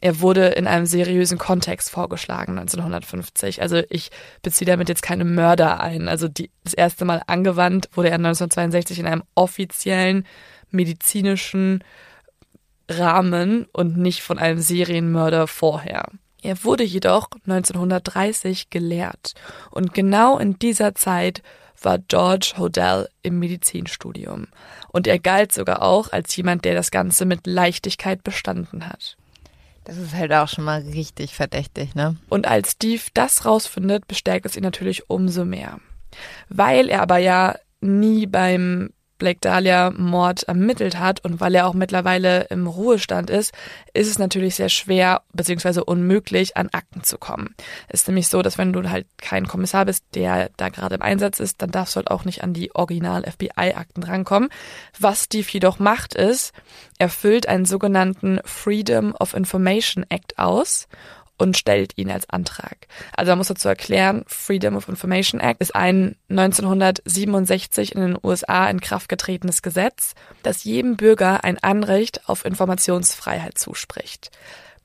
er 0.00 0.20
wurde 0.20 0.48
in 0.48 0.66
einem 0.66 0.86
seriösen 0.86 1.38
Kontext 1.38 1.90
vorgeschlagen 1.90 2.58
1950. 2.58 3.60
Also 3.60 3.82
ich 3.90 4.10
beziehe 4.42 4.66
damit 4.66 4.88
jetzt 4.88 5.02
keine 5.02 5.24
Mörder 5.24 5.80
ein. 5.80 6.08
Also 6.08 6.28
die, 6.28 6.50
das 6.64 6.74
erste 6.74 7.04
Mal 7.04 7.22
angewandt 7.26 7.90
wurde 7.92 8.08
er 8.08 8.14
1962 8.16 9.00
in 9.00 9.06
einem 9.06 9.22
offiziellen 9.34 10.26
medizinischen 10.70 11.84
Rahmen 12.88 13.66
und 13.72 13.98
nicht 13.98 14.22
von 14.22 14.38
einem 14.38 14.60
Serienmörder 14.60 15.46
vorher. 15.46 16.06
Er 16.42 16.64
wurde 16.64 16.84
jedoch 16.84 17.28
1930 17.46 18.70
gelehrt 18.70 19.34
und 19.70 19.92
genau 19.92 20.38
in 20.38 20.58
dieser 20.58 20.94
Zeit 20.94 21.42
war 21.82 21.98
George 21.98 22.54
Hodel 22.56 23.08
im 23.22 23.38
Medizinstudium 23.38 24.46
und 24.88 25.06
er 25.06 25.18
galt 25.18 25.52
sogar 25.52 25.82
auch 25.82 26.12
als 26.12 26.34
jemand, 26.36 26.64
der 26.64 26.74
das 26.74 26.90
Ganze 26.90 27.26
mit 27.26 27.46
Leichtigkeit 27.46 28.24
bestanden 28.24 28.86
hat. 28.88 29.16
Das 29.90 29.98
ist 29.98 30.14
halt 30.14 30.32
auch 30.32 30.46
schon 30.46 30.62
mal 30.62 30.82
richtig 30.82 31.34
verdächtig, 31.34 31.96
ne? 31.96 32.14
Und 32.28 32.46
als 32.46 32.70
Steve 32.70 33.02
das 33.12 33.44
rausfindet, 33.44 34.06
bestärkt 34.06 34.46
es 34.46 34.56
ihn 34.56 34.62
natürlich 34.62 35.10
umso 35.10 35.44
mehr. 35.44 35.80
Weil 36.48 36.88
er 36.88 37.02
aber 37.02 37.18
ja 37.18 37.56
nie 37.80 38.28
beim 38.28 38.90
Blake 39.20 39.38
Dahlia 39.40 39.90
Mord 39.90 40.42
ermittelt 40.44 40.98
hat 40.98 41.24
und 41.24 41.40
weil 41.40 41.54
er 41.54 41.68
auch 41.68 41.74
mittlerweile 41.74 42.46
im 42.50 42.66
Ruhestand 42.66 43.30
ist, 43.30 43.52
ist 43.94 44.10
es 44.10 44.18
natürlich 44.18 44.56
sehr 44.56 44.68
schwer 44.68 45.22
bzw. 45.32 45.82
unmöglich 45.82 46.56
an 46.56 46.70
Akten 46.72 47.04
zu 47.04 47.18
kommen. 47.18 47.54
Ist 47.88 48.08
nämlich 48.08 48.26
so, 48.26 48.42
dass 48.42 48.58
wenn 48.58 48.72
du 48.72 48.90
halt 48.90 49.06
kein 49.18 49.46
Kommissar 49.46 49.84
bist, 49.84 50.04
der 50.14 50.50
da 50.56 50.70
gerade 50.70 50.96
im 50.96 51.02
Einsatz 51.02 51.38
ist, 51.38 51.62
dann 51.62 51.70
darfst 51.70 51.94
du 51.94 51.98
halt 51.98 52.10
auch 52.10 52.24
nicht 52.24 52.42
an 52.42 52.52
die 52.52 52.74
Original 52.74 53.22
FBI 53.22 53.74
Akten 53.74 54.00
drankommen. 54.00 54.48
Was 54.98 55.24
Steve 55.24 55.46
jedoch 55.48 55.78
macht 55.78 56.14
ist, 56.14 56.52
er 56.98 57.10
füllt 57.10 57.48
einen 57.48 57.66
sogenannten 57.66 58.40
Freedom 58.44 59.14
of 59.18 59.34
Information 59.34 60.04
Act 60.08 60.38
aus 60.38 60.88
und 61.40 61.56
stellt 61.56 61.96
ihn 61.96 62.10
als 62.10 62.28
Antrag. 62.28 62.86
Also 63.16 63.32
man 63.32 63.38
muss 63.38 63.48
dazu 63.48 63.66
erklären, 63.66 64.24
Freedom 64.26 64.76
of 64.76 64.88
Information 64.88 65.40
Act 65.40 65.62
ist 65.62 65.74
ein 65.74 66.16
1967 66.28 67.94
in 67.94 68.00
den 68.02 68.18
USA 68.22 68.68
in 68.68 68.80
Kraft 68.80 69.08
getretenes 69.08 69.62
Gesetz, 69.62 70.14
das 70.42 70.64
jedem 70.64 70.96
Bürger 70.96 71.42
ein 71.42 71.58
Anrecht 71.58 72.28
auf 72.28 72.44
Informationsfreiheit 72.44 73.56
zuspricht. 73.56 74.30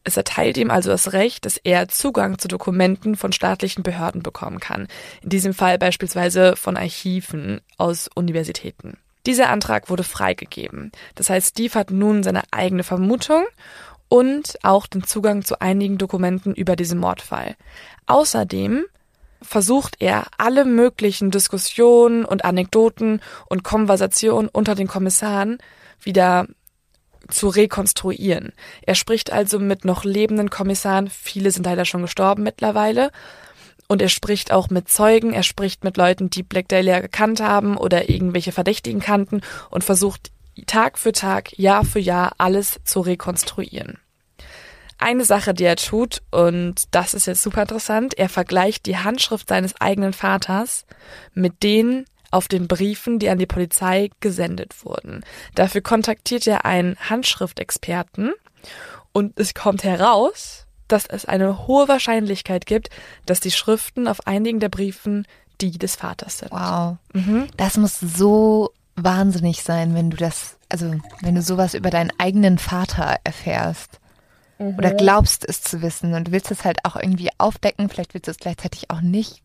Es 0.06 0.16
erteilt 0.16 0.56
ihm 0.56 0.72
also 0.72 0.92
das 0.92 1.12
Recht, 1.12 1.46
dass 1.46 1.58
er 1.58 1.90
Zugang 1.90 2.40
zu 2.40 2.48
Dokumenten 2.48 3.18
von 3.18 3.34
staatlichen 3.34 3.84
Behörden 3.84 4.24
bekommen 4.24 4.62
kann. 4.62 4.88
In 5.24 5.30
diesem 5.30 5.54
Fall 5.54 5.78
beispielsweise 5.78 6.56
von 6.56 6.78
Archiven 6.78 7.60
aus 7.78 8.08
Universitäten. 8.16 8.98
Dieser 9.26 9.50
Antrag 9.50 9.90
wurde 9.90 10.04
freigegeben. 10.04 10.92
Das 11.16 11.30
heißt, 11.30 11.50
Steve 11.50 11.74
hat 11.74 11.90
nun 11.90 12.24
seine 12.24 12.44
eigene 12.52 12.84
Vermutung 12.84 13.44
und 14.10 14.58
auch 14.64 14.88
den 14.88 15.04
Zugang 15.04 15.44
zu 15.44 15.62
einigen 15.62 15.98
Dokumenten 15.98 16.54
über 16.54 16.76
diesen 16.76 17.00
Mordfall. 17.00 17.56
Außerdem 18.06 18.86
versucht 19.42 19.98
er, 20.00 20.28
alle 20.38 20.66
möglichen 20.66 21.32
Diskussionen 21.32 22.26
und 22.26 22.46
Anekdoten 22.46 23.22
und 23.48 23.64
Konversationen 23.64 24.50
unter 24.50 24.76
den 24.76 24.88
Kommissaren 24.88 25.58
wieder 26.02 26.48
zu 27.30 27.48
rekonstruieren. 27.48 28.54
Er 28.84 28.96
spricht 28.96 29.32
also 29.32 29.60
mit 29.60 29.86
noch 29.86 30.04
lebenden 30.04 30.50
Kommissaren, 30.50 31.10
viele 31.10 31.52
sind 31.52 31.66
leider 31.66 31.86
schon 31.86 32.04
gestorben 32.04 32.44
mittlerweile, 32.44 33.12
und 33.88 34.02
er 34.02 34.10
spricht 34.10 34.52
auch 34.52 34.70
mit 34.70 34.90
Zeugen, 34.90 35.34
er 35.34 35.44
spricht 35.44 35.84
mit 35.84 35.98
Leuten, 35.98 36.32
die 36.32 36.42
Black 36.42 36.68
Dahlia 36.70 37.00
gekannt 37.00 37.40
haben 37.40 37.78
oder 37.78 38.10
irgendwelche 38.10 38.52
Verdächtigen 38.52 39.00
kannten 39.00 39.42
und 39.70 39.84
versucht 39.84 40.32
Tag 40.68 40.98
für 40.98 41.12
Tag, 41.12 41.58
Jahr 41.58 41.86
für 41.86 42.00
Jahr 42.00 42.34
alles 42.38 42.80
zu 42.84 43.02
rekonstruieren. 43.02 44.00
Eine 44.98 45.26
Sache, 45.26 45.54
die 45.54 45.66
er 45.66 45.76
tut, 45.76 46.22
und 46.32 46.84
das 46.92 47.14
ist 47.14 47.28
jetzt 47.28 47.44
super 47.44 47.64
interessant, 47.64 48.18
er 48.18 48.30
vergleicht 48.30 48.86
die 48.86 48.98
Handschrift 48.98 49.50
seines 49.50 49.80
eigenen 49.82 50.14
Vaters 50.14 50.86
mit 51.34 51.64
denen 51.64 52.06
auf 52.32 52.48
den 52.48 52.68
Briefen, 52.68 53.20
die 53.20 53.30
an 53.30 53.38
die 53.38 53.46
Polizei 53.46 54.10
gesendet 54.22 54.86
wurden. 54.86 55.24
Dafür 55.54 55.82
kontaktiert 55.82 56.48
er 56.48 56.66
einen 56.66 56.96
Handschriftexperten 56.98 58.34
und 59.12 59.40
es 59.40 59.54
kommt 59.54 59.84
heraus, 59.84 60.66
dass 60.88 61.06
es 61.06 61.26
eine 61.26 61.68
hohe 61.68 61.88
Wahrscheinlichkeit 61.88 62.66
gibt, 62.66 62.90
dass 63.26 63.40
die 63.40 63.52
Schriften 63.52 64.08
auf 64.08 64.28
einigen 64.28 64.60
der 64.60 64.70
Briefen 64.70 65.26
die 65.62 65.72
des 65.72 65.96
Vaters 65.96 66.40
sind. 66.40 66.52
Wow. 66.52 66.98
Mhm. 67.14 67.48
Das 67.58 67.78
muss 67.78 68.00
so 68.00 68.74
wahnsinnig 68.96 69.64
sein, 69.64 69.94
wenn 69.94 70.10
du 70.10 70.18
das, 70.18 70.58
also 70.70 70.96
wenn 71.22 71.36
du 71.36 71.42
sowas 71.42 71.74
über 71.74 71.90
deinen 71.90 72.12
eigenen 72.18 72.58
Vater 72.58 73.18
erfährst. 73.24 74.00
Mhm. 74.58 74.76
Oder 74.78 74.94
glaubst 74.94 75.48
es 75.48 75.62
zu 75.62 75.82
wissen 75.82 76.14
und 76.14 76.32
willst 76.32 76.52
es 76.52 76.64
halt 76.64 76.80
auch 76.84 76.96
irgendwie 76.96 77.30
aufdecken, 77.38 77.90
vielleicht 77.90 78.14
willst 78.14 78.28
du 78.28 78.32
es 78.32 78.38
gleichzeitig 78.38 78.90
auch 78.90 79.02
nicht. 79.02 79.42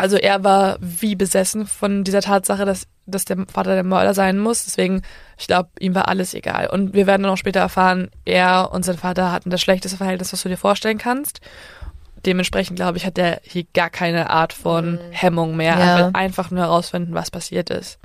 also 0.00 0.16
er 0.16 0.42
war 0.42 0.78
wie 0.80 1.14
besessen 1.14 1.66
von 1.66 2.02
dieser 2.02 2.22
Tatsache, 2.22 2.64
dass, 2.64 2.86
dass 3.06 3.26
der 3.26 3.44
Vater 3.52 3.74
der 3.74 3.84
Mörder 3.84 4.14
sein 4.14 4.38
muss. 4.38 4.64
Deswegen, 4.64 5.02
ich 5.36 5.46
glaube, 5.46 5.68
ihm 5.78 5.94
war 5.94 6.08
alles 6.08 6.34
egal. 6.34 6.68
Und 6.68 6.94
wir 6.94 7.06
werden 7.06 7.22
dann 7.22 7.32
auch 7.32 7.36
später 7.36 7.60
erfahren, 7.60 8.10
er 8.24 8.70
und 8.72 8.84
sein 8.84 8.96
Vater 8.96 9.30
hatten 9.30 9.50
das 9.50 9.60
schlechteste 9.60 9.98
Verhältnis, 9.98 10.32
was 10.32 10.42
du 10.42 10.48
dir 10.48 10.56
vorstellen 10.56 10.98
kannst. 10.98 11.40
Dementsprechend, 12.26 12.76
glaube 12.76 12.98
ich, 12.98 13.06
hat 13.06 13.18
er 13.18 13.40
hier 13.44 13.64
gar 13.74 13.90
keine 13.90 14.30
Art 14.30 14.52
von 14.52 14.92
mhm. 14.92 14.98
Hemmung 15.10 15.56
mehr. 15.56 15.78
Ja. 15.78 15.98
Er 15.98 16.06
will 16.06 16.10
einfach 16.14 16.50
nur 16.50 16.64
herausfinden, 16.64 17.14
was 17.14 17.30
passiert 17.30 17.70
ist. 17.70 18.00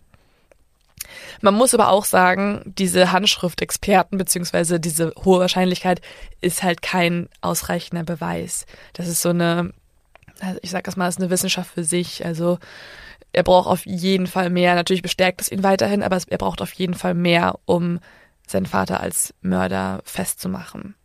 Man 1.44 1.56
muss 1.56 1.74
aber 1.74 1.90
auch 1.90 2.06
sagen, 2.06 2.62
diese 2.64 3.12
Handschriftexperten 3.12 4.18
beziehungsweise 4.18 4.80
diese 4.80 5.12
hohe 5.26 5.42
Wahrscheinlichkeit 5.42 6.00
ist 6.40 6.64
halt 6.64 6.82
kein 6.82 7.28
ausreichender 7.42 8.06
Beweis. 8.06 8.66
Das 8.94 9.10
ist 9.10 9.22
so 9.22 9.32
eine, 9.32 9.74
ich 10.62 10.72
sag 10.72 10.86
das 10.86 10.96
mal, 10.96 11.10
ist 11.10 11.20
eine 11.20 11.30
Wissenschaft 11.30 11.74
für 11.74 11.84
sich. 11.84 12.26
Also 12.26 12.60
er 13.34 13.44
braucht 13.44 13.68
auf 13.68 13.86
jeden 13.86 14.26
Fall 14.26 14.50
mehr. 14.50 14.74
Natürlich 14.74 15.02
bestärkt 15.02 15.42
es 15.42 15.52
ihn 15.52 15.64
weiterhin, 15.64 16.02
aber 16.02 16.18
er 16.26 16.38
braucht 16.38 16.62
auf 16.62 16.72
jeden 16.72 16.94
Fall 16.94 17.14
mehr, 17.14 17.60
um 17.66 18.00
seinen 18.48 18.66
Vater 18.66 19.02
als 19.02 19.34
Mörder 19.42 20.00
festzumachen. 20.06 20.96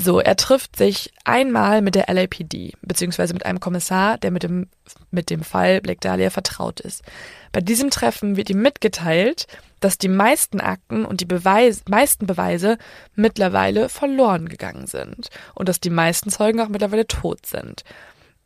So, 0.00 0.20
er 0.20 0.36
trifft 0.36 0.76
sich 0.76 1.12
einmal 1.24 1.82
mit 1.82 1.96
der 1.96 2.06
LAPD, 2.06 2.74
beziehungsweise 2.82 3.34
mit 3.34 3.44
einem 3.44 3.58
Kommissar, 3.58 4.16
der 4.16 4.30
mit 4.30 4.44
dem, 4.44 4.68
mit 5.10 5.28
dem 5.28 5.42
Fall 5.42 5.80
Black 5.80 6.00
Dahlia 6.02 6.30
vertraut 6.30 6.78
ist. 6.78 7.02
Bei 7.50 7.60
diesem 7.60 7.90
Treffen 7.90 8.36
wird 8.36 8.48
ihm 8.48 8.62
mitgeteilt, 8.62 9.48
dass 9.80 9.98
die 9.98 10.08
meisten 10.08 10.60
Akten 10.60 11.04
und 11.04 11.20
die 11.20 11.26
Beweis, 11.26 11.82
meisten 11.88 12.26
Beweise 12.26 12.78
mittlerweile 13.14 13.88
verloren 13.88 14.48
gegangen 14.48 14.86
sind 14.86 15.28
und 15.54 15.68
dass 15.68 15.80
die 15.80 15.90
meisten 15.90 16.30
Zeugen 16.30 16.60
auch 16.60 16.68
mittlerweile 16.68 17.06
tot 17.06 17.46
sind 17.46 17.84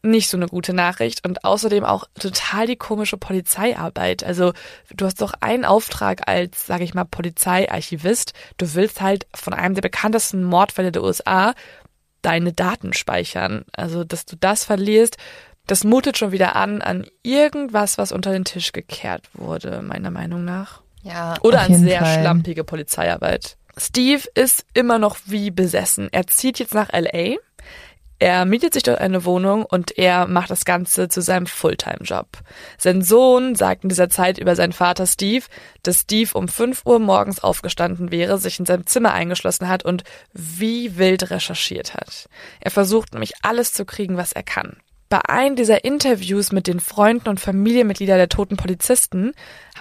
nicht 0.03 0.29
so 0.29 0.37
eine 0.37 0.49
gute 0.49 0.75
Nachricht 0.75 1.25
und 1.27 1.45
außerdem 1.45 1.85
auch 1.85 2.07
total 2.19 2.67
die 2.67 2.77
komische 2.77 3.17
Polizeiarbeit. 3.17 4.25
Also 4.25 4.53
du 4.95 5.07
hast 5.07 5.21
doch 5.21 5.33
einen 5.41 5.65
Auftrag 5.65 6.29
als, 6.29 6.67
sage 6.67 6.85
ich 6.85 6.95
mal, 6.95 7.05
Polizeiarchivist. 7.05 8.33
Du 8.59 8.75
willst 8.75 9.01
halt 9.01 9.27
von 9.35 9.55
einem 9.55 9.75
der 9.75 9.83
bekanntesten 9.83 10.45
Mordfälle 10.45 10.93
der 10.93 11.05
USA 11.05 11.55
deine 12.21 12.53
Daten 12.53 12.93
speichern. 12.93 13.65
Also 13.73 14.03
dass 14.03 14.27
du 14.27 14.37
das 14.37 14.65
verlierst, 14.65 15.19
das 15.67 15.85
mutet 15.85 16.19
schon 16.19 16.33
wieder 16.33 16.57
an 16.57 16.83
an 16.83 17.07
irgendwas, 17.23 17.97
was 17.97 18.11
unter 18.11 18.33
den 18.33 18.45
Tisch 18.45 18.73
gekehrt 18.73 19.29
wurde, 19.35 19.83
meiner 19.83 20.11
Meinung 20.11 20.45
nach. 20.45 20.82
Ja. 21.03 21.35
Oder 21.43 21.63
an 21.63 21.75
sehr 21.75 22.01
Fall. 22.01 22.21
schlampige 22.21 22.65
Polizeiarbeit. 22.65 23.57
Steve 23.77 24.23
ist 24.35 24.65
immer 24.75 24.99
noch 24.99 25.17
wie 25.27 25.51
besessen. 25.51 26.09
Er 26.13 26.27
zieht 26.27 26.59
jetzt 26.59 26.75
nach 26.75 26.91
LA 26.93 27.37
er 28.23 28.45
mietet 28.45 28.73
sich 28.73 28.85
dort 28.85 29.01
eine 29.01 29.25
Wohnung 29.25 29.65
und 29.65 29.99
er 29.99 30.29
macht 30.29 30.49
das 30.49 30.65
Ganze 30.65 31.09
zu 31.09 31.21
seinem 31.21 31.47
Fulltime-Job. 31.47 32.29
Sein 32.79 33.03
Sohn 33.03 33.57
sagt 33.57 33.83
in 33.83 33.89
dieser 33.89 34.11
Zeit 34.11 34.39
über 34.39 34.55
seinen 34.55 34.73
Vater 34.73 35.09
Steve, 35.09 35.45
dass 35.83 36.03
Steve 36.03 36.31
um 36.35 36.47
5 36.47 36.83
Uhr 36.87 37.01
morgens 37.01 37.43
aufgestanden 37.43 38.13
wäre, 38.13 38.39
sich 38.39 38.61
in 38.61 38.65
seinem 38.65 38.87
Zimmer 38.87 39.13
eingeschlossen 39.13 39.67
hat 39.67 39.85
und 39.85 40.05
wie 40.33 40.99
wild 40.99 41.33
recherchiert 41.33 41.95
hat. 41.95 42.29
Er 42.61 42.71
versucht 42.71 43.13
nämlich 43.13 43.33
alles 43.43 43.73
zu 43.73 43.85
kriegen, 43.85 44.17
was 44.17 44.33
er 44.33 44.45
kann. 44.45 44.77
Bei 45.13 45.21
einem 45.29 45.57
dieser 45.57 45.85
Interviews 45.85 46.53
mit 46.53 46.67
den 46.67 46.81
Freunden 46.81 47.29
und 47.29 47.39
Familienmitgliedern 47.39 48.17
der 48.17 48.31
toten 48.31 48.57
Polizisten 48.57 49.35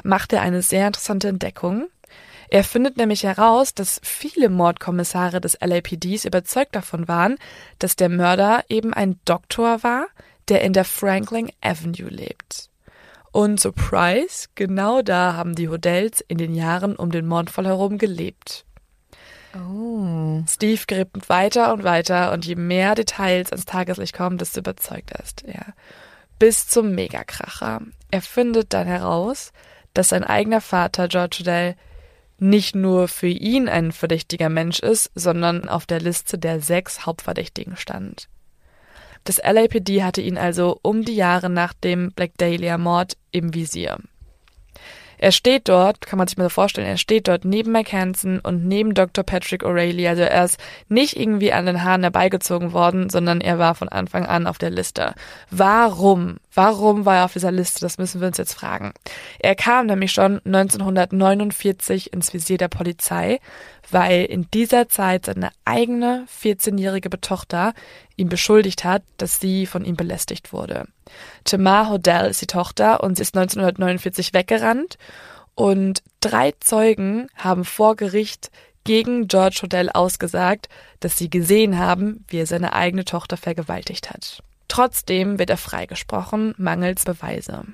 macht 0.03 0.33
er 0.33 0.41
eine 0.41 0.61
sehr 0.61 0.87
interessante 0.87 1.29
Entdeckung. 1.29 1.87
Er 2.49 2.65
findet 2.65 2.97
nämlich 2.97 3.23
heraus, 3.23 3.73
dass 3.73 4.01
viele 4.03 4.49
Mordkommissare 4.49 5.39
des 5.39 5.57
LAPDs 5.61 6.25
überzeugt 6.25 6.75
davon 6.75 7.07
waren, 7.07 7.37
dass 7.79 7.95
der 7.95 8.09
Mörder 8.09 8.65
eben 8.67 8.93
ein 8.93 9.21
Doktor 9.23 9.83
war, 9.83 10.07
der 10.49 10.63
in 10.63 10.73
der 10.73 10.83
Franklin 10.83 11.49
Avenue 11.61 12.09
lebt. 12.09 12.69
Und 13.31 13.57
Surprise, 13.57 14.49
genau 14.55 15.01
da 15.01 15.35
haben 15.35 15.55
die 15.55 15.69
Hodells 15.69 16.19
in 16.19 16.39
den 16.39 16.53
Jahren 16.53 16.97
um 16.97 17.09
den 17.09 17.25
Mordfall 17.25 17.67
herum 17.67 17.97
gelebt. 17.97 18.65
Oh. 19.55 20.43
Steve 20.47 20.81
gräbt 20.87 21.29
weiter 21.29 21.73
und 21.73 21.83
weiter 21.83 22.31
und 22.31 22.45
je 22.45 22.55
mehr 22.55 22.95
Details 22.95 23.51
ans 23.51 23.65
Tageslicht 23.65 24.15
kommen, 24.15 24.37
desto 24.37 24.59
überzeugter 24.59 25.19
ist 25.21 25.43
er. 25.43 25.73
Bis 26.39 26.67
zum 26.67 26.95
Megakracher. 26.95 27.81
Er 28.09 28.21
findet 28.21 28.73
dann 28.73 28.87
heraus, 28.87 29.51
dass 29.93 30.09
sein 30.09 30.23
eigener 30.23 30.61
Vater 30.61 31.07
George 31.07 31.39
Odell 31.41 31.75
nicht 32.39 32.75
nur 32.75 33.07
für 33.07 33.27
ihn 33.27 33.69
ein 33.69 33.91
verdächtiger 33.91 34.49
Mensch 34.49 34.79
ist, 34.79 35.11
sondern 35.13 35.69
auf 35.69 35.85
der 35.85 35.99
Liste 35.99 36.39
der 36.39 36.59
sechs 36.59 37.05
Hauptverdächtigen 37.05 37.77
stand. 37.77 38.27
Das 39.23 39.37
LAPD 39.37 40.03
hatte 40.03 40.21
ihn 40.21 40.37
also 40.37 40.79
um 40.81 41.05
die 41.05 41.15
Jahre 41.15 41.49
nach 41.49 41.73
dem 41.73 42.11
Black 42.11 42.31
Dahlia-Mord 42.37 43.17
im 43.29 43.53
Visier. 43.53 43.99
Er 45.21 45.31
steht 45.31 45.69
dort, 45.69 46.01
kann 46.01 46.17
man 46.17 46.27
sich 46.27 46.37
mal 46.37 46.45
so 46.45 46.49
vorstellen, 46.49 46.87
er 46.87 46.97
steht 46.97 47.27
dort 47.27 47.45
neben 47.45 47.71
Mike 47.71 47.95
Hansen 47.95 48.39
und 48.39 48.65
neben 48.65 48.95
Dr. 48.95 49.23
Patrick 49.23 49.63
O'Reilly. 49.63 50.09
Also 50.09 50.23
er 50.23 50.43
ist 50.43 50.57
nicht 50.89 51.15
irgendwie 51.15 51.53
an 51.53 51.67
den 51.67 51.83
Haaren 51.83 52.01
herbeigezogen 52.01 52.73
worden, 52.73 53.11
sondern 53.11 53.39
er 53.39 53.59
war 53.59 53.75
von 53.75 53.87
Anfang 53.87 54.25
an 54.25 54.47
auf 54.47 54.57
der 54.57 54.71
Liste. 54.71 55.13
Warum? 55.51 56.37
Warum 56.55 57.05
war 57.05 57.17
er 57.17 57.25
auf 57.25 57.33
dieser 57.33 57.51
Liste? 57.51 57.81
Das 57.81 57.99
müssen 57.99 58.19
wir 58.19 58.27
uns 58.27 58.39
jetzt 58.39 58.55
fragen. 58.55 58.93
Er 59.37 59.53
kam 59.53 59.85
nämlich 59.85 60.11
schon 60.11 60.41
1949 60.43 62.11
ins 62.11 62.33
Visier 62.33 62.57
der 62.57 62.67
Polizei, 62.67 63.39
weil 63.91 64.25
in 64.25 64.49
dieser 64.51 64.89
Zeit 64.89 65.27
seine 65.27 65.51
eigene 65.65 66.25
14-jährige 66.41 67.09
Tochter 67.21 67.73
ihn 68.21 68.29
beschuldigt 68.29 68.83
hat, 68.83 69.03
dass 69.17 69.39
sie 69.39 69.65
von 69.65 69.83
ihm 69.83 69.95
belästigt 69.95 70.53
wurde. 70.53 70.85
Tamar 71.43 71.89
Hodell 71.89 72.29
ist 72.29 72.41
die 72.41 72.47
Tochter 72.47 73.03
und 73.03 73.15
sie 73.15 73.23
ist 73.23 73.35
1949 73.35 74.33
weggerannt 74.33 74.97
und 75.55 76.01
drei 76.21 76.53
Zeugen 76.59 77.27
haben 77.35 77.65
vor 77.65 77.95
Gericht 77.95 78.51
gegen 78.83 79.27
George 79.27 79.59
Hodell 79.63 79.89
ausgesagt, 79.89 80.69
dass 80.99 81.17
sie 81.17 81.29
gesehen 81.29 81.77
haben, 81.77 82.25
wie 82.29 82.37
er 82.37 82.47
seine 82.47 82.73
eigene 82.73 83.05
Tochter 83.05 83.37
vergewaltigt 83.37 84.09
hat. 84.09 84.41
Trotzdem 84.67 85.37
wird 85.37 85.49
er 85.49 85.57
freigesprochen, 85.57 86.55
mangels 86.57 87.03
Beweise. 87.03 87.65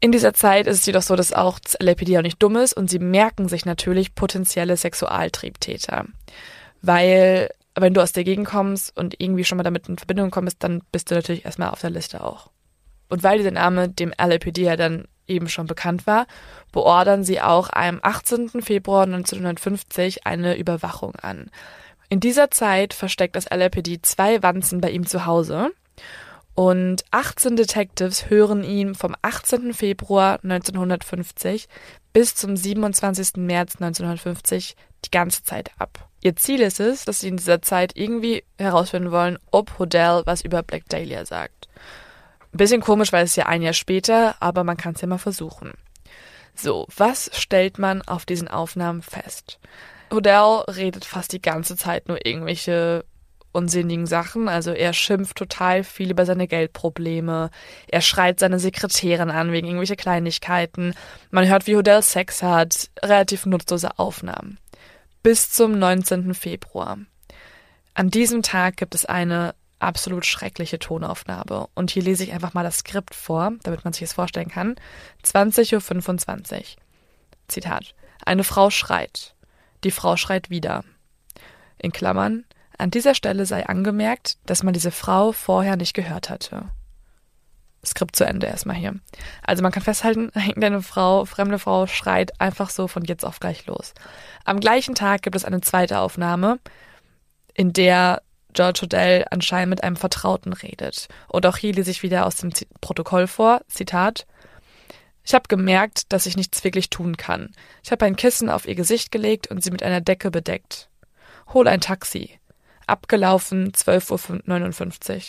In 0.00 0.12
dieser 0.12 0.32
Zeit 0.32 0.66
ist 0.66 0.80
es 0.80 0.86
jedoch 0.86 1.02
so, 1.02 1.14
dass 1.14 1.32
auch 1.32 1.58
das 1.58 1.76
LAPD 1.78 2.18
auch 2.18 2.22
nicht 2.22 2.42
dumm 2.42 2.56
ist 2.56 2.72
und 2.72 2.88
sie 2.88 2.98
merken 2.98 3.48
sich 3.48 3.66
natürlich 3.66 4.14
potenzielle 4.14 4.76
Sexualtriebtäter. 4.76 6.06
Weil 6.80 7.50
wenn 7.80 7.94
du 7.94 8.02
aus 8.02 8.12
der 8.12 8.24
Gegend 8.24 8.46
kommst 8.46 8.96
und 8.96 9.14
irgendwie 9.18 9.44
schon 9.44 9.56
mal 9.56 9.64
damit 9.64 9.88
in 9.88 9.98
Verbindung 9.98 10.30
kommst, 10.30 10.62
dann 10.62 10.82
bist 10.92 11.10
du 11.10 11.14
natürlich 11.14 11.44
erstmal 11.44 11.70
auf 11.70 11.80
der 11.80 11.90
Liste 11.90 12.22
auch. 12.24 12.50
Und 13.08 13.22
weil 13.22 13.38
dieser 13.38 13.50
Name 13.50 13.88
dem 13.88 14.12
LAPD 14.18 14.62
ja 14.62 14.76
dann 14.76 15.06
eben 15.26 15.48
schon 15.48 15.66
bekannt 15.66 16.06
war, 16.06 16.26
beordern 16.72 17.24
sie 17.24 17.40
auch 17.40 17.70
am 17.72 18.00
18. 18.02 18.62
Februar 18.62 19.04
1950 19.04 20.26
eine 20.26 20.56
Überwachung 20.56 21.14
an. 21.16 21.50
In 22.08 22.20
dieser 22.20 22.50
Zeit 22.50 22.92
versteckt 22.92 23.36
das 23.36 23.48
LAPD 23.50 24.00
zwei 24.02 24.42
Wanzen 24.42 24.80
bei 24.80 24.90
ihm 24.90 25.06
zu 25.06 25.26
Hause 25.26 25.70
und 26.54 27.04
18 27.10 27.56
Detectives 27.56 28.28
hören 28.28 28.64
ihn 28.64 28.94
vom 28.94 29.14
18. 29.22 29.72
Februar 29.72 30.40
1950 30.42 31.68
bis 32.12 32.34
zum 32.34 32.56
27. 32.56 33.36
März 33.36 33.76
1950 33.76 34.76
die 35.04 35.10
ganze 35.10 35.42
Zeit 35.42 35.70
ab. 35.78 36.08
Ihr 36.22 36.36
Ziel 36.36 36.60
ist 36.60 36.80
es, 36.80 37.04
dass 37.04 37.20
sie 37.20 37.28
in 37.28 37.38
dieser 37.38 37.62
Zeit 37.62 37.92
irgendwie 37.94 38.44
herausfinden 38.58 39.10
wollen, 39.10 39.38
ob 39.50 39.78
Hodell 39.78 40.22
was 40.26 40.42
über 40.42 40.62
Black 40.62 40.88
Dahlia 40.88 41.24
sagt. 41.24 41.68
Ein 42.52 42.58
bisschen 42.58 42.82
komisch, 42.82 43.12
weil 43.12 43.24
es 43.24 43.36
ja 43.36 43.46
ein 43.46 43.62
Jahr 43.62 43.72
später, 43.72 44.34
aber 44.40 44.64
man 44.64 44.76
kann 44.76 44.94
es 44.94 45.00
ja 45.00 45.08
mal 45.08 45.18
versuchen. 45.18 45.72
So, 46.54 46.86
was 46.94 47.30
stellt 47.32 47.78
man 47.78 48.02
auf 48.02 48.26
diesen 48.26 48.48
Aufnahmen 48.48 49.02
fest? 49.02 49.58
Hodell 50.10 50.64
redet 50.68 51.04
fast 51.04 51.32
die 51.32 51.40
ganze 51.40 51.76
Zeit 51.76 52.08
nur 52.08 52.26
irgendwelche 52.26 53.04
unsinnigen 53.52 54.06
Sachen. 54.06 54.48
Also 54.48 54.72
er 54.72 54.92
schimpft 54.92 55.36
total 55.36 55.84
viel 55.84 56.10
über 56.10 56.26
seine 56.26 56.46
Geldprobleme. 56.46 57.50
Er 57.88 58.00
schreit 58.00 58.40
seine 58.40 58.58
Sekretärin 58.58 59.30
an 59.30 59.52
wegen 59.52 59.66
irgendwelcher 59.66 59.96
Kleinigkeiten. 59.96 60.94
Man 61.30 61.48
hört, 61.48 61.66
wie 61.66 61.76
Hodell 61.76 62.02
Sex 62.02 62.42
hat. 62.42 62.90
Relativ 63.02 63.46
nutzlose 63.46 63.98
Aufnahmen. 63.98 64.58
Bis 65.22 65.50
zum 65.50 65.78
19. 65.78 66.34
Februar. 66.34 66.98
An 67.94 68.10
diesem 68.10 68.42
Tag 68.42 68.76
gibt 68.76 68.94
es 68.94 69.04
eine 69.04 69.54
absolut 69.80 70.24
schreckliche 70.24 70.78
Tonaufnahme. 70.78 71.68
Und 71.74 71.90
hier 71.90 72.02
lese 72.02 72.22
ich 72.22 72.32
einfach 72.32 72.54
mal 72.54 72.62
das 72.62 72.78
Skript 72.78 73.14
vor, 73.14 73.52
damit 73.62 73.84
man 73.84 73.92
sich 73.92 74.02
es 74.02 74.12
vorstellen 74.12 74.48
kann. 74.48 74.76
20.25 75.24 76.56
Uhr. 76.56 76.64
Zitat. 77.48 77.94
Eine 78.24 78.44
Frau 78.44 78.70
schreit. 78.70 79.34
Die 79.82 79.90
Frau 79.90 80.16
schreit 80.16 80.50
wieder. 80.50 80.84
In 81.78 81.92
Klammern. 81.92 82.44
An 82.80 82.90
dieser 82.90 83.14
Stelle 83.14 83.44
sei 83.44 83.66
angemerkt, 83.66 84.38
dass 84.46 84.62
man 84.62 84.72
diese 84.72 84.90
Frau 84.90 85.32
vorher 85.32 85.76
nicht 85.76 85.92
gehört 85.92 86.30
hatte. 86.30 86.70
Skript 87.84 88.16
zu 88.16 88.24
Ende 88.24 88.46
erstmal 88.46 88.74
hier. 88.74 88.94
Also 89.42 89.62
man 89.62 89.70
kann 89.70 89.82
festhalten, 89.82 90.30
irgendeine 90.34 90.80
Frau, 90.80 91.26
fremde 91.26 91.58
Frau 91.58 91.86
schreit 91.86 92.40
einfach 92.40 92.70
so 92.70 92.88
von 92.88 93.04
jetzt 93.04 93.26
auf 93.26 93.38
gleich 93.38 93.66
los. 93.66 93.92
Am 94.46 94.60
gleichen 94.60 94.94
Tag 94.94 95.20
gibt 95.20 95.36
es 95.36 95.44
eine 95.44 95.60
zweite 95.60 95.98
Aufnahme, 95.98 96.58
in 97.52 97.74
der 97.74 98.22
George 98.54 98.80
Odell 98.84 99.26
anscheinend 99.30 99.68
mit 99.68 99.84
einem 99.84 99.96
Vertrauten 99.96 100.54
redet. 100.54 101.08
Und 101.28 101.44
auch 101.44 101.58
hier 101.58 101.74
lese 101.74 101.90
ich 101.90 102.02
wieder 102.02 102.24
aus 102.24 102.36
dem 102.36 102.50
Protokoll 102.80 103.26
vor, 103.26 103.60
Zitat. 103.68 104.26
Ich 105.22 105.34
habe 105.34 105.48
gemerkt, 105.48 106.14
dass 106.14 106.24
ich 106.24 106.38
nichts 106.38 106.64
wirklich 106.64 106.88
tun 106.88 107.18
kann. 107.18 107.52
Ich 107.84 107.92
habe 107.92 108.06
ein 108.06 108.16
Kissen 108.16 108.48
auf 108.48 108.66
ihr 108.66 108.74
Gesicht 108.74 109.12
gelegt 109.12 109.48
und 109.48 109.62
sie 109.62 109.70
mit 109.70 109.82
einer 109.82 110.00
Decke 110.00 110.30
bedeckt. 110.30 110.88
Hol 111.52 111.68
ein 111.68 111.82
Taxi 111.82 112.39
abgelaufen 112.90 113.72
12.59 113.72 115.14
Uhr. 115.14 115.22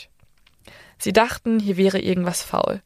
Sie 0.98 1.14
dachten, 1.14 1.60
hier 1.60 1.78
wäre 1.78 2.00
irgendwas 2.00 2.44
faul. 2.44 2.82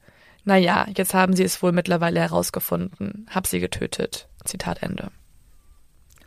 Naja, 0.46 0.86
jetzt 0.96 1.14
haben 1.14 1.36
sie 1.36 1.44
es 1.44 1.62
wohl 1.62 1.72
mittlerweile 1.72 2.20
herausgefunden. 2.20 3.28
Hab 3.30 3.48
sie 3.48 3.60
getötet. 3.60 4.30
Zitat 4.46 4.84
Ende. 4.84 5.12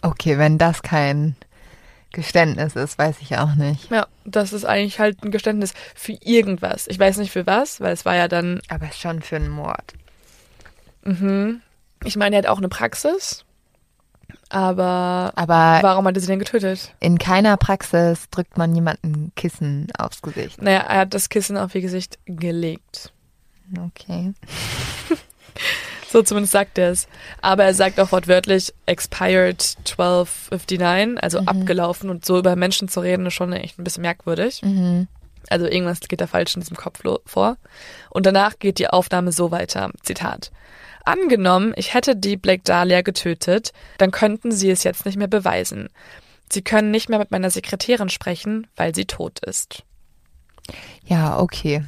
Okay, 0.03 0.39
wenn 0.39 0.59
das 0.59 0.83
kein 0.83 1.37
Geständnis 2.13 2.75
ist, 2.75 2.99
weiß 2.99 3.17
ich 3.21 3.37
auch 3.39 3.55
nicht. 3.55 3.91
Ja, 3.91 4.07
das 4.25 4.53
ist 4.53 4.65
eigentlich 4.65 4.99
halt 4.99 5.23
ein 5.23 5.31
Geständnis 5.31 5.73
für 5.95 6.13
irgendwas. 6.13 6.89
Ich 6.89 6.99
weiß 6.99 7.19
nicht 7.19 7.31
für 7.31 7.47
was, 7.47 7.81
weil 7.81 7.93
es 7.93 8.05
war 8.05 8.17
ja 8.17 8.29
dann. 8.29 8.61
Aber 8.69 8.91
schon 8.93 9.23
für 9.23 9.37
einen 9.37 9.51
Mord. 9.51 9.95
Mhm. 11.05 11.63
Ich 12.05 12.17
meine, 12.17 12.37
er 12.37 12.43
hat 12.43 12.49
auch 12.49 12.59
eine 12.59 12.69
Praxis. 12.69 13.45
Aber, 14.51 15.33
Aber 15.37 15.79
warum 15.83 16.07
hat 16.07 16.17
er 16.17 16.21
sie 16.21 16.27
denn 16.27 16.39
getötet? 16.39 16.95
in 17.01 17.19
keiner 17.19 17.57
Praxis 17.57 18.29
drückt 18.31 18.57
man 18.57 18.75
jemanden 18.75 19.33
Kissen 19.37 19.89
aufs 19.99 20.23
Gesicht. 20.23 20.63
Naja, 20.63 20.81
er 20.81 21.01
hat 21.01 21.15
das 21.15 21.29
Kissen 21.29 21.57
auf 21.57 21.75
ihr 21.75 21.83
Gesicht 21.83 22.19
gelegt. 22.27 23.13
Okay. 23.79 24.33
So 26.11 26.23
zumindest 26.23 26.53
sagt 26.53 26.79
er 26.79 26.91
es. 26.91 27.07
Aber 27.43 27.65
er 27.65 27.75
sagt 27.75 28.01
auch 28.01 28.13
wortwörtlich 28.13 28.73
expired 28.87 29.77
1259, 29.81 31.23
also 31.23 31.41
abgelaufen 31.41 32.09
und 32.09 32.25
so 32.25 32.39
über 32.39 32.57
Menschen 32.57 32.89
zu 32.89 33.01
reden, 33.01 33.27
ist 33.27 33.35
schon 33.35 33.53
echt 33.53 33.79
ein 33.79 33.85
bisschen 33.85 34.03
merkwürdig. 34.03 34.63
Mhm. 34.63 35.07
Also 35.51 35.67
irgendwas 35.67 36.01
geht 36.01 36.21
da 36.21 36.27
falsch 36.27 36.55
in 36.55 36.61
diesem 36.61 36.77
Kopf 36.77 37.01
vor. 37.27 37.57
Und 38.11 38.27
danach 38.27 38.59
geht 38.59 38.79
die 38.79 38.89
Aufnahme 38.89 39.33
so 39.33 39.51
weiter. 39.51 39.91
Zitat. 40.03 40.51
Angenommen, 41.05 41.73
ich 41.77 41.95
hätte 41.95 42.17
die 42.17 42.37
Blake 42.37 42.63
Dahlia 42.65 43.03
getötet, 43.03 43.73
dann 43.97 44.11
könnten 44.11 44.53
sie 44.53 44.71
es 44.71 44.85
jetzt 44.85 45.07
nicht 45.07 45.17
mehr 45.17 45.29
beweisen. 45.29 45.89
Sie 46.51 46.63
können 46.63 46.91
nicht 46.91 47.09
mehr 47.09 47.19
mit 47.19 47.31
meiner 47.31 47.51
Sekretärin 47.51 48.09
sprechen, 48.09 48.67
weil 48.77 48.95
sie 48.95 49.05
tot 49.07 49.39
ist. 49.41 49.85
Ja, 51.05 51.39
okay. 51.39 51.85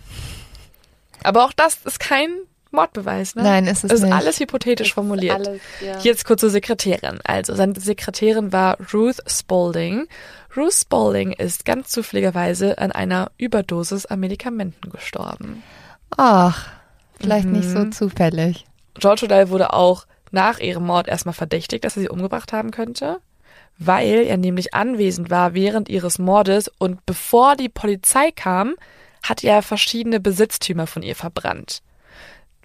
Aber 1.22 1.44
auch 1.44 1.52
das 1.52 1.76
ist 1.84 2.00
kein 2.00 2.30
Mordbeweis, 2.70 3.34
ne? 3.34 3.42
Nein, 3.42 3.66
ist 3.66 3.84
es 3.84 3.90
Es 3.90 3.98
ist 3.98 4.04
nicht. 4.04 4.14
alles 4.14 4.38
hypothetisch 4.40 4.94
formuliert. 4.94 5.46
Alles, 5.46 5.60
ja. 5.80 5.98
Jetzt 5.98 6.24
kurz 6.24 6.40
zur 6.40 6.50
Sekretärin. 6.50 7.18
Also, 7.24 7.54
seine 7.54 7.78
Sekretärin 7.78 8.52
war 8.52 8.78
Ruth 8.92 9.18
Spalding. 9.26 10.06
Ruth 10.56 10.72
Spalding 10.72 11.32
ist 11.32 11.64
ganz 11.64 11.88
zufälligerweise 11.88 12.78
an 12.78 12.92
einer 12.92 13.30
Überdosis 13.38 14.06
an 14.06 14.20
Medikamenten 14.20 14.90
gestorben. 14.90 15.62
Ach, 16.16 16.68
vielleicht 17.20 17.46
nicht 17.46 17.68
so 17.68 17.80
Mhm. 17.80 17.92
zufällig. 17.92 18.66
George 18.94 19.26
Odell 19.26 19.48
wurde 19.50 19.72
auch 19.72 20.06
nach 20.32 20.58
ihrem 20.58 20.86
Mord 20.86 21.08
erstmal 21.08 21.34
verdächtigt, 21.34 21.84
dass 21.84 21.96
er 21.96 22.02
sie 22.02 22.08
umgebracht 22.08 22.52
haben 22.52 22.70
könnte, 22.72 23.20
weil 23.78 24.24
er 24.26 24.36
nämlich 24.36 24.74
anwesend 24.74 25.30
war 25.30 25.54
während 25.54 25.88
ihres 25.88 26.18
Mordes 26.18 26.68
und 26.78 27.04
bevor 27.06 27.56
die 27.56 27.68
Polizei 27.68 28.30
kam, 28.32 28.74
hat 29.22 29.44
er 29.44 29.62
verschiedene 29.62 30.18
Besitztümer 30.20 30.86
von 30.86 31.02
ihr 31.02 31.14
verbrannt. 31.16 31.82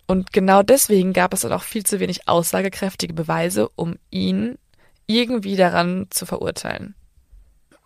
Und 0.08 0.34
genau 0.34 0.62
deswegen 0.64 1.14
gab 1.14 1.34
es 1.34 1.42
dann 1.42 1.52
auch 1.54 1.64
viel 1.64 1.84
zu 1.84 2.00
wenig 2.00 2.28
aussagekräftige 2.28 3.14
Beweise, 3.14 3.70
um 3.76 3.98
ihn 4.12 4.58
irgendwie 5.08 5.56
daran 5.56 6.08
zu 6.10 6.26
verurteilen. 6.26 6.96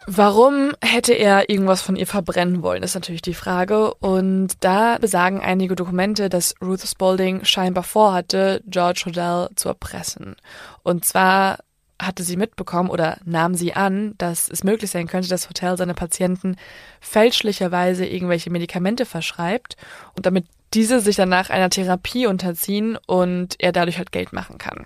Warum 0.07 0.71
hätte 0.81 1.13
er 1.13 1.49
irgendwas 1.49 1.81
von 1.81 1.95
ihr 1.95 2.07
verbrennen 2.07 2.63
wollen, 2.63 2.83
ist 2.83 2.95
natürlich 2.95 3.21
die 3.21 3.33
Frage. 3.33 3.93
Und 3.95 4.53
da 4.61 4.97
besagen 4.97 5.41
einige 5.41 5.75
Dokumente, 5.75 6.29
dass 6.29 6.55
Ruth 6.61 6.81
Spalding 6.81 7.43
scheinbar 7.45 7.83
vorhatte, 7.83 8.63
George 8.65 9.03
Hodel 9.05 9.49
zu 9.55 9.67
erpressen. 9.67 10.35
Und 10.83 11.05
zwar 11.05 11.59
hatte 12.01 12.23
sie 12.23 12.37
mitbekommen 12.37 12.89
oder 12.89 13.17
nahm 13.25 13.55
sie 13.55 13.73
an, 13.73 14.15
dass 14.17 14.49
es 14.49 14.63
möglich 14.63 14.89
sein 14.89 15.07
könnte, 15.07 15.27
dass 15.27 15.49
Hotel 15.49 15.77
seine 15.77 15.93
Patienten 15.93 16.55
fälschlicherweise 17.01 18.05
irgendwelche 18.05 18.49
Medikamente 18.49 19.05
verschreibt 19.05 19.75
und 20.15 20.25
damit 20.25 20.45
diese 20.73 21.01
sich 21.01 21.17
danach 21.17 21.49
einer 21.49 21.69
Therapie 21.69 22.25
unterziehen 22.27 22.97
und 23.05 23.55
er 23.59 23.73
dadurch 23.73 23.97
halt 23.97 24.11
Geld 24.11 24.33
machen 24.33 24.57
kann. 24.57 24.85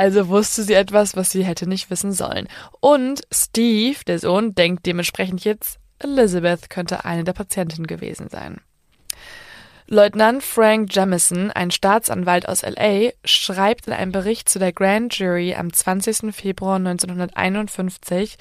Also 0.00 0.28
wusste 0.28 0.62
sie 0.62 0.72
etwas, 0.72 1.14
was 1.14 1.30
sie 1.30 1.44
hätte 1.44 1.66
nicht 1.66 1.90
wissen 1.90 2.12
sollen. 2.12 2.48
Und 2.80 3.20
Steve, 3.30 3.98
der 4.06 4.18
Sohn, 4.18 4.54
denkt 4.54 4.86
dementsprechend 4.86 5.44
jetzt, 5.44 5.78
Elizabeth 5.98 6.70
könnte 6.70 7.04
eine 7.04 7.22
der 7.22 7.34
Patientinnen 7.34 7.86
gewesen 7.86 8.30
sein. 8.30 8.62
Leutnant 9.88 10.42
Frank 10.42 10.88
Jamison, 10.90 11.50
ein 11.50 11.70
Staatsanwalt 11.70 12.48
aus 12.48 12.62
LA, 12.62 13.10
schreibt 13.26 13.88
in 13.88 13.92
einem 13.92 14.10
Bericht 14.10 14.48
zu 14.48 14.58
der 14.58 14.72
Grand 14.72 15.18
Jury 15.18 15.54
am 15.54 15.70
20. 15.70 16.34
Februar 16.34 16.76
1951, 16.76 18.38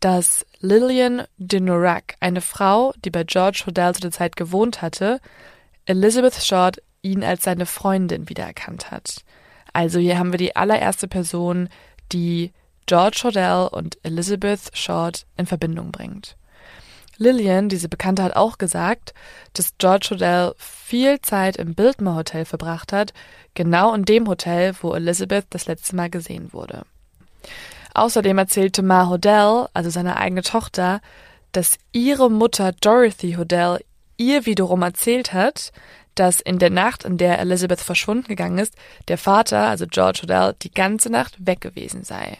dass 0.00 0.44
Lillian 0.58 1.22
de 1.36 1.60
Norac, 1.60 2.16
eine 2.18 2.40
Frau, 2.40 2.92
die 3.04 3.10
bei 3.10 3.22
George 3.22 3.62
Hodel 3.68 3.94
zu 3.94 4.00
der 4.00 4.10
Zeit 4.10 4.34
gewohnt 4.34 4.82
hatte, 4.82 5.20
Elizabeth 5.84 6.42
Short 6.42 6.82
ihn 7.02 7.22
als 7.22 7.44
seine 7.44 7.66
Freundin 7.66 8.28
wiedererkannt 8.28 8.90
hat. 8.90 9.22
Also 9.76 9.98
hier 9.98 10.18
haben 10.18 10.32
wir 10.32 10.38
die 10.38 10.56
allererste 10.56 11.06
Person, 11.06 11.68
die 12.10 12.50
George 12.86 13.20
Hodel 13.24 13.68
und 13.70 13.98
Elizabeth 14.04 14.70
Short 14.72 15.26
in 15.36 15.44
Verbindung 15.44 15.92
bringt. 15.92 16.34
Lillian, 17.18 17.68
diese 17.68 17.90
Bekannte, 17.90 18.22
hat 18.22 18.36
auch 18.36 18.56
gesagt, 18.56 19.12
dass 19.52 19.76
George 19.76 20.08
Hodel 20.12 20.54
viel 20.56 21.20
Zeit 21.20 21.58
im 21.58 21.74
Biltmore 21.74 22.16
Hotel 22.16 22.46
verbracht 22.46 22.90
hat, 22.94 23.12
genau 23.52 23.92
in 23.92 24.06
dem 24.06 24.26
Hotel, 24.28 24.74
wo 24.80 24.94
Elizabeth 24.94 25.44
das 25.50 25.66
letzte 25.66 25.94
Mal 25.94 26.08
gesehen 26.08 26.54
wurde. 26.54 26.86
Außerdem 27.92 28.38
erzählte 28.38 28.82
Ma 28.82 29.10
Hodel, 29.10 29.66
also 29.74 29.90
seine 29.90 30.16
eigene 30.16 30.40
Tochter, 30.40 31.02
dass 31.52 31.76
ihre 31.92 32.30
Mutter 32.30 32.72
Dorothy 32.80 33.34
Hodel 33.34 33.80
ihr 34.16 34.46
wiederum 34.46 34.80
erzählt 34.80 35.34
hat, 35.34 35.70
dass 36.18 36.40
in 36.40 36.58
der 36.58 36.70
Nacht, 36.70 37.04
in 37.04 37.18
der 37.18 37.38
Elizabeth 37.38 37.80
verschwunden 37.80 38.28
gegangen 38.28 38.58
ist, 38.58 38.74
der 39.08 39.18
Vater, 39.18 39.68
also 39.68 39.86
George 39.86 40.20
Hodel, 40.22 40.54
die 40.62 40.72
ganze 40.72 41.10
Nacht 41.10 41.46
weg 41.46 41.60
gewesen 41.60 42.02
sei. 42.02 42.38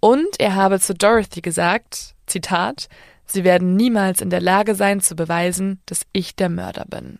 Und 0.00 0.38
er 0.38 0.54
habe 0.54 0.80
zu 0.80 0.94
Dorothy 0.94 1.40
gesagt, 1.40 2.14
Zitat, 2.26 2.88
Sie 3.26 3.42
werden 3.44 3.74
niemals 3.74 4.20
in 4.20 4.30
der 4.30 4.40
Lage 4.40 4.74
sein 4.74 5.00
zu 5.00 5.16
beweisen, 5.16 5.80
dass 5.86 6.06
ich 6.12 6.36
der 6.36 6.50
Mörder 6.50 6.84
bin. 6.84 7.18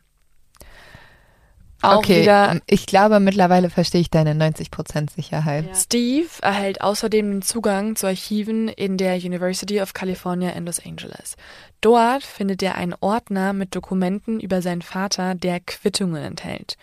Auch 1.84 1.98
okay, 1.98 2.22
wieder, 2.22 2.60
ich 2.66 2.86
glaube, 2.86 3.20
mittlerweile 3.20 3.70
verstehe 3.70 4.00
ich 4.00 4.10
deine 4.10 4.32
90% 4.32 5.12
Sicherheit. 5.12 5.66
Ja. 5.66 5.74
Steve 5.74 6.28
erhält 6.42 6.80
außerdem 6.80 7.30
den 7.30 7.42
Zugang 7.42 7.96
zu 7.96 8.06
Archiven 8.06 8.68
in 8.68 8.96
der 8.96 9.16
University 9.16 9.80
of 9.80 9.92
California 9.92 10.50
in 10.50 10.66
Los 10.66 10.84
Angeles. 10.84 11.36
Dort 11.80 12.22
findet 12.22 12.62
er 12.62 12.76
einen 12.76 12.94
Ordner 13.00 13.52
mit 13.52 13.74
Dokumenten 13.74 14.40
über 14.40 14.62
seinen 14.62 14.82
Vater, 14.82 15.34
der 15.34 15.60
Quittungen 15.60 16.22
enthält. 16.22 16.76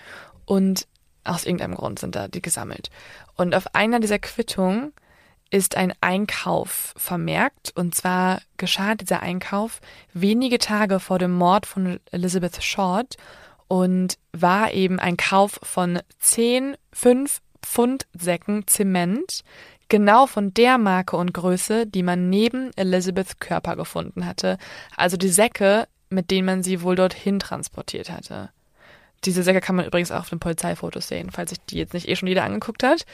Und 0.46 0.88
aus 1.24 1.46
irgendeinem 1.46 1.76
Grund 1.76 2.00
sind 2.00 2.16
da 2.16 2.28
die 2.28 2.42
gesammelt. 2.42 2.90
Und 3.36 3.56
auf 3.56 3.76
einer 3.76 4.00
dieser 4.00 4.20
Quittungen 4.20 4.94
ist 5.52 5.76
ein 5.76 5.94
Einkauf 6.02 6.94
vermerkt. 6.96 7.74
Und 7.76 7.94
zwar 7.94 8.42
geschah 8.58 8.96
dieser 8.96 9.22
Einkauf 9.22 9.82
wenige 10.14 10.58
Tage 10.58 11.00
vor 11.00 11.20
dem 11.20 11.32
Mord 11.34 11.66
von 11.66 12.00
Elizabeth 12.12 12.64
Short 12.64 13.18
und 13.72 14.18
war 14.34 14.74
eben 14.74 15.00
ein 15.00 15.16
Kauf 15.16 15.58
von 15.64 16.02
10, 16.20 16.76
5 16.92 17.40
Pfund 17.62 18.06
Säcken 18.12 18.68
Zement, 18.68 19.46
genau 19.88 20.28
von 20.28 20.54
der 20.54 20.78
Marke 20.78 21.16
und 21.16 21.34
Größe, 21.34 21.88
die 21.88 22.04
man 22.04 22.30
neben 22.30 22.72
Elizabeths 22.76 23.40
Körper 23.40 23.78
gefunden 23.78 24.26
hatte. 24.26 24.58
Also 24.98 25.16
die 25.16 25.30
Säcke, 25.30 25.88
mit 26.10 26.32
denen 26.32 26.48
man 26.48 26.64
sie 26.64 26.82
wohl 26.82 26.98
dorthin 26.98 27.40
transportiert 27.40 28.12
hatte. 28.12 28.50
Diese 29.24 29.42
Säcke 29.42 29.62
kann 29.62 29.78
man 29.78 29.86
übrigens 29.86 30.12
auch 30.12 30.20
auf 30.20 30.30
den 30.30 30.42
Polizeifotos 30.42 31.08
sehen, 31.08 31.30
falls 31.32 31.52
sich 31.52 31.60
die 31.70 31.78
jetzt 31.78 31.94
nicht 31.94 32.10
eh 32.10 32.18
schon 32.18 32.28
jeder 32.28 32.44
angeguckt 32.44 32.84
hat. 32.84 33.06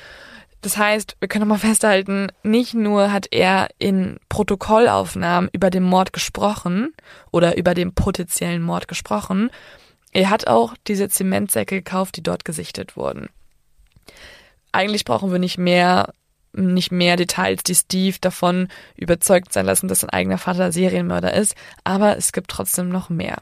Das 0.62 0.76
heißt, 0.76 1.18
wir 1.20 1.28
können 1.28 1.47
nochmal 1.47 1.60
festhalten, 1.70 2.32
nicht 2.41 2.74
nur 2.74 3.12
hat 3.12 3.28
er 3.30 3.68
in 3.78 4.18
Protokollaufnahmen 4.28 5.51
über 5.53 5.70
den 5.70 5.84
Mord 5.84 6.14
gesprochen 6.14 6.95
oder 7.30 7.58
über 7.58 7.76
den 7.76 7.93
potenziellen 7.93 8.64
Mord 8.64 8.88
gesprochen, 8.88 9.51
er 10.18 10.32
hat 10.32 10.47
auch 10.47 10.74
diese 10.88 11.09
Zementsäcke 11.09 11.76
gekauft, 11.76 12.18
die 12.18 12.24
dort 12.24 12.43
gesichtet 12.43 12.97
wurden. 12.97 13.30
Eigentlich 14.72 15.05
brauchen 15.05 15.32
wir 15.32 15.38
nicht 15.38 15.59
mehr, 15.59 16.11
nicht 16.53 16.91
mehr 16.91 17.18
Details, 17.18 17.61
die 17.61 17.76
Steve 17.76 18.18
davon 18.20 18.68
überzeugt 18.95 19.53
sein 19.53 19.68
lassen, 19.68 19.88
dass 19.88 19.99
sein 19.99 20.09
eigener 20.09 20.39
Vater 20.39 20.72
Serienmörder 20.72 21.36
ist, 21.36 21.53
aber 21.84 22.18
es 22.18 22.32
gibt 22.32 22.49
trotzdem 22.49 22.89
noch 22.89 23.09
mehr. 23.09 23.38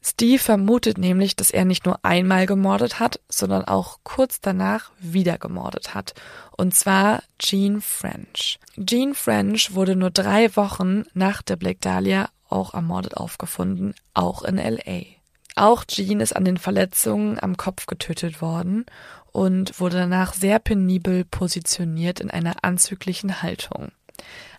Steve 0.00 0.38
vermutet 0.38 0.96
nämlich, 0.96 1.36
dass 1.36 1.50
er 1.50 1.66
nicht 1.66 1.84
nur 1.84 2.02
einmal 2.02 2.46
gemordet 2.46 2.98
hat, 2.98 3.20
sondern 3.28 3.66
auch 3.66 3.98
kurz 4.04 4.40
danach 4.40 4.90
wieder 5.00 5.36
gemordet 5.36 5.94
hat. 5.94 6.14
Und 6.56 6.74
zwar 6.74 7.22
Jean 7.38 7.82
French. 7.82 8.58
Jean 8.82 9.14
French 9.14 9.74
wurde 9.74 9.96
nur 9.96 10.10
drei 10.10 10.56
Wochen 10.56 11.04
nach 11.12 11.42
der 11.42 11.56
Black 11.56 11.82
Dahlia 11.82 12.30
auch 12.48 12.72
ermordet 12.72 13.18
aufgefunden, 13.18 13.94
auch 14.14 14.44
in 14.44 14.56
LA. 14.56 15.23
Auch 15.56 15.84
Jean 15.84 16.20
ist 16.20 16.34
an 16.34 16.44
den 16.44 16.58
Verletzungen 16.58 17.38
am 17.38 17.56
Kopf 17.56 17.86
getötet 17.86 18.42
worden 18.42 18.86
und 19.32 19.78
wurde 19.80 19.98
danach 19.98 20.34
sehr 20.34 20.58
penibel 20.58 21.24
positioniert 21.24 22.20
in 22.20 22.30
einer 22.30 22.56
anzüglichen 22.62 23.42
Haltung. 23.42 23.92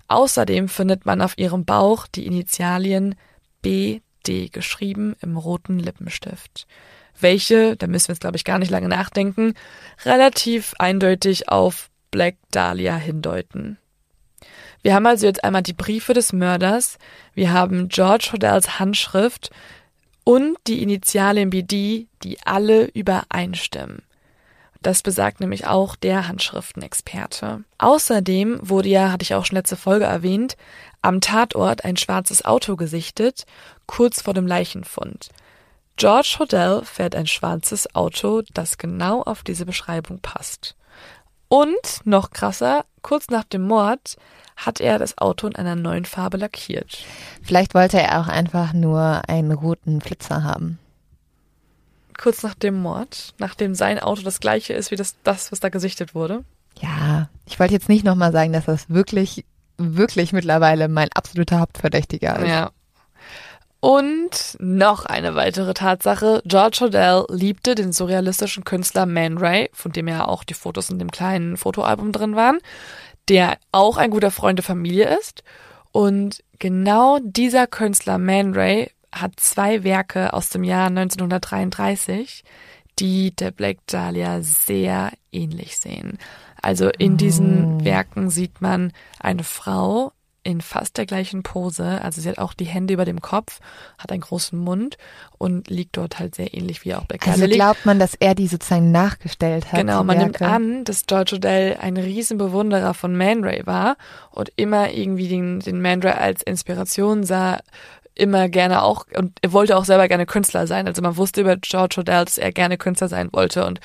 Außerdem 0.08 0.70
findet 0.70 1.06
man 1.06 1.22
auf 1.22 1.38
ihrem 1.38 1.66
Bauch 1.66 2.08
die 2.08 2.26
Initialien 2.26 3.16
B 3.62 4.02
D 4.28 4.50
geschrieben 4.50 5.16
im 5.22 5.38
roten 5.38 5.80
Lippenstift. 5.80 6.68
Welche, 7.20 7.76
da 7.76 7.88
müssen 7.88 8.10
wir 8.10 8.14
jetzt 8.14 8.22
glaube 8.22 8.38
ich 8.38 8.44
gar 8.44 8.60
nicht 8.60 8.72
lange 8.72 8.90
nachdenken, 8.90 9.54
relativ 10.04 10.74
eindeutig 10.80 11.50
auf 11.50 11.90
Black 12.12 12.36
Dahlia 12.52 12.96
hindeuten. 12.96 13.78
Wir 14.82 14.94
haben 14.94 15.06
also 15.06 15.26
jetzt 15.26 15.44
einmal 15.44 15.64
die 15.64 15.74
Briefe 15.74 16.14
des 16.14 16.34
Mörders, 16.34 16.98
wir 17.34 17.52
haben 17.54 17.88
George 17.88 18.30
Hodels 18.34 18.80
Handschrift 18.80 19.50
und 20.26 20.58
die 20.68 20.84
Initialien 20.84 21.52
BD, 21.52 22.08
die 22.24 22.38
alle 22.44 22.88
übereinstimmen. 22.88 24.02
Das 24.82 25.02
besagt 25.02 25.40
nämlich 25.40 25.66
auch 25.66 25.96
der 25.96 26.28
Handschriftenexperte. 26.28 27.64
Außerdem 27.78 28.60
wurde 28.62 28.90
ja, 28.90 29.12
hatte 29.12 29.24
ich 29.24 29.34
auch 29.34 29.46
schon 29.46 29.56
letzte 29.56 29.78
Folge 29.78 30.06
erwähnt, 30.06 30.58
am 31.02 31.22
Tatort 31.22 31.86
ein 31.86 31.96
schwarzes 31.96 32.44
Auto 32.44 32.76
gesichtet, 32.76 33.46
kurz 33.86 34.22
vor 34.22 34.34
dem 34.34 34.46
Leichenfund. 34.46 35.30
George 35.98 36.36
Hodel 36.40 36.84
fährt 36.84 37.16
ein 37.16 37.28
schwarzes 37.28 37.96
Auto, 37.96 38.42
das 38.54 38.78
genau 38.78 39.22
auf 39.22 39.44
diese 39.44 39.66
Beschreibung 39.66 40.20
passt. 40.20 40.76
Und, 41.48 42.02
noch 42.04 42.32
krasser, 42.32 42.86
kurz 43.02 43.30
nach 43.30 43.46
dem 43.46 43.62
Mord 43.62 44.18
hat 44.56 44.80
er 44.80 45.00
das 45.00 45.18
Auto 45.18 45.48
in 45.48 45.56
einer 45.56 45.76
neuen 45.76 46.06
Farbe 46.06 46.38
lackiert. 46.38 47.00
Vielleicht 47.44 47.74
wollte 47.74 48.00
er 48.02 48.22
auch 48.22 48.28
einfach 48.28 48.74
nur 48.74 49.22
einen 49.28 49.52
roten 49.52 50.02
Flitzer 50.02 50.44
haben 50.44 50.80
kurz 52.18 52.44
nach 52.44 52.56
dem 52.56 52.82
Mord, 52.82 53.34
nachdem 53.38 53.76
sein 53.76 54.00
Auto 54.00 54.22
das 54.22 54.40
gleiche 54.40 54.74
ist 54.74 54.92
wie 54.92 54.96
das, 54.96 55.16
das 55.24 55.52
was 55.52 55.60
da 55.60 55.70
gesichtet 55.70 56.16
wurde. 56.16 56.44
Ja, 56.80 57.30
ich 57.46 57.60
wollte 57.60 57.74
jetzt 57.74 57.90
nicht 57.90 58.04
nochmal 58.04 58.32
sagen, 58.32 58.54
dass 58.54 58.66
das 58.66 58.90
wirklich, 58.90 59.46
wirklich 59.78 60.34
mittlerweile 60.34 60.88
mein 60.88 61.10
absoluter 61.14 61.60
Hauptverdächtiger 61.60 62.40
ist. 62.40 62.48
Ja. 62.48 62.72
Und 63.80 64.58
noch 64.60 65.06
eine 65.06 65.36
weitere 65.36 65.76
Tatsache. 65.76 66.42
George 66.46 66.80
Hodel 66.82 67.26
liebte 67.30 67.76
den 67.76 67.94
surrealistischen 67.94 68.64
Künstler 68.64 69.06
Man 69.06 69.38
Ray, 69.38 69.70
von 69.74 69.92
dem 69.92 70.08
ja 70.08 70.26
auch 70.26 70.44
die 70.44 70.56
Fotos 70.56 70.90
in 70.90 70.98
dem 70.98 71.12
kleinen 71.12 71.56
Fotoalbum 71.56 72.12
drin 72.12 72.36
waren, 72.36 72.58
der 73.30 73.58
auch 73.72 73.98
ein 73.98 74.12
guter 74.12 74.32
Freund 74.32 74.60
der 74.60 74.64
Familie 74.64 75.18
ist. 75.18 75.44
Und 75.92 76.44
genau 76.60 77.20
dieser 77.22 77.68
Künstler 77.68 78.18
Man 78.18 78.54
Ray 78.54 78.92
hat 79.12 79.40
zwei 79.40 79.84
Werke 79.84 80.34
aus 80.34 80.50
dem 80.50 80.64
Jahr 80.64 80.88
1933, 80.88 82.44
die 83.00 83.36
der 83.36 83.52
Black 83.52 83.78
Dahlia 83.88 84.42
sehr 84.42 85.12
ähnlich 85.32 85.78
sehen. 85.78 86.18
Also 86.62 86.90
in 86.90 87.18
diesen 87.18 87.82
oh. 87.82 87.86
Werken 87.86 88.30
sieht 88.30 88.62
man 88.62 88.92
eine 89.20 89.44
Frau 89.44 90.12
in 90.46 90.62
fast 90.62 90.98
der 90.98 91.08
gleichen 91.08 91.42
Pose. 91.42 92.02
Also 92.02 92.22
sie 92.22 92.30
hat 92.30 92.38
auch 92.38 92.54
die 92.54 92.66
Hände 92.66 92.94
über 92.94 93.04
dem 93.04 93.20
Kopf, 93.20 93.60
hat 93.98 94.12
einen 94.12 94.22
großen 94.22 94.58
Mund 94.58 94.98
und 95.40 95.70
liegt 95.70 95.98
dort 95.98 96.20
halt 96.20 96.36
sehr 96.36 96.54
ähnlich 96.54 96.86
wie 96.86 96.94
auch 96.94 97.06
Black 97.06 97.28
Also 97.28 97.48
glaubt 97.48 97.86
man, 97.86 97.98
dass 97.98 98.14
er 98.14 98.36
die 98.36 98.48
sozusagen 98.48 98.92
nachgestellt 98.92 99.72
hat. 99.72 99.80
Genau, 99.80 100.04
man 100.04 100.20
nimmt 100.20 100.42
an, 100.42 100.84
dass 100.86 101.08
George 101.08 101.38
Odell 101.38 101.78
ein 101.82 101.98
Riesenbewunderer 101.98 102.94
von 102.94 103.18
Man 103.18 103.44
Ray 103.44 103.66
war 103.66 103.98
und 104.30 104.52
immer 104.56 104.92
irgendwie 104.92 105.28
den, 105.28 105.62
den 105.62 105.82
Man 105.82 106.02
Ray 106.04 106.14
als 106.14 106.44
Inspiration 106.44 107.24
sah, 107.24 107.60
immer 108.14 108.48
gerne 108.48 108.84
auch, 108.84 109.08
und 109.18 109.38
er 109.42 109.52
wollte 109.52 109.76
auch 109.76 109.84
selber 109.84 110.08
gerne 110.08 110.28
Künstler 110.28 110.68
sein. 110.68 110.88
Also 110.88 111.02
man 111.02 111.18
wusste 111.18 111.42
über 111.42 111.58
George 111.58 111.96
Odell, 112.00 112.24
dass 112.24 112.38
er 112.38 112.52
gerne 112.52 112.78
Künstler 112.78 113.10
sein 113.10 113.30
wollte 113.34 113.66
und 113.66 113.80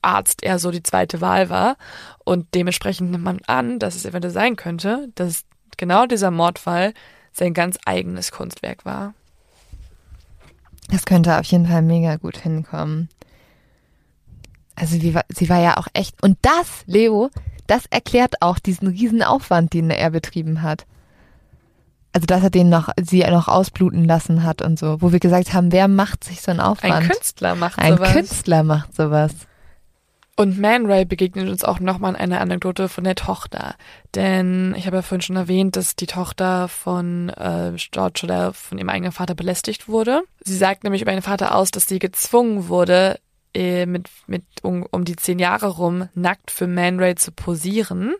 Arzt 0.00 0.44
eher 0.44 0.58
so 0.58 0.70
die 0.70 0.82
zweite 0.82 1.20
Wahl 1.20 1.50
war. 1.50 1.76
Und 2.24 2.54
dementsprechend 2.54 3.10
nimmt 3.10 3.24
man 3.24 3.40
an, 3.46 3.78
dass 3.78 3.96
es 3.96 4.06
eventuell 4.06 4.32
sein 4.32 4.56
könnte, 4.56 5.08
dass 5.16 5.44
genau 5.76 6.06
dieser 6.06 6.30
Mordfall 6.30 6.94
sein 7.32 7.54
ganz 7.54 7.78
eigenes 7.84 8.30
Kunstwerk 8.32 8.84
war. 8.84 9.14
Das 10.90 11.04
könnte 11.06 11.38
auf 11.38 11.44
jeden 11.46 11.66
Fall 11.66 11.82
mega 11.82 12.16
gut 12.16 12.36
hinkommen. 12.36 13.08
Also 14.76 15.00
wie, 15.02 15.14
war- 15.14 15.24
sie 15.28 15.48
war 15.48 15.60
ja 15.60 15.76
auch 15.76 15.86
echt. 15.94 16.22
Und 16.22 16.36
das, 16.42 16.82
Leo, 16.86 17.30
das 17.66 17.86
erklärt 17.86 18.42
auch 18.42 18.58
diesen 18.58 18.88
riesen 18.88 19.22
Aufwand, 19.22 19.72
den 19.72 19.90
er 19.90 20.10
betrieben 20.10 20.62
hat. 20.62 20.84
Also 22.12 22.26
dass 22.26 22.42
er 22.44 22.50
den 22.50 22.68
noch, 22.68 22.90
sie 23.02 23.20
noch 23.24 23.48
ausbluten 23.48 24.04
lassen 24.04 24.44
hat 24.44 24.62
und 24.62 24.78
so. 24.78 25.00
Wo 25.02 25.10
wir 25.10 25.18
gesagt 25.20 25.52
haben, 25.52 25.72
wer 25.72 25.88
macht 25.88 26.22
sich 26.22 26.42
so 26.42 26.50
einen 26.52 26.60
Aufwand? 26.60 26.92
Ein 26.92 27.08
Künstler 27.08 27.54
macht 27.56 27.78
Ein 27.78 27.96
sowas. 27.96 28.12
Künstler 28.12 28.62
macht 28.62 28.94
sowas. 28.94 29.32
Und 30.36 30.58
Man 30.58 30.86
Ray 30.86 31.04
begegnet 31.04 31.48
uns 31.48 31.62
auch 31.62 31.78
nochmal 31.78 32.14
in 32.14 32.20
einer 32.20 32.40
Anekdote 32.40 32.88
von 32.88 33.04
der 33.04 33.14
Tochter. 33.14 33.76
Denn 34.14 34.74
ich 34.76 34.86
habe 34.86 34.96
ja 34.96 35.02
vorhin 35.02 35.20
schon 35.20 35.36
erwähnt, 35.36 35.76
dass 35.76 35.94
die 35.94 36.06
Tochter 36.06 36.66
von 36.68 37.28
äh, 37.28 37.72
George 37.92 38.22
Odell 38.24 38.52
von 38.52 38.78
ihrem 38.78 38.88
eigenen 38.88 39.12
Vater 39.12 39.36
belästigt 39.36 39.88
wurde. 39.88 40.22
Sie 40.42 40.56
sagt 40.56 40.82
nämlich 40.82 41.02
über 41.02 41.12
ihren 41.12 41.22
Vater 41.22 41.54
aus, 41.54 41.70
dass 41.70 41.86
sie 41.86 42.00
gezwungen 42.00 42.68
wurde, 42.68 43.20
äh, 43.54 43.86
mit, 43.86 44.08
mit 44.26 44.42
um, 44.62 44.84
um 44.90 45.04
die 45.04 45.14
zehn 45.14 45.38
Jahre 45.38 45.68
rum 45.68 46.08
nackt 46.14 46.50
für 46.50 46.66
Man 46.66 46.98
Ray 46.98 47.14
zu 47.14 47.30
posieren 47.30 48.14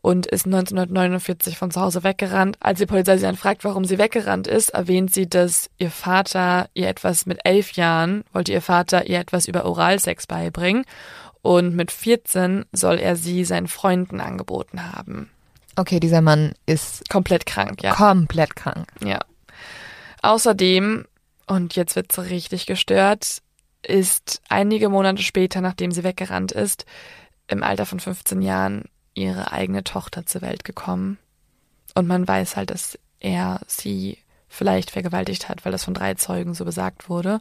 und 0.00 0.24
ist 0.26 0.46
1949 0.46 1.58
von 1.58 1.70
zu 1.70 1.82
Hause 1.82 2.02
weggerannt. 2.02 2.56
Als 2.60 2.78
die 2.78 2.86
Polizei 2.86 3.18
sie 3.18 3.24
dann 3.24 3.36
fragt, 3.36 3.64
warum 3.64 3.84
sie 3.84 3.98
weggerannt 3.98 4.46
ist, 4.46 4.70
erwähnt 4.70 5.12
sie, 5.12 5.28
dass 5.28 5.68
ihr 5.76 5.90
Vater 5.90 6.70
ihr 6.72 6.88
etwas 6.88 7.26
mit 7.26 7.40
elf 7.44 7.72
Jahren, 7.72 8.24
wollte 8.32 8.52
ihr 8.52 8.62
Vater 8.62 9.06
ihr 9.06 9.18
etwas 9.18 9.46
über 9.46 9.66
Oralsex 9.66 10.26
beibringen 10.26 10.86
und 11.42 11.74
mit 11.74 11.90
14 11.90 12.64
soll 12.72 12.98
er 12.98 13.16
sie 13.16 13.44
seinen 13.44 13.68
Freunden 13.68 14.20
angeboten 14.20 14.92
haben. 14.92 15.30
Okay, 15.76 16.00
dieser 16.00 16.20
Mann 16.20 16.54
ist 16.66 17.08
Komplett 17.08 17.46
krank, 17.46 17.82
ja. 17.82 17.94
komplett 17.94 18.56
krank. 18.56 18.88
Ja. 19.04 19.20
Außerdem, 20.22 21.06
und 21.46 21.76
jetzt 21.76 21.94
wird's 21.94 22.18
richtig 22.18 22.66
gestört, 22.66 23.42
ist 23.82 24.42
einige 24.48 24.88
Monate 24.88 25.22
später, 25.22 25.60
nachdem 25.60 25.92
sie 25.92 26.02
weggerannt 26.02 26.52
ist, 26.52 26.84
im 27.46 27.62
Alter 27.62 27.86
von 27.86 28.00
15 28.00 28.42
Jahren 28.42 28.84
ihre 29.14 29.52
eigene 29.52 29.84
Tochter 29.84 30.26
zur 30.26 30.42
Welt 30.42 30.64
gekommen. 30.64 31.18
Und 31.94 32.06
man 32.06 32.26
weiß 32.26 32.56
halt, 32.56 32.70
dass 32.70 32.98
er 33.20 33.60
sie 33.66 34.18
vielleicht 34.48 34.90
vergewaltigt 34.90 35.48
hat, 35.48 35.64
weil 35.64 35.72
das 35.72 35.84
von 35.84 35.94
drei 35.94 36.14
Zeugen 36.14 36.54
so 36.54 36.64
besagt 36.64 37.08
wurde. 37.08 37.40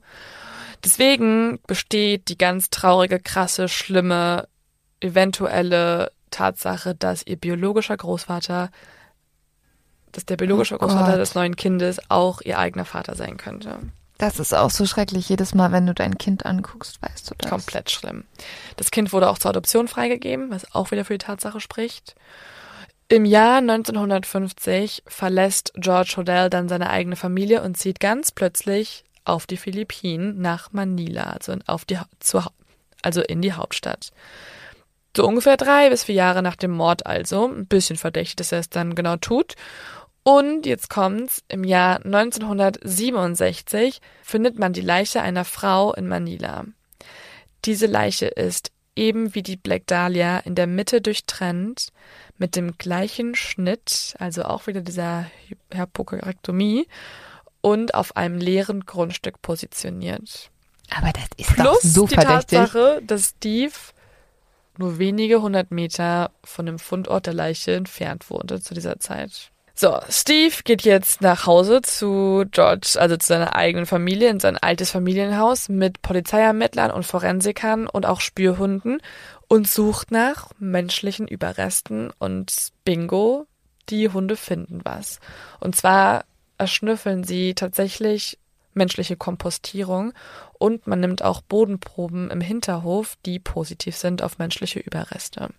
Deswegen 0.87 1.59
besteht 1.67 2.29
die 2.29 2.37
ganz 2.37 2.69
traurige, 2.69 3.19
krasse, 3.19 3.67
schlimme, 3.67 4.47
eventuelle 5.01 6.13
Tatsache, 6.31 6.95
dass 6.95 7.27
ihr 7.27 7.35
biologischer 7.35 7.97
Großvater, 7.97 8.71
dass 10.13 10.25
der 10.25 10.37
biologische 10.37 10.75
Oh 10.75 10.77
Großvater 10.77 11.11
Gott. 11.11 11.19
des 11.19 11.35
neuen 11.35 11.57
Kindes 11.57 11.99
auch 12.07 12.39
ihr 12.39 12.57
eigener 12.57 12.85
Vater 12.85 13.15
sein 13.15 13.35
könnte. 13.35 13.79
Das 14.17 14.39
ist 14.39 14.53
auch 14.53 14.69
so 14.69 14.85
schrecklich. 14.85 15.27
Jedes 15.27 15.53
Mal, 15.53 15.73
wenn 15.73 15.85
du 15.85 15.93
dein 15.93 16.17
Kind 16.17 16.45
anguckst, 16.45 17.01
weißt 17.01 17.29
du 17.29 17.35
das. 17.37 17.51
Komplett 17.51 17.91
schlimm. 17.91 18.23
Das 18.77 18.89
Kind 18.89 19.11
wurde 19.11 19.29
auch 19.29 19.39
zur 19.39 19.49
Adoption 19.49 19.89
freigegeben, 19.89 20.51
was 20.51 20.73
auch 20.73 20.91
wieder 20.91 21.03
für 21.03 21.15
die 21.15 21.25
Tatsache 21.25 21.59
spricht. 21.59 22.15
Im 23.09 23.25
Jahr 23.25 23.57
1950 23.57 25.03
verlässt 25.05 25.73
George 25.75 26.13
Hodel 26.15 26.49
dann 26.49 26.69
seine 26.69 26.89
eigene 26.89 27.17
Familie 27.17 27.61
und 27.61 27.75
zieht 27.75 27.99
ganz 27.99 28.31
plötzlich 28.31 29.03
auf 29.27 29.45
die 29.45 29.57
Philippinen 29.57 30.41
nach 30.41 30.71
Manila, 30.71 31.23
also 31.23 31.51
in, 31.51 31.67
auf 31.67 31.85
die, 31.85 31.97
Hau- 31.99 32.05
also 33.01 33.21
in 33.21 33.41
die 33.41 33.53
Hauptstadt. 33.53 34.11
So 35.15 35.27
ungefähr 35.27 35.57
drei 35.57 35.89
bis 35.89 36.03
vier 36.03 36.15
Jahre 36.15 36.41
nach 36.43 36.55
dem 36.55 36.71
Mord 36.71 37.05
also. 37.05 37.47
Ein 37.47 37.65
bisschen 37.65 37.97
verdächtig, 37.97 38.35
dass 38.35 38.51
er 38.51 38.59
es 38.59 38.69
dann 38.69 38.93
genau 38.95 39.17
tut. 39.17 39.55
Und 40.23 40.65
jetzt 40.65 40.89
kommt's, 40.89 41.43
im 41.47 41.63
Jahr 41.63 42.03
1967 42.05 44.01
findet 44.21 44.59
man 44.59 44.73
die 44.73 44.81
Leiche 44.81 45.21
einer 45.21 45.45
Frau 45.45 45.93
in 45.93 46.07
Manila. 46.07 46.65
Diese 47.65 47.85
Leiche 47.87 48.27
ist 48.27 48.71
eben 48.95 49.33
wie 49.35 49.43
die 49.43 49.55
Black 49.55 49.87
Dahlia 49.87 50.39
in 50.39 50.55
der 50.55 50.67
Mitte 50.67 51.01
durchtrennt, 51.01 51.87
mit 52.37 52.55
dem 52.55 52.77
gleichen 52.77 53.35
Schnitt, 53.35 54.15
also 54.19 54.43
auch 54.43 54.67
wieder 54.67 54.81
dieser 54.81 55.25
Hypokorektomie, 55.73 56.87
und 57.61 57.93
auf 57.93 58.15
einem 58.15 58.37
leeren 58.37 58.85
Grundstück 58.85 59.41
positioniert. 59.41 60.49
Aber 60.95 61.11
das 61.11 61.25
ist 61.37 61.53
Plus 61.53 61.65
doch 61.65 61.81
so 61.81 62.07
die 62.07 62.15
verdächtig. 62.15 62.59
Tatsache, 62.59 63.01
dass 63.05 63.33
Steve 63.37 63.73
nur 64.77 64.99
wenige 64.99 65.41
hundert 65.41 65.71
Meter 65.71 66.31
von 66.43 66.65
dem 66.65 66.79
Fundort 66.79 67.25
der 67.25 67.33
Leiche 67.33 67.73
entfernt 67.73 68.29
wohnte 68.29 68.61
zu 68.61 68.73
dieser 68.73 68.99
Zeit. 68.99 69.51
So, 69.79 69.99
Steve 70.09 70.55
geht 70.63 70.83
jetzt 70.83 71.21
nach 71.21 71.45
Hause 71.45 71.81
zu 71.83 72.45
George, 72.49 72.95
also 72.97 73.15
zu 73.15 73.27
seiner 73.27 73.55
eigenen 73.55 73.85
Familie, 73.85 74.29
in 74.29 74.39
sein 74.39 74.57
altes 74.57 74.89
Familienhaus 74.89 75.69
mit 75.69 76.01
Polizeiermittlern 76.01 76.89
und 76.89 77.05
Forensikern 77.05 77.85
und 77.85 78.07
auch 78.07 78.19
Spürhunden 78.19 78.99
und 79.47 79.67
sucht 79.67 80.09
nach 80.09 80.49
menschlichen 80.57 81.27
Überresten 81.27 82.11
und 82.17 82.51
bingo, 82.85 83.45
die 83.89 84.09
Hunde 84.09 84.35
finden 84.35 84.81
was. 84.83 85.19
Und 85.59 85.75
zwar 85.75 86.25
erschnüffeln 86.57 87.23
sie 87.23 87.53
tatsächlich 87.53 88.37
menschliche 88.73 89.17
Kompostierung 89.17 90.13
und 90.59 90.87
man 90.87 90.99
nimmt 90.99 91.23
auch 91.23 91.41
Bodenproben 91.41 92.29
im 92.29 92.41
Hinterhof, 92.41 93.17
die 93.25 93.39
positiv 93.39 93.95
sind 93.95 94.21
auf 94.21 94.37
menschliche 94.37 94.79
Überreste. 94.79 95.49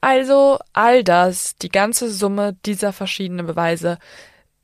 Also 0.00 0.58
all 0.72 1.02
das, 1.04 1.56
die 1.56 1.68
ganze 1.68 2.10
Summe 2.10 2.56
dieser 2.64 2.92
verschiedenen 2.92 3.46
Beweise 3.46 3.98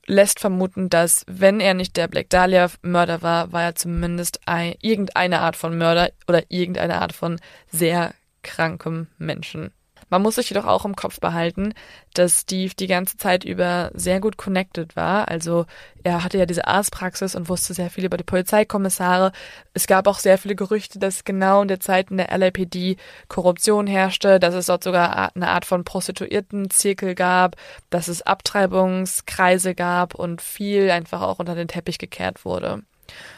lässt 0.07 0.41
vermuten, 0.41 0.91
dass 0.91 1.25
wenn 1.27 1.61
er 1.61 1.75
nicht 1.75 1.97
der 1.97 2.09
Black 2.09 2.29
Dahlia 2.31 2.71
Mörder 2.83 3.23
war, 3.23 3.53
war 3.53 3.63
er 3.63 3.75
zumindest 3.75 4.41
ein, 4.47 4.75
irgendeine 4.81 5.41
Art 5.41 5.57
von 5.57 5.77
Mörder 5.79 6.11
oder 6.29 6.43
irgendeine 6.49 7.01
Art 7.01 7.13
von 7.13 7.41
sehr 7.71 8.15
krankem 8.43 9.07
Menschen. 9.19 9.73
Man 10.13 10.21
muss 10.21 10.35
sich 10.35 10.51
jedoch 10.51 10.67
auch 10.67 10.85
im 10.85 10.95
Kopf 10.95 11.21
behalten, 11.21 11.73
dass 12.13 12.43
Steve 12.43 12.75
die 12.79 12.87
ganze 12.87 13.17
Zeit 13.17 13.45
über 13.45 13.91
sehr 13.95 14.21
gut 14.21 14.37
connected 14.37 14.95
war. 14.95 15.29
Also 15.29 15.65
er 16.03 16.23
hatte 16.23 16.37
ja 16.37 16.45
diese 16.45 16.67
Arztpraxis 16.67 17.35
und 17.35 17.49
wusste 17.49 17.73
sehr 17.73 17.89
viel 17.89 18.05
über 18.05 18.19
die 18.19 18.23
Polizeikommissare. 18.23 19.33
Es 19.73 19.87
gab 19.87 20.07
auch 20.07 20.19
sehr 20.19 20.37
viele 20.37 20.55
Gerüchte, 20.55 20.99
dass 20.99 21.25
genau 21.25 21.63
in 21.63 21.69
der 21.69 21.81
Zeit 21.81 22.11
in 22.11 22.19
der 22.19 22.37
LAPD 22.37 22.99
Korruption 23.29 23.87
herrschte, 23.87 24.39
dass 24.39 24.55
es 24.55 24.67
dort 24.67 24.85
sogar 24.85 25.35
eine 25.35 25.49
Art 25.49 25.65
von 25.65 25.83
Prostituiertenzirkel 25.83 27.15
gab, 27.15 27.57
dass 27.89 28.09
es 28.09 28.21
Abtreibungskreise 28.21 29.75
gab 29.75 30.15
und 30.15 30.43
viel 30.43 30.91
einfach 30.91 31.23
auch 31.23 31.39
unter 31.39 31.55
den 31.55 31.69
Teppich 31.69 31.97
gekehrt 31.97 32.45
wurde. 32.45 32.83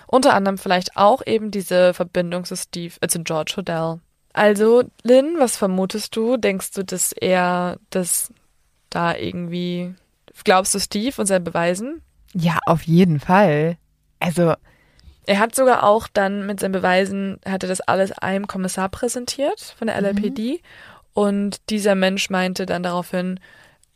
Unter 0.09 0.35
anderem 0.35 0.59
vielleicht 0.59 0.97
auch 0.97 1.23
eben 1.25 1.53
diese 1.53 1.95
Verbindung 1.95 2.45
zu 2.45 2.57
Steve, 2.57 2.95
äh, 3.01 3.07
zu 3.07 3.23
George 3.23 3.55
Hodel. 3.59 4.01
Also, 4.35 4.83
Lynn, 5.05 5.37
was 5.39 5.57
vermutest 5.57 6.15
du? 6.17 6.37
Denkst 6.37 6.73
du, 6.73 6.85
dass 6.85 7.13
er 7.13 7.79
das 7.91 8.33
da 8.91 9.17
irgendwie. 9.17 9.95
Glaubst 10.43 10.75
du 10.75 10.81
Steve 10.81 11.15
und 11.21 11.27
sein 11.27 11.43
Beweisen? 11.45 12.03
Ja, 12.35 12.59
auf 12.67 12.83
jeden 12.83 13.21
Fall. 13.21 13.79
Also, 14.19 14.55
Er 15.27 15.39
hat 15.39 15.55
sogar 15.55 15.85
auch 15.85 16.09
dann 16.09 16.47
mit 16.47 16.61
seinen 16.61 16.73
Beweisen, 16.73 17.39
hat 17.47 17.63
er 17.63 17.69
das 17.69 17.81
alles 17.81 18.11
einem 18.13 18.47
Kommissar 18.49 18.89
präsentiert 18.89 19.61
von 19.79 19.87
der 19.87 20.01
LAPD. 20.01 20.61
Und 21.13 21.59
dieser 21.71 21.95
Mensch 21.95 22.29
meinte 22.29 22.67
dann 22.67 22.83
daraufhin, 22.83 23.39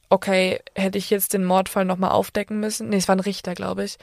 okay, 0.08 0.60
hätte 0.76 0.98
ich 0.98 1.10
jetzt 1.10 1.34
den 1.34 1.44
Mordfall 1.44 1.84
nochmal 1.84 2.10
aufdecken 2.12 2.60
müssen, 2.60 2.90
nee, 2.90 2.96
es 2.96 3.08
war 3.08 3.16
ein 3.16 3.20
Richter, 3.20 3.54
glaube 3.54 3.84
ich, 3.84 3.98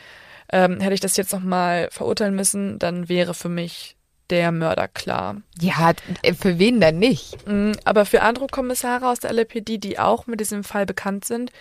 ähm, 0.52 0.82
hätte 0.82 0.94
ich 0.94 1.00
das 1.00 1.16
jetzt 1.18 1.32
nochmal 1.34 1.88
verurteilen 1.92 2.36
müssen, 2.36 2.78
dann 2.78 3.08
wäre 3.10 3.34
für 3.34 3.50
mich 3.50 3.96
der 4.30 4.52
Mörder 4.52 4.88
klar. 4.88 5.38
ja, 5.60 5.94
äh, 6.22 6.34
für 6.34 6.60
wen 6.60 6.80
denn 6.82 7.00
nicht? 7.00 7.48
Mm, 7.48 7.74
Aber 7.84 8.06
für 8.06 8.22
andere 8.22 8.48
Kommissare 8.48 9.08
aus 9.08 9.20
der 9.20 9.34
LAPD, 9.34 9.78
die 9.78 10.00
auch 10.00 10.28
mit 10.28 10.40
diesem 10.40 10.64
Fall 10.64 10.86
bekannt 10.86 11.26
sind, 11.26 11.52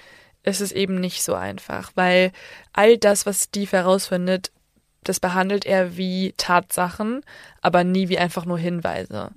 ist 0.42 0.60
es 0.60 0.72
eben 0.72 0.96
nicht 1.00 1.22
so 1.22 1.34
einfach, 1.34 1.92
weil 1.94 2.32
all 2.72 2.98
das, 2.98 3.24
was 3.26 3.44
Steve 3.44 3.72
herausfindet, 3.72 4.50
das 5.02 5.20
behandelt 5.20 5.66
er 5.66 5.96
wie 5.96 6.34
Tatsachen, 6.36 7.22
aber 7.60 7.84
nie 7.84 8.08
wie 8.08 8.18
einfach 8.18 8.44
nur 8.46 8.58
Hinweise. 8.58 9.30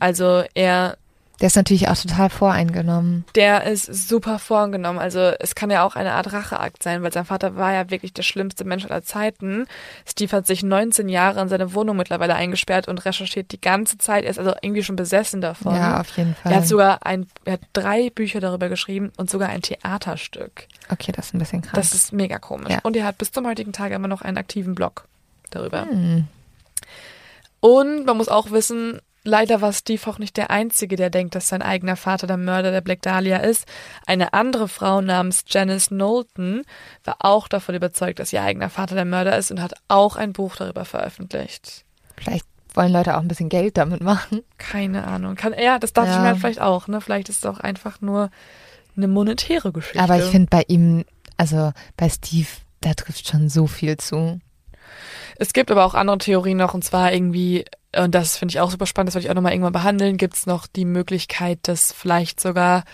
Also 0.00 0.44
er 0.54 0.96
Der 1.40 1.46
ist 1.46 1.56
natürlich 1.56 1.88
auch 1.88 1.96
total 1.96 2.30
voreingenommen. 2.30 3.24
Der 3.36 3.64
ist 3.64 3.86
super 4.08 4.38
vorgenommen. 4.40 4.98
Also 4.98 5.20
es 5.38 5.54
kann 5.54 5.70
ja 5.70 5.84
auch 5.84 5.94
eine 5.94 6.12
Art 6.12 6.32
Racheakt 6.32 6.82
sein, 6.82 7.02
weil 7.02 7.12
sein 7.12 7.24
Vater 7.24 7.54
war 7.54 7.72
ja 7.72 7.90
wirklich 7.90 8.12
der 8.12 8.24
schlimmste 8.24 8.64
Mensch 8.64 8.84
aller 8.84 9.02
Zeiten. 9.02 9.66
Steve 10.04 10.36
hat 10.36 10.46
sich 10.48 10.64
19 10.64 11.08
Jahre 11.08 11.40
in 11.40 11.48
seine 11.48 11.74
Wohnung 11.74 11.96
mittlerweile 11.96 12.34
eingesperrt 12.34 12.88
und 12.88 13.04
recherchiert 13.04 13.52
die 13.52 13.60
ganze 13.60 13.98
Zeit. 13.98 14.24
Er 14.24 14.30
ist 14.30 14.38
also 14.38 14.52
irgendwie 14.62 14.82
schon 14.82 14.96
besessen 14.96 15.40
davon. 15.40 15.76
Ja, 15.76 16.00
auf 16.00 16.16
jeden 16.16 16.34
Fall. 16.34 16.52
Er 16.52 16.58
hat 16.58 16.66
sogar 16.66 17.06
ein, 17.06 17.26
er 17.44 17.54
hat 17.54 17.60
drei 17.72 18.10
Bücher 18.10 18.40
darüber 18.40 18.68
geschrieben 18.68 19.12
und 19.16 19.30
sogar 19.30 19.50
ein 19.50 19.62
Theaterstück. 19.62 20.66
okay, 20.90 21.12
das 21.12 21.26
ist 21.26 21.34
ein 21.34 21.38
bisschen 21.38 21.62
krass. 21.62 21.74
Das 21.74 21.94
ist 21.94 22.12
mega 22.12 22.38
komisch. 22.38 22.70
Ja. 22.70 22.80
Und 22.82 22.96
er 22.96 23.04
hat 23.04 23.18
bis 23.18 23.30
zum 23.30 23.46
heutigen 23.46 23.72
Tag 23.72 23.92
immer 23.92 24.08
noch 24.08 24.22
einen 24.22 24.38
aktiven 24.38 24.74
Blog 24.74 25.04
darüber. 25.50 25.82
Hm. 25.82 26.26
Und 27.60 28.06
man 28.06 28.16
muss 28.16 28.28
auch 28.28 28.50
wissen, 28.50 29.00
leider 29.24 29.60
war 29.60 29.72
Steve 29.72 30.08
auch 30.10 30.18
nicht 30.18 30.36
der 30.36 30.50
Einzige, 30.50 30.96
der 30.96 31.10
denkt, 31.10 31.34
dass 31.34 31.48
sein 31.48 31.62
eigener 31.62 31.96
Vater 31.96 32.26
der 32.26 32.36
Mörder 32.36 32.70
der 32.70 32.80
Black 32.80 33.02
Dahlia 33.02 33.38
ist. 33.38 33.66
Eine 34.06 34.32
andere 34.32 34.68
Frau 34.68 35.00
namens 35.00 35.44
Janice 35.46 35.88
Knowlton 35.88 36.62
war 37.04 37.16
auch 37.20 37.48
davon 37.48 37.74
überzeugt, 37.74 38.18
dass 38.18 38.32
ihr 38.32 38.42
eigener 38.42 38.70
Vater 38.70 38.94
der 38.94 39.04
Mörder 39.04 39.36
ist 39.36 39.50
und 39.50 39.60
hat 39.62 39.74
auch 39.88 40.16
ein 40.16 40.32
Buch 40.32 40.56
darüber 40.56 40.84
veröffentlicht. 40.84 41.84
Vielleicht 42.16 42.46
wollen 42.74 42.92
Leute 42.92 43.16
auch 43.16 43.20
ein 43.20 43.28
bisschen 43.28 43.48
Geld 43.48 43.76
damit 43.76 44.00
machen. 44.02 44.42
Keine 44.58 45.04
Ahnung. 45.04 45.34
Kann, 45.34 45.54
ja, 45.58 45.78
das 45.78 45.92
dachte 45.92 46.10
ich 46.10 46.14
Ja. 46.16 46.20
mir 46.22 46.28
halt 46.28 46.38
vielleicht 46.38 46.60
auch. 46.60 46.86
Ne? 46.88 47.00
Vielleicht 47.00 47.28
ist 47.28 47.38
es 47.38 47.46
auch 47.46 47.58
einfach 47.60 48.00
nur 48.00 48.30
eine 48.96 49.08
monetäre 49.08 49.72
Geschichte. 49.72 50.00
Aber 50.00 50.16
ich 50.16 50.24
finde 50.24 50.48
bei 50.50 50.64
ihm, 50.68 51.04
also 51.36 51.72
bei 51.96 52.08
Steve, 52.08 52.48
da 52.80 52.94
trifft 52.94 53.28
schon 53.28 53.48
so 53.48 53.66
viel 53.66 53.96
zu. 53.96 54.40
Es 55.38 55.52
gibt 55.52 55.70
aber 55.70 55.84
auch 55.84 55.94
andere 55.94 56.18
Theorien 56.18 56.58
noch, 56.58 56.74
und 56.74 56.82
zwar 56.82 57.12
irgendwie, 57.12 57.64
und 57.96 58.14
das 58.14 58.36
finde 58.36 58.52
ich 58.52 58.60
auch 58.60 58.70
super 58.70 58.86
spannend, 58.86 59.08
das 59.08 59.14
wollte 59.14 59.26
ich 59.26 59.30
auch 59.30 59.36
nochmal 59.36 59.52
irgendwann 59.52 59.72
behandeln, 59.72 60.16
gibt 60.16 60.36
es 60.36 60.46
noch 60.46 60.66
die 60.66 60.84
Möglichkeit, 60.84 61.60
dass 61.62 61.92
vielleicht 61.92 62.40
sogar 62.40 62.84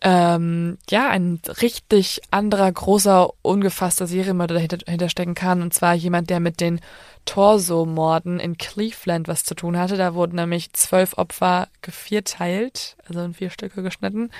ähm, 0.00 0.78
ja 0.90 1.08
ein 1.08 1.40
richtig 1.60 2.20
anderer, 2.30 2.70
großer, 2.70 3.30
ungefasster 3.42 4.06
Serienmörder 4.06 4.54
dahinter, 4.54 4.78
dahinter 4.78 5.08
stecken 5.08 5.34
kann. 5.34 5.62
Und 5.62 5.74
zwar 5.74 5.94
jemand, 5.94 6.30
der 6.30 6.40
mit 6.40 6.60
den 6.60 6.80
Torso-Morden 7.24 8.38
in 8.40 8.58
Cleveland 8.58 9.28
was 9.28 9.44
zu 9.44 9.54
tun 9.54 9.76
hatte. 9.76 9.96
Da 9.96 10.14
wurden 10.14 10.36
nämlich 10.36 10.72
zwölf 10.72 11.16
Opfer 11.18 11.68
gevierteilt, 11.82 12.96
also 13.06 13.20
in 13.20 13.34
vier 13.34 13.50
Stücke 13.50 13.82
geschnitten. 13.82 14.30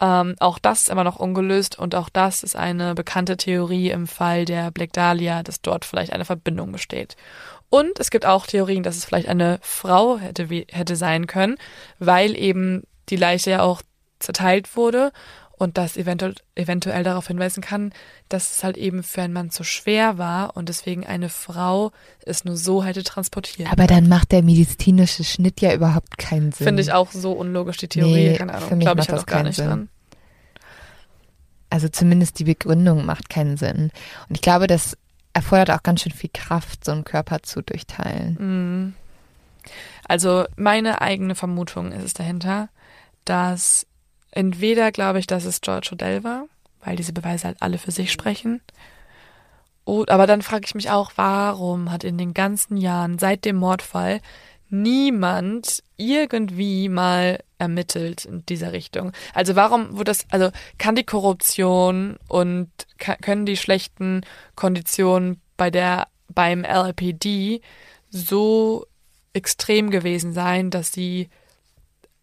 Ähm, 0.00 0.36
auch 0.38 0.58
das 0.58 0.82
ist 0.82 0.90
immer 0.90 1.04
noch 1.04 1.16
ungelöst 1.16 1.78
und 1.78 1.94
auch 1.94 2.08
das 2.08 2.42
ist 2.42 2.56
eine 2.56 2.94
bekannte 2.94 3.36
Theorie 3.36 3.90
im 3.90 4.06
Fall 4.06 4.44
der 4.44 4.70
Black 4.70 4.92
Dahlia, 4.92 5.42
dass 5.42 5.60
dort 5.60 5.84
vielleicht 5.84 6.12
eine 6.12 6.24
Verbindung 6.24 6.72
besteht. 6.72 7.16
Und 7.70 7.98
es 7.98 8.10
gibt 8.10 8.24
auch 8.24 8.46
Theorien, 8.46 8.82
dass 8.82 8.96
es 8.96 9.04
vielleicht 9.04 9.28
eine 9.28 9.58
Frau 9.62 10.18
hätte, 10.18 10.46
hätte 10.46 10.96
sein 10.96 11.26
können, 11.26 11.56
weil 11.98 12.36
eben 12.36 12.84
die 13.08 13.16
Leiche 13.16 13.50
ja 13.50 13.62
auch 13.62 13.82
zerteilt 14.18 14.76
wurde 14.76 15.12
und 15.58 15.76
das 15.76 15.96
eventuell, 15.96 16.34
eventuell 16.54 17.02
darauf 17.02 17.26
hinweisen 17.26 17.60
kann, 17.62 17.92
dass 18.28 18.52
es 18.52 18.64
halt 18.64 18.76
eben 18.76 19.02
für 19.02 19.22
einen 19.22 19.32
Mann 19.32 19.50
zu 19.50 19.64
schwer 19.64 20.16
war 20.16 20.56
und 20.56 20.68
deswegen 20.68 21.04
eine 21.04 21.28
Frau 21.28 21.92
es 22.24 22.44
nur 22.44 22.56
so 22.56 22.84
hätte 22.84 23.02
transportiert. 23.02 23.70
Aber 23.70 23.86
dann 23.86 24.08
macht 24.08 24.32
der 24.32 24.42
medizinische 24.42 25.24
Schnitt 25.24 25.60
ja 25.60 25.74
überhaupt 25.74 26.16
keinen 26.16 26.52
Sinn. 26.52 26.66
Finde 26.66 26.82
ich 26.82 26.92
auch 26.92 27.10
so 27.12 27.32
unlogisch, 27.32 27.78
die 27.78 27.88
Theorie. 27.88 28.30
Nee, 28.30 28.36
Keine 28.36 28.52
für 28.52 28.58
Ahnung. 28.58 28.78
mich 28.78 28.86
Glaube 28.86 29.00
ich 29.00 29.08
halt 29.08 29.20
auch 29.20 29.26
gar 29.26 29.42
nicht 29.42 29.56
Sinn. 29.56 29.66
dran. 29.66 29.88
Also 31.70 31.88
zumindest 31.88 32.38
die 32.38 32.44
Begründung 32.44 33.04
macht 33.04 33.28
keinen 33.28 33.56
Sinn. 33.56 33.90
Und 34.28 34.34
ich 34.36 34.40
glaube, 34.40 34.66
das 34.68 34.96
erfordert 35.34 35.70
auch 35.70 35.82
ganz 35.82 36.02
schön 36.02 36.12
viel 36.12 36.30
Kraft, 36.32 36.84
so 36.84 36.92
einen 36.92 37.04
Körper 37.04 37.42
zu 37.42 37.62
durchteilen. 37.62 38.36
Mhm. 38.40 38.94
Also 40.06 40.46
meine 40.56 41.02
eigene 41.02 41.34
Vermutung 41.34 41.92
ist 41.92 42.04
es 42.04 42.14
dahinter, 42.14 42.70
dass 43.24 43.86
entweder 44.30 44.92
glaube 44.92 45.18
ich, 45.18 45.26
dass 45.26 45.44
es 45.44 45.60
George 45.60 45.90
Odell 45.92 46.24
war, 46.24 46.46
weil 46.84 46.96
diese 46.96 47.12
Beweise 47.12 47.48
halt 47.48 47.58
alle 47.60 47.78
für 47.78 47.90
sich 47.90 48.12
sprechen. 48.12 48.60
Oh, 49.84 50.04
aber 50.08 50.26
dann 50.26 50.42
frage 50.42 50.66
ich 50.66 50.74
mich 50.74 50.90
auch, 50.90 51.12
warum 51.16 51.90
hat 51.90 52.04
in 52.04 52.18
den 52.18 52.34
ganzen 52.34 52.76
Jahren 52.76 53.18
seit 53.18 53.44
dem 53.44 53.56
Mordfall 53.56 54.20
niemand 54.68 55.82
irgendwie 55.96 56.90
mal 56.90 57.42
ermittelt 57.56 58.26
in 58.26 58.44
dieser 58.44 58.72
Richtung? 58.72 59.12
Also 59.32 59.56
warum 59.56 59.92
wurde 59.92 60.04
das, 60.04 60.26
also 60.30 60.50
kann 60.76 60.94
die 60.94 61.04
Korruption 61.04 62.18
und 62.28 62.70
können 62.98 63.46
die 63.46 63.56
schlechten 63.56 64.22
Konditionen 64.56 65.40
bei 65.56 65.70
der, 65.70 66.08
beim 66.28 66.62
LAPD 66.62 67.62
so 68.10 68.86
extrem 69.32 69.90
gewesen 69.90 70.32
sein, 70.32 70.70
dass 70.70 70.92
sie 70.92 71.30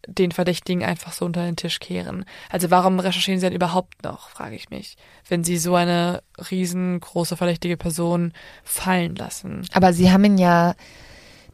den 0.06 0.32
Verdächtigen 0.32 0.84
einfach 0.84 1.12
so 1.12 1.24
unter 1.24 1.44
den 1.44 1.56
Tisch 1.56 1.80
kehren. 1.80 2.24
Also 2.50 2.70
warum 2.70 3.00
recherchieren 3.00 3.40
sie 3.40 3.46
denn 3.46 3.54
überhaupt 3.54 4.02
noch, 4.04 4.28
frage 4.30 4.56
ich 4.56 4.70
mich, 4.70 4.96
wenn 5.28 5.44
sie 5.44 5.58
so 5.58 5.74
eine 5.74 6.22
riesengroße 6.50 7.36
verdächtige 7.36 7.76
Person 7.76 8.32
fallen 8.64 9.16
lassen. 9.16 9.66
Aber 9.72 9.92
sie 9.92 10.10
haben 10.10 10.24
ihn 10.24 10.38
ja 10.38 10.74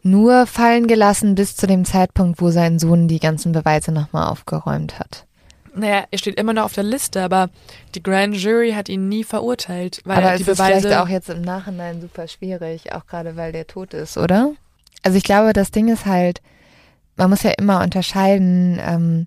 nur 0.03 0.47
fallen 0.47 0.87
gelassen 0.87 1.35
bis 1.35 1.57
zu 1.57 1.67
dem 1.67 1.85
Zeitpunkt, 1.85 2.41
wo 2.41 2.51
sein 2.51 2.79
Sohn 2.79 3.09
die 3.09 3.21
ganzen 3.21 3.53
Beweise 3.53 3.93
nochmal 3.93 4.29
aufgeräumt 4.29 4.99
hat. 4.99 5.27
Naja, 5.75 6.05
er 6.11 6.19
steht 6.19 6.39
immer 6.39 6.53
noch 6.53 6.65
auf 6.65 6.75
der 6.75 6.85
Liste, 6.85 7.23
aber 7.23 7.49
die 7.95 8.03
Grand 8.03 8.37
Jury 8.37 8.73
hat 8.73 8.91
ihn 8.91 9.09
nie 9.09 9.25
verurteilt, 9.25 10.03
weil 10.05 10.19
Aber 10.19 10.27
er 10.27 10.35
es 10.35 10.43
die 10.43 10.51
ist 10.51 10.59
Beweise 10.59 10.81
vielleicht 10.81 10.99
auch 10.99 11.09
jetzt 11.09 11.31
im 11.31 11.41
Nachhinein 11.41 12.01
super 12.01 12.29
schwierig, 12.29 12.93
auch 12.93 13.07
gerade 13.07 13.37
weil 13.37 13.53
der 13.53 13.67
tot 13.67 13.95
ist, 13.95 14.19
oder? 14.19 14.53
Also 15.03 15.17
ich 15.17 15.25
glaube, 15.25 15.53
das 15.55 15.71
Ding 15.71 15.89
ist 15.89 16.05
halt, 16.05 16.43
man 17.17 17.31
muss 17.31 17.43
ja 17.43 17.53
immer 17.59 17.83
unterscheiden, 17.83 18.79
ähm, 18.81 19.27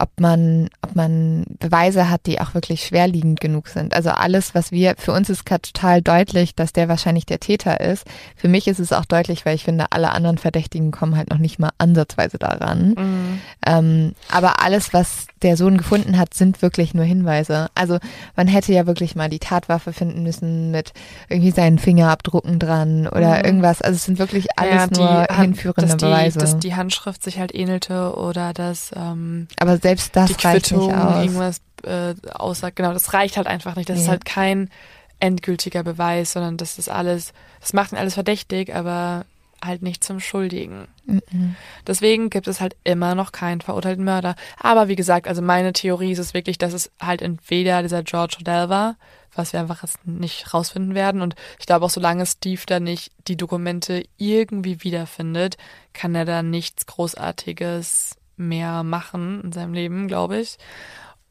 ob 0.00 0.18
man, 0.18 0.68
ob 0.82 0.96
man 0.96 1.44
Beweise 1.58 2.10
hat, 2.10 2.26
die 2.26 2.40
auch 2.40 2.54
wirklich 2.54 2.84
schwerliegend 2.84 3.40
genug 3.40 3.68
sind. 3.68 3.94
Also 3.94 4.10
alles, 4.10 4.54
was 4.54 4.72
wir, 4.72 4.94
für 4.98 5.12
uns 5.12 5.28
ist 5.30 5.44
gerade 5.46 5.62
total 5.62 6.02
deutlich, 6.02 6.54
dass 6.54 6.72
der 6.72 6.88
wahrscheinlich 6.88 7.26
der 7.26 7.40
Täter 7.40 7.80
ist. 7.80 8.06
Für 8.36 8.48
mich 8.48 8.66
ist 8.68 8.78
es 8.80 8.92
auch 8.92 9.04
deutlich, 9.04 9.44
weil 9.46 9.54
ich 9.54 9.64
finde, 9.64 9.86
alle 9.90 10.10
anderen 10.10 10.38
Verdächtigen 10.38 10.90
kommen 10.90 11.16
halt 11.16 11.30
noch 11.30 11.38
nicht 11.38 11.58
mal 11.58 11.70
ansatzweise 11.78 12.38
daran. 12.38 12.94
Mhm. 12.98 13.40
Ähm, 13.66 14.12
aber 14.30 14.62
alles, 14.62 14.92
was 14.92 15.26
der 15.42 15.56
Sohn 15.56 15.78
gefunden 15.78 16.18
hat, 16.18 16.34
sind 16.34 16.60
wirklich 16.62 16.92
nur 16.94 17.04
Hinweise. 17.04 17.68
Also 17.74 17.98
man 18.36 18.46
hätte 18.46 18.72
ja 18.72 18.86
wirklich 18.86 19.16
mal 19.16 19.28
die 19.30 19.38
Tatwaffe 19.38 19.92
finden 19.92 20.22
müssen 20.22 20.70
mit 20.70 20.92
irgendwie 21.28 21.50
seinen 21.50 21.78
Fingerabdrucken 21.78 22.58
dran 22.58 23.06
oder 23.06 23.38
Mhm. 23.38 23.44
irgendwas. 23.44 23.80
Also 23.82 23.96
es 23.96 24.04
sind 24.04 24.18
wirklich 24.18 24.48
alles 24.56 24.74
Ja, 24.74 24.86
die 24.88 25.00
nur 25.00 25.26
hinführende 25.36 25.82
dass 25.88 25.96
die, 25.96 26.04
Beweise. 26.04 26.38
Dass 26.38 26.58
die 26.58 26.74
Handschrift 26.74 27.22
sich 27.22 27.38
halt 27.38 27.54
ähnelte 27.54 28.14
oder 28.16 28.52
dass 28.52 28.90
ähm, 28.94 29.48
aber 29.58 29.78
selbst 29.90 30.16
das 30.16 30.30
die 30.36 30.46
reicht 30.46 30.66
Quittung 30.66 30.86
nicht 30.86 30.96
aus. 30.96 31.22
irgendwas 31.24 31.60
äh, 31.84 32.14
aussagt. 32.32 32.76
Genau, 32.76 32.92
das 32.92 33.12
reicht 33.12 33.36
halt 33.36 33.46
einfach 33.46 33.76
nicht. 33.76 33.88
Das 33.88 33.98
ist 33.98 34.04
Nee. 34.04 34.10
halt 34.10 34.24
kein 34.24 34.70
endgültiger 35.18 35.82
Beweis, 35.82 36.32
sondern 36.32 36.56
das 36.56 36.78
ist 36.78 36.88
alles, 36.88 37.32
das 37.60 37.72
macht 37.72 37.92
ihn 37.92 37.98
alles 37.98 38.14
verdächtig, 38.14 38.74
aber 38.74 39.24
halt 39.62 39.82
nicht 39.82 40.02
zum 40.02 40.20
Schuldigen. 40.20 40.88
Mhm. 41.04 41.54
Deswegen 41.86 42.30
gibt 42.30 42.48
es 42.48 42.62
halt 42.62 42.76
immer 42.82 43.14
noch 43.14 43.30
keinen 43.30 43.60
verurteilten 43.60 44.04
Mörder. 44.04 44.34
Aber 44.58 44.88
wie 44.88 44.96
gesagt, 44.96 45.28
also 45.28 45.42
meine 45.42 45.74
Theorie 45.74 46.12
ist 46.12 46.18
es 46.18 46.32
wirklich, 46.32 46.56
dass 46.56 46.72
es 46.72 46.90
halt 47.00 47.20
entweder 47.20 47.82
dieser 47.82 48.02
George 48.02 48.38
Odell 48.40 48.70
war, 48.70 48.96
was 49.34 49.52
wir 49.52 49.60
einfach 49.60 49.82
jetzt 49.82 50.06
nicht 50.06 50.54
rausfinden 50.54 50.94
werden. 50.94 51.20
Und 51.20 51.34
ich 51.58 51.66
glaube 51.66 51.84
auch, 51.84 51.90
solange 51.90 52.24
Steve 52.24 52.62
da 52.66 52.80
nicht 52.80 53.12
die 53.28 53.36
Dokumente 53.36 54.02
irgendwie 54.16 54.82
wiederfindet, 54.82 55.58
kann 55.92 56.14
er 56.14 56.24
da 56.24 56.42
nichts 56.42 56.86
Großartiges 56.86 58.16
mehr 58.40 58.82
machen 58.82 59.42
in 59.44 59.52
seinem 59.52 59.74
Leben, 59.74 60.08
glaube 60.08 60.38
ich. 60.38 60.56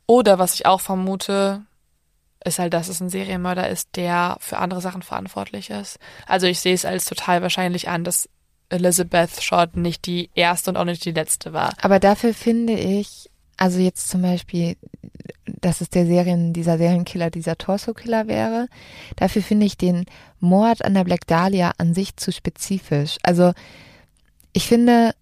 Oder 0.07 0.39
was 0.39 0.53
ich 0.55 0.65
auch 0.65 0.81
vermute, 0.81 1.63
ist 2.43 2.59
halt, 2.59 2.73
dass 2.73 2.87
es 2.87 3.01
ein 3.01 3.09
Serienmörder 3.09 3.69
ist, 3.69 3.89
der 3.95 4.37
für 4.39 4.57
andere 4.57 4.81
Sachen 4.81 5.01
verantwortlich 5.01 5.69
ist. 5.69 5.99
Also 6.25 6.47
ich 6.47 6.59
sehe 6.59 6.73
es 6.73 6.85
als 6.85 7.05
total 7.05 7.41
wahrscheinlich 7.41 7.89
an, 7.89 8.03
dass 8.03 8.29
Elizabeth 8.69 9.41
Short 9.41 9.75
nicht 9.75 10.05
die 10.05 10.29
erste 10.35 10.69
und 10.69 10.77
auch 10.77 10.85
nicht 10.85 11.03
die 11.03 11.11
letzte 11.11 11.53
war. 11.53 11.73
Aber 11.81 11.99
dafür 11.99 12.33
finde 12.33 12.73
ich, 12.73 13.29
also 13.57 13.79
jetzt 13.79 14.07
zum 14.09 14.21
Beispiel, 14.21 14.77
dass 15.45 15.81
es 15.81 15.89
der 15.89 16.05
Serien, 16.05 16.53
dieser 16.53 16.77
Serienkiller, 16.77 17.29
dieser 17.29 17.57
Torso-Killer 17.57 18.27
wäre, 18.27 18.67
dafür 19.15 19.41
finde 19.41 19.65
ich 19.65 19.77
den 19.77 20.05
Mord 20.39 20.85
an 20.85 20.93
der 20.93 21.03
Black 21.03 21.27
Dahlia 21.27 21.73
an 21.77 21.93
sich 21.93 22.15
zu 22.15 22.31
spezifisch. 22.31 23.17
Also 23.23 23.53
ich 24.53 24.67
finde, 24.67 25.13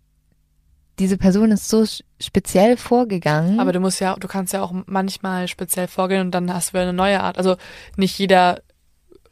diese 0.99 1.17
Person 1.17 1.51
ist 1.51 1.69
so 1.69 1.85
speziell 2.19 2.77
vorgegangen. 2.77 3.59
Aber 3.59 3.71
du 3.71 3.79
musst 3.79 3.99
ja, 3.99 4.15
du 4.15 4.27
kannst 4.27 4.53
ja 4.53 4.63
auch 4.63 4.73
manchmal 4.85 5.47
speziell 5.47 5.87
vorgehen 5.87 6.21
und 6.21 6.31
dann 6.31 6.53
hast 6.53 6.73
du 6.73 6.79
eine 6.79 6.93
neue 6.93 7.21
Art. 7.21 7.37
Also 7.37 7.57
nicht 7.95 8.17
jeder 8.17 8.61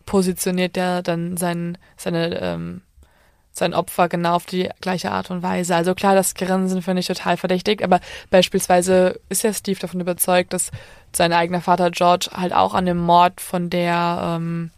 positioniert 0.06 0.78
ja 0.78 1.02
dann 1.02 1.38
sein, 1.38 1.78
seine, 1.98 2.40
ähm, 2.40 2.82
sein 3.52 3.74
Opfer 3.74 4.10
genau 4.10 4.36
auf 4.36 4.46
die 4.46 4.70
gleiche 4.82 5.12
Art 5.12 5.32
und 5.32 5.42
Weise. 5.42 5.76
Also 5.76 5.96
klar, 5.96 6.14
das 6.14 6.36
Grinsen 6.36 6.84
finde 6.84 7.00
ich 7.00 7.08
total 7.08 7.38
verdächtig, 7.38 7.84
aber 7.84 8.00
beispielsweise 8.30 9.20
ist 9.30 9.44
ja 9.44 9.52
Steve 9.54 9.80
davon 9.80 10.02
überzeugt, 10.02 10.54
dass 10.54 10.72
sein 11.16 11.34
eigener 11.34 11.62
Vater 11.62 11.90
George 11.90 12.30
halt 12.34 12.54
auch 12.54 12.76
an 12.76 12.86
dem 12.86 12.98
Mord 12.98 13.42
von 13.42 13.70
der 13.70 14.38
ähm, 14.38 14.72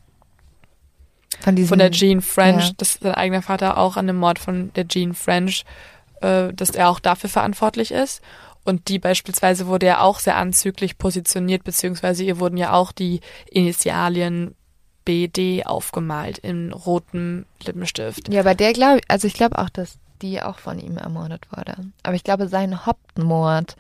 von, 1.41 1.55
diesem, 1.55 1.69
von 1.69 1.79
der 1.79 1.91
Jean 1.91 2.21
French, 2.21 2.67
ja. 2.67 2.73
dass 2.77 2.93
sein 2.93 3.13
eigener 3.13 3.41
Vater 3.41 3.77
auch 3.77 3.97
an 3.97 4.07
dem 4.07 4.15
Mord 4.15 4.39
von 4.39 4.71
der 4.75 4.87
Jean 4.87 5.13
French 5.13 5.65
äh, 6.21 6.53
dass 6.53 6.71
er 6.71 6.89
auch 6.89 6.99
dafür 6.99 7.29
verantwortlich 7.29 7.91
ist. 7.91 8.21
Und 8.63 8.89
die 8.89 8.99
beispielsweise 8.99 9.67
wurde 9.67 9.85
ja 9.85 10.01
auch 10.01 10.19
sehr 10.19 10.35
anzüglich 10.35 10.97
positioniert, 10.97 11.63
beziehungsweise 11.63 12.23
ihr 12.23 12.39
wurden 12.39 12.57
ja 12.57 12.73
auch 12.73 12.91
die 12.91 13.21
Initialien 13.49 14.55
BD 15.05 15.65
aufgemalt 15.65 16.37
in 16.37 16.73
rotem 16.73 17.45
Lippenstift. 17.63 18.27
Ja, 18.27 18.41
aber 18.41 18.55
der 18.55 18.73
glaube 18.73 18.99
also 19.07 19.25
ich 19.25 19.35
glaube 19.35 19.57
auch, 19.57 19.69
dass 19.69 19.97
die 20.21 20.41
auch 20.41 20.59
von 20.59 20.79
ihm 20.79 20.97
ermordet 20.97 21.47
wurde. 21.55 21.75
Aber 22.03 22.15
ich 22.15 22.23
glaube, 22.23 22.47
sein 22.47 22.85
Hauptmord 22.85 23.75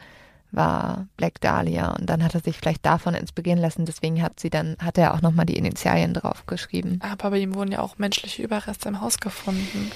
war 0.51 1.07
Black 1.17 1.41
Dahlia 1.41 1.91
und 1.91 2.09
dann 2.09 2.23
hat 2.23 2.33
er 2.33 2.41
sich 2.41 2.57
vielleicht 2.57 2.85
davon 2.85 3.13
inspirieren 3.13 3.59
lassen. 3.59 3.85
Deswegen 3.85 4.21
hat 4.21 4.39
sie 4.39 4.49
dann, 4.49 4.77
hat 4.81 4.97
er 4.97 5.13
auch 5.13 5.21
nochmal 5.21 5.45
die 5.45 5.57
Initialien 5.57 6.13
draufgeschrieben. 6.13 7.01
Aber 7.01 7.31
bei 7.31 7.39
ihm 7.39 7.55
wurden 7.55 7.71
ja 7.71 7.79
auch 7.79 7.97
menschliche 7.97 8.43
Überreste 8.43 8.89
im 8.89 9.01
Haus 9.01 9.19
gefunden. 9.19 9.91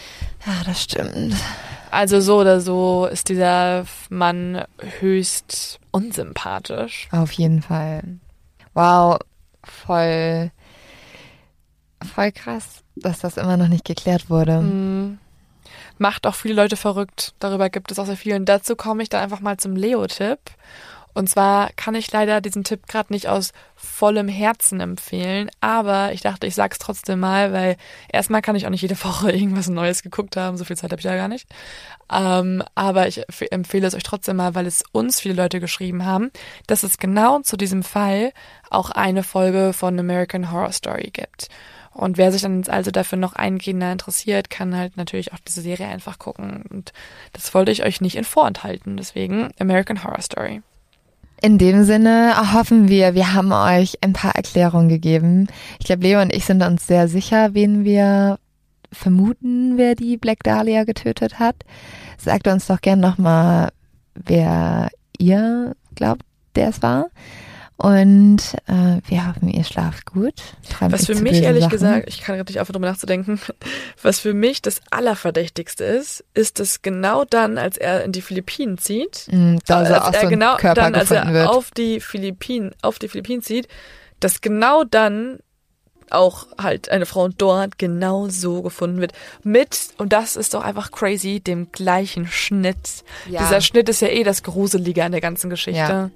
Ja, 0.45 0.53
das 0.65 0.83
stimmt. 0.83 1.35
Also 1.89 2.19
so 2.21 2.39
oder 2.39 2.59
so 2.61 3.05
ist 3.05 3.29
dieser 3.29 3.85
Mann 4.09 4.63
höchst 4.99 5.79
unsympathisch. 5.91 7.07
Auf 7.11 7.31
jeden 7.31 7.61
Fall. 7.61 8.03
Wow, 8.73 9.19
voll, 9.63 10.51
voll 12.13 12.31
krass, 12.31 12.83
dass 12.95 13.19
das 13.19 13.37
immer 13.37 13.57
noch 13.57 13.67
nicht 13.67 13.85
geklärt 13.85 14.29
wurde. 14.29 14.61
Mhm 14.61 15.19
macht 16.01 16.27
auch 16.27 16.35
viele 16.35 16.55
Leute 16.55 16.75
verrückt. 16.75 17.33
Darüber 17.39 17.69
gibt 17.69 17.91
es 17.91 17.99
auch 17.99 18.05
sehr 18.05 18.17
viel. 18.17 18.35
Und 18.35 18.45
dazu 18.45 18.75
komme 18.75 19.03
ich 19.03 19.09
dann 19.09 19.21
einfach 19.21 19.39
mal 19.39 19.57
zum 19.57 19.75
Leo-Tipp. 19.75 20.39
Und 21.13 21.29
zwar 21.29 21.71
kann 21.75 21.93
ich 21.95 22.11
leider 22.11 22.39
diesen 22.39 22.63
Tipp 22.63 22.87
gerade 22.87 23.11
nicht 23.11 23.27
aus 23.27 23.51
vollem 23.75 24.29
Herzen 24.29 24.79
empfehlen, 24.79 25.51
aber 25.59 26.13
ich 26.13 26.21
dachte, 26.21 26.47
ich 26.47 26.55
sag's 26.55 26.79
trotzdem 26.79 27.19
mal, 27.19 27.51
weil 27.51 27.75
erstmal 28.07 28.41
kann 28.41 28.55
ich 28.55 28.65
auch 28.65 28.69
nicht 28.69 28.81
jede 28.81 28.95
Woche 29.03 29.31
irgendwas 29.31 29.67
Neues 29.67 30.03
geguckt 30.03 30.37
haben, 30.37 30.55
so 30.55 30.63
viel 30.63 30.77
Zeit 30.77 30.91
habe 30.91 31.01
ich 31.01 31.05
ja 31.05 31.15
gar 31.15 31.27
nicht. 31.27 31.47
Ähm, 32.09 32.63
aber 32.75 33.07
ich 33.07 33.23
empfehle 33.51 33.87
es 33.87 33.93
euch 33.93 34.03
trotzdem 34.03 34.37
mal, 34.37 34.55
weil 34.55 34.67
es 34.67 34.83
uns 34.93 35.19
viele 35.19 35.35
Leute 35.35 35.59
geschrieben 35.59 36.05
haben, 36.05 36.31
dass 36.67 36.83
es 36.83 36.97
genau 36.97 37.39
zu 37.41 37.57
diesem 37.57 37.83
Fall 37.83 38.31
auch 38.69 38.89
eine 38.89 39.23
Folge 39.23 39.73
von 39.73 39.99
American 39.99 40.49
Horror 40.49 40.71
Story 40.71 41.09
gibt. 41.11 41.49
Und 41.93 42.17
wer 42.17 42.31
sich 42.31 42.41
dann 42.41 42.63
also 42.67 42.89
dafür 42.89 43.17
noch 43.17 43.33
eingehender 43.33 43.91
interessiert, 43.91 44.49
kann 44.49 44.75
halt 44.75 44.95
natürlich 44.95 45.33
auch 45.33 45.39
diese 45.45 45.61
Serie 45.61 45.87
einfach 45.87 46.19
gucken. 46.19 46.63
Und 46.69 46.93
das 47.33 47.53
wollte 47.53 47.71
ich 47.71 47.83
euch 47.83 47.99
nicht 47.99 48.15
in 48.15 48.23
vorenthalten. 48.23 48.97
Deswegen 48.97 49.49
American 49.59 50.03
Horror 50.03 50.21
Story. 50.21 50.61
In 51.41 51.57
dem 51.57 51.83
Sinne 51.83 52.53
hoffen 52.53 52.87
wir, 52.87 53.15
wir 53.15 53.33
haben 53.33 53.51
euch 53.51 53.97
ein 54.01 54.13
paar 54.13 54.35
Erklärungen 54.35 54.89
gegeben. 54.89 55.47
Ich 55.79 55.87
glaube, 55.87 56.03
Leo 56.03 56.21
und 56.21 56.33
ich 56.33 56.45
sind 56.45 56.61
uns 56.61 56.85
sehr 56.85 57.07
sicher, 57.07 57.53
wen 57.53 57.83
wir 57.83 58.37
vermuten, 58.91 59.77
wer 59.77 59.95
die 59.95 60.17
Black 60.17 60.43
Dahlia 60.43 60.83
getötet 60.83 61.39
hat. 61.39 61.55
Sagt 62.17 62.47
uns 62.47 62.67
doch 62.67 62.79
gern 62.79 62.99
nochmal, 62.99 63.71
wer 64.13 64.89
ihr 65.17 65.75
glaubt, 65.95 66.23
der 66.55 66.69
es 66.69 66.81
war. 66.83 67.07
Und 67.81 68.37
äh, 68.67 69.01
wir 69.07 69.27
hoffen, 69.27 69.49
ihr 69.49 69.63
schlaft 69.63 70.05
gut. 70.05 70.35
Träumt 70.69 70.91
was 70.91 71.07
für 71.07 71.15
mich 71.15 71.41
ehrlich 71.41 71.63
Sachen. 71.63 71.71
gesagt, 71.71 72.07
ich 72.09 72.21
kann 72.21 72.35
gerade 72.35 72.51
nicht 72.51 72.59
aufhören, 72.59 72.73
darüber 72.73 72.91
nachzudenken, 72.91 73.41
was 74.03 74.19
für 74.19 74.35
mich 74.35 74.61
das 74.61 74.81
Allerverdächtigste 74.91 75.83
ist, 75.83 76.23
ist, 76.35 76.59
dass 76.59 76.83
genau 76.83 77.25
dann, 77.25 77.57
als 77.57 77.77
er 77.77 78.03
in 78.03 78.11
die 78.11 78.21
Philippinen 78.21 78.77
zieht, 78.77 79.25
mm, 79.31 79.55
da 79.65 79.79
also 79.79 79.95
als 79.95 80.15
er 80.15 80.21
so 80.21 80.29
genau 80.29 80.57
Körper 80.57 80.75
dann, 80.75 80.93
als 80.93 81.09
er 81.09 81.33
wird. 81.33 81.47
auf 81.47 81.71
die 81.71 81.99
Philippinen, 82.01 82.75
auf 82.83 82.99
die 82.99 83.07
Philippinen 83.07 83.41
zieht, 83.41 83.67
dass 84.19 84.41
genau 84.41 84.83
dann 84.83 85.39
auch 86.11 86.45
halt 86.61 86.89
eine 86.89 87.07
Frau 87.07 87.29
dort 87.29 87.79
genau 87.79 88.27
so 88.27 88.61
gefunden 88.61 89.01
wird. 89.01 89.13
Mit, 89.41 89.87
und 89.97 90.13
das 90.13 90.35
ist 90.35 90.53
doch 90.53 90.61
einfach 90.61 90.91
crazy, 90.91 91.39
dem 91.39 91.71
gleichen 91.71 92.27
Schnitt. 92.27 93.03
Ja. 93.27 93.41
Dieser 93.41 93.61
Schnitt 93.61 93.89
ist 93.89 94.01
ja 94.01 94.09
eh 94.09 94.23
das 94.23 94.43
Gruselige 94.43 95.03
an 95.03 95.13
der 95.13 95.21
ganzen 95.21 95.49
Geschichte. 95.49 95.79
Ja. 95.79 96.11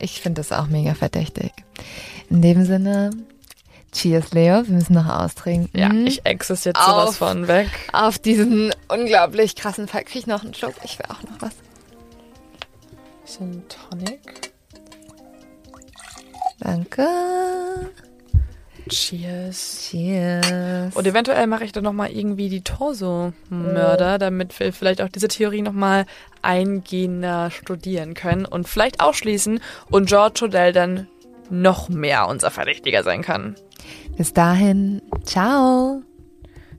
Ich 0.00 0.20
finde 0.20 0.40
das 0.40 0.52
auch 0.52 0.66
mega 0.66 0.94
verdächtig. 0.94 1.52
In 2.30 2.42
dem 2.42 2.64
Sinne, 2.64 3.10
Cheers, 3.92 4.32
Leo. 4.32 4.66
Wir 4.66 4.74
müssen 4.74 4.94
noch 4.94 5.08
austrinken. 5.08 5.78
Ja, 5.78 5.90
ich 5.92 6.24
ex 6.24 6.50
es 6.50 6.64
jetzt 6.64 6.80
sowas 6.80 7.16
von 7.16 7.48
weg. 7.48 7.68
Auf 7.92 8.18
diesen 8.18 8.72
unglaublich 8.88 9.56
krassen 9.56 9.88
Fall. 9.88 10.04
Krieg 10.04 10.20
ich 10.22 10.26
noch 10.26 10.44
einen 10.44 10.54
Schluck? 10.54 10.74
Ich 10.84 10.98
will 10.98 11.06
auch 11.08 11.22
noch 11.22 11.40
was. 11.40 11.52
Bisschen 13.22 13.62
Tonic. 13.68 14.52
Danke. 16.60 17.06
Cheers. 18.88 19.88
Cheers. 19.90 20.94
Und 20.94 21.06
eventuell 21.06 21.46
mache 21.46 21.64
ich 21.64 21.72
dann 21.72 21.84
nochmal 21.84 22.10
irgendwie 22.10 22.48
die 22.48 22.62
Torso-Mörder, 22.62 24.18
damit 24.18 24.58
wir 24.58 24.72
vielleicht 24.72 25.00
auch 25.02 25.08
diese 25.08 25.28
Theorie 25.28 25.62
nochmal 25.62 26.06
eingehender 26.42 27.50
studieren 27.50 28.14
können 28.14 28.44
und 28.44 28.68
vielleicht 28.68 29.00
ausschließen 29.00 29.60
und 29.90 30.08
George 30.08 30.44
Odell 30.44 30.72
dann 30.72 31.08
noch 31.50 31.88
mehr 31.88 32.28
unser 32.28 32.50
Verdächtiger 32.50 33.02
sein 33.02 33.22
kann. 33.22 33.54
Bis 34.16 34.32
dahin, 34.32 35.02
ciao. 35.24 36.02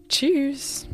Tschüss. 0.10 0.88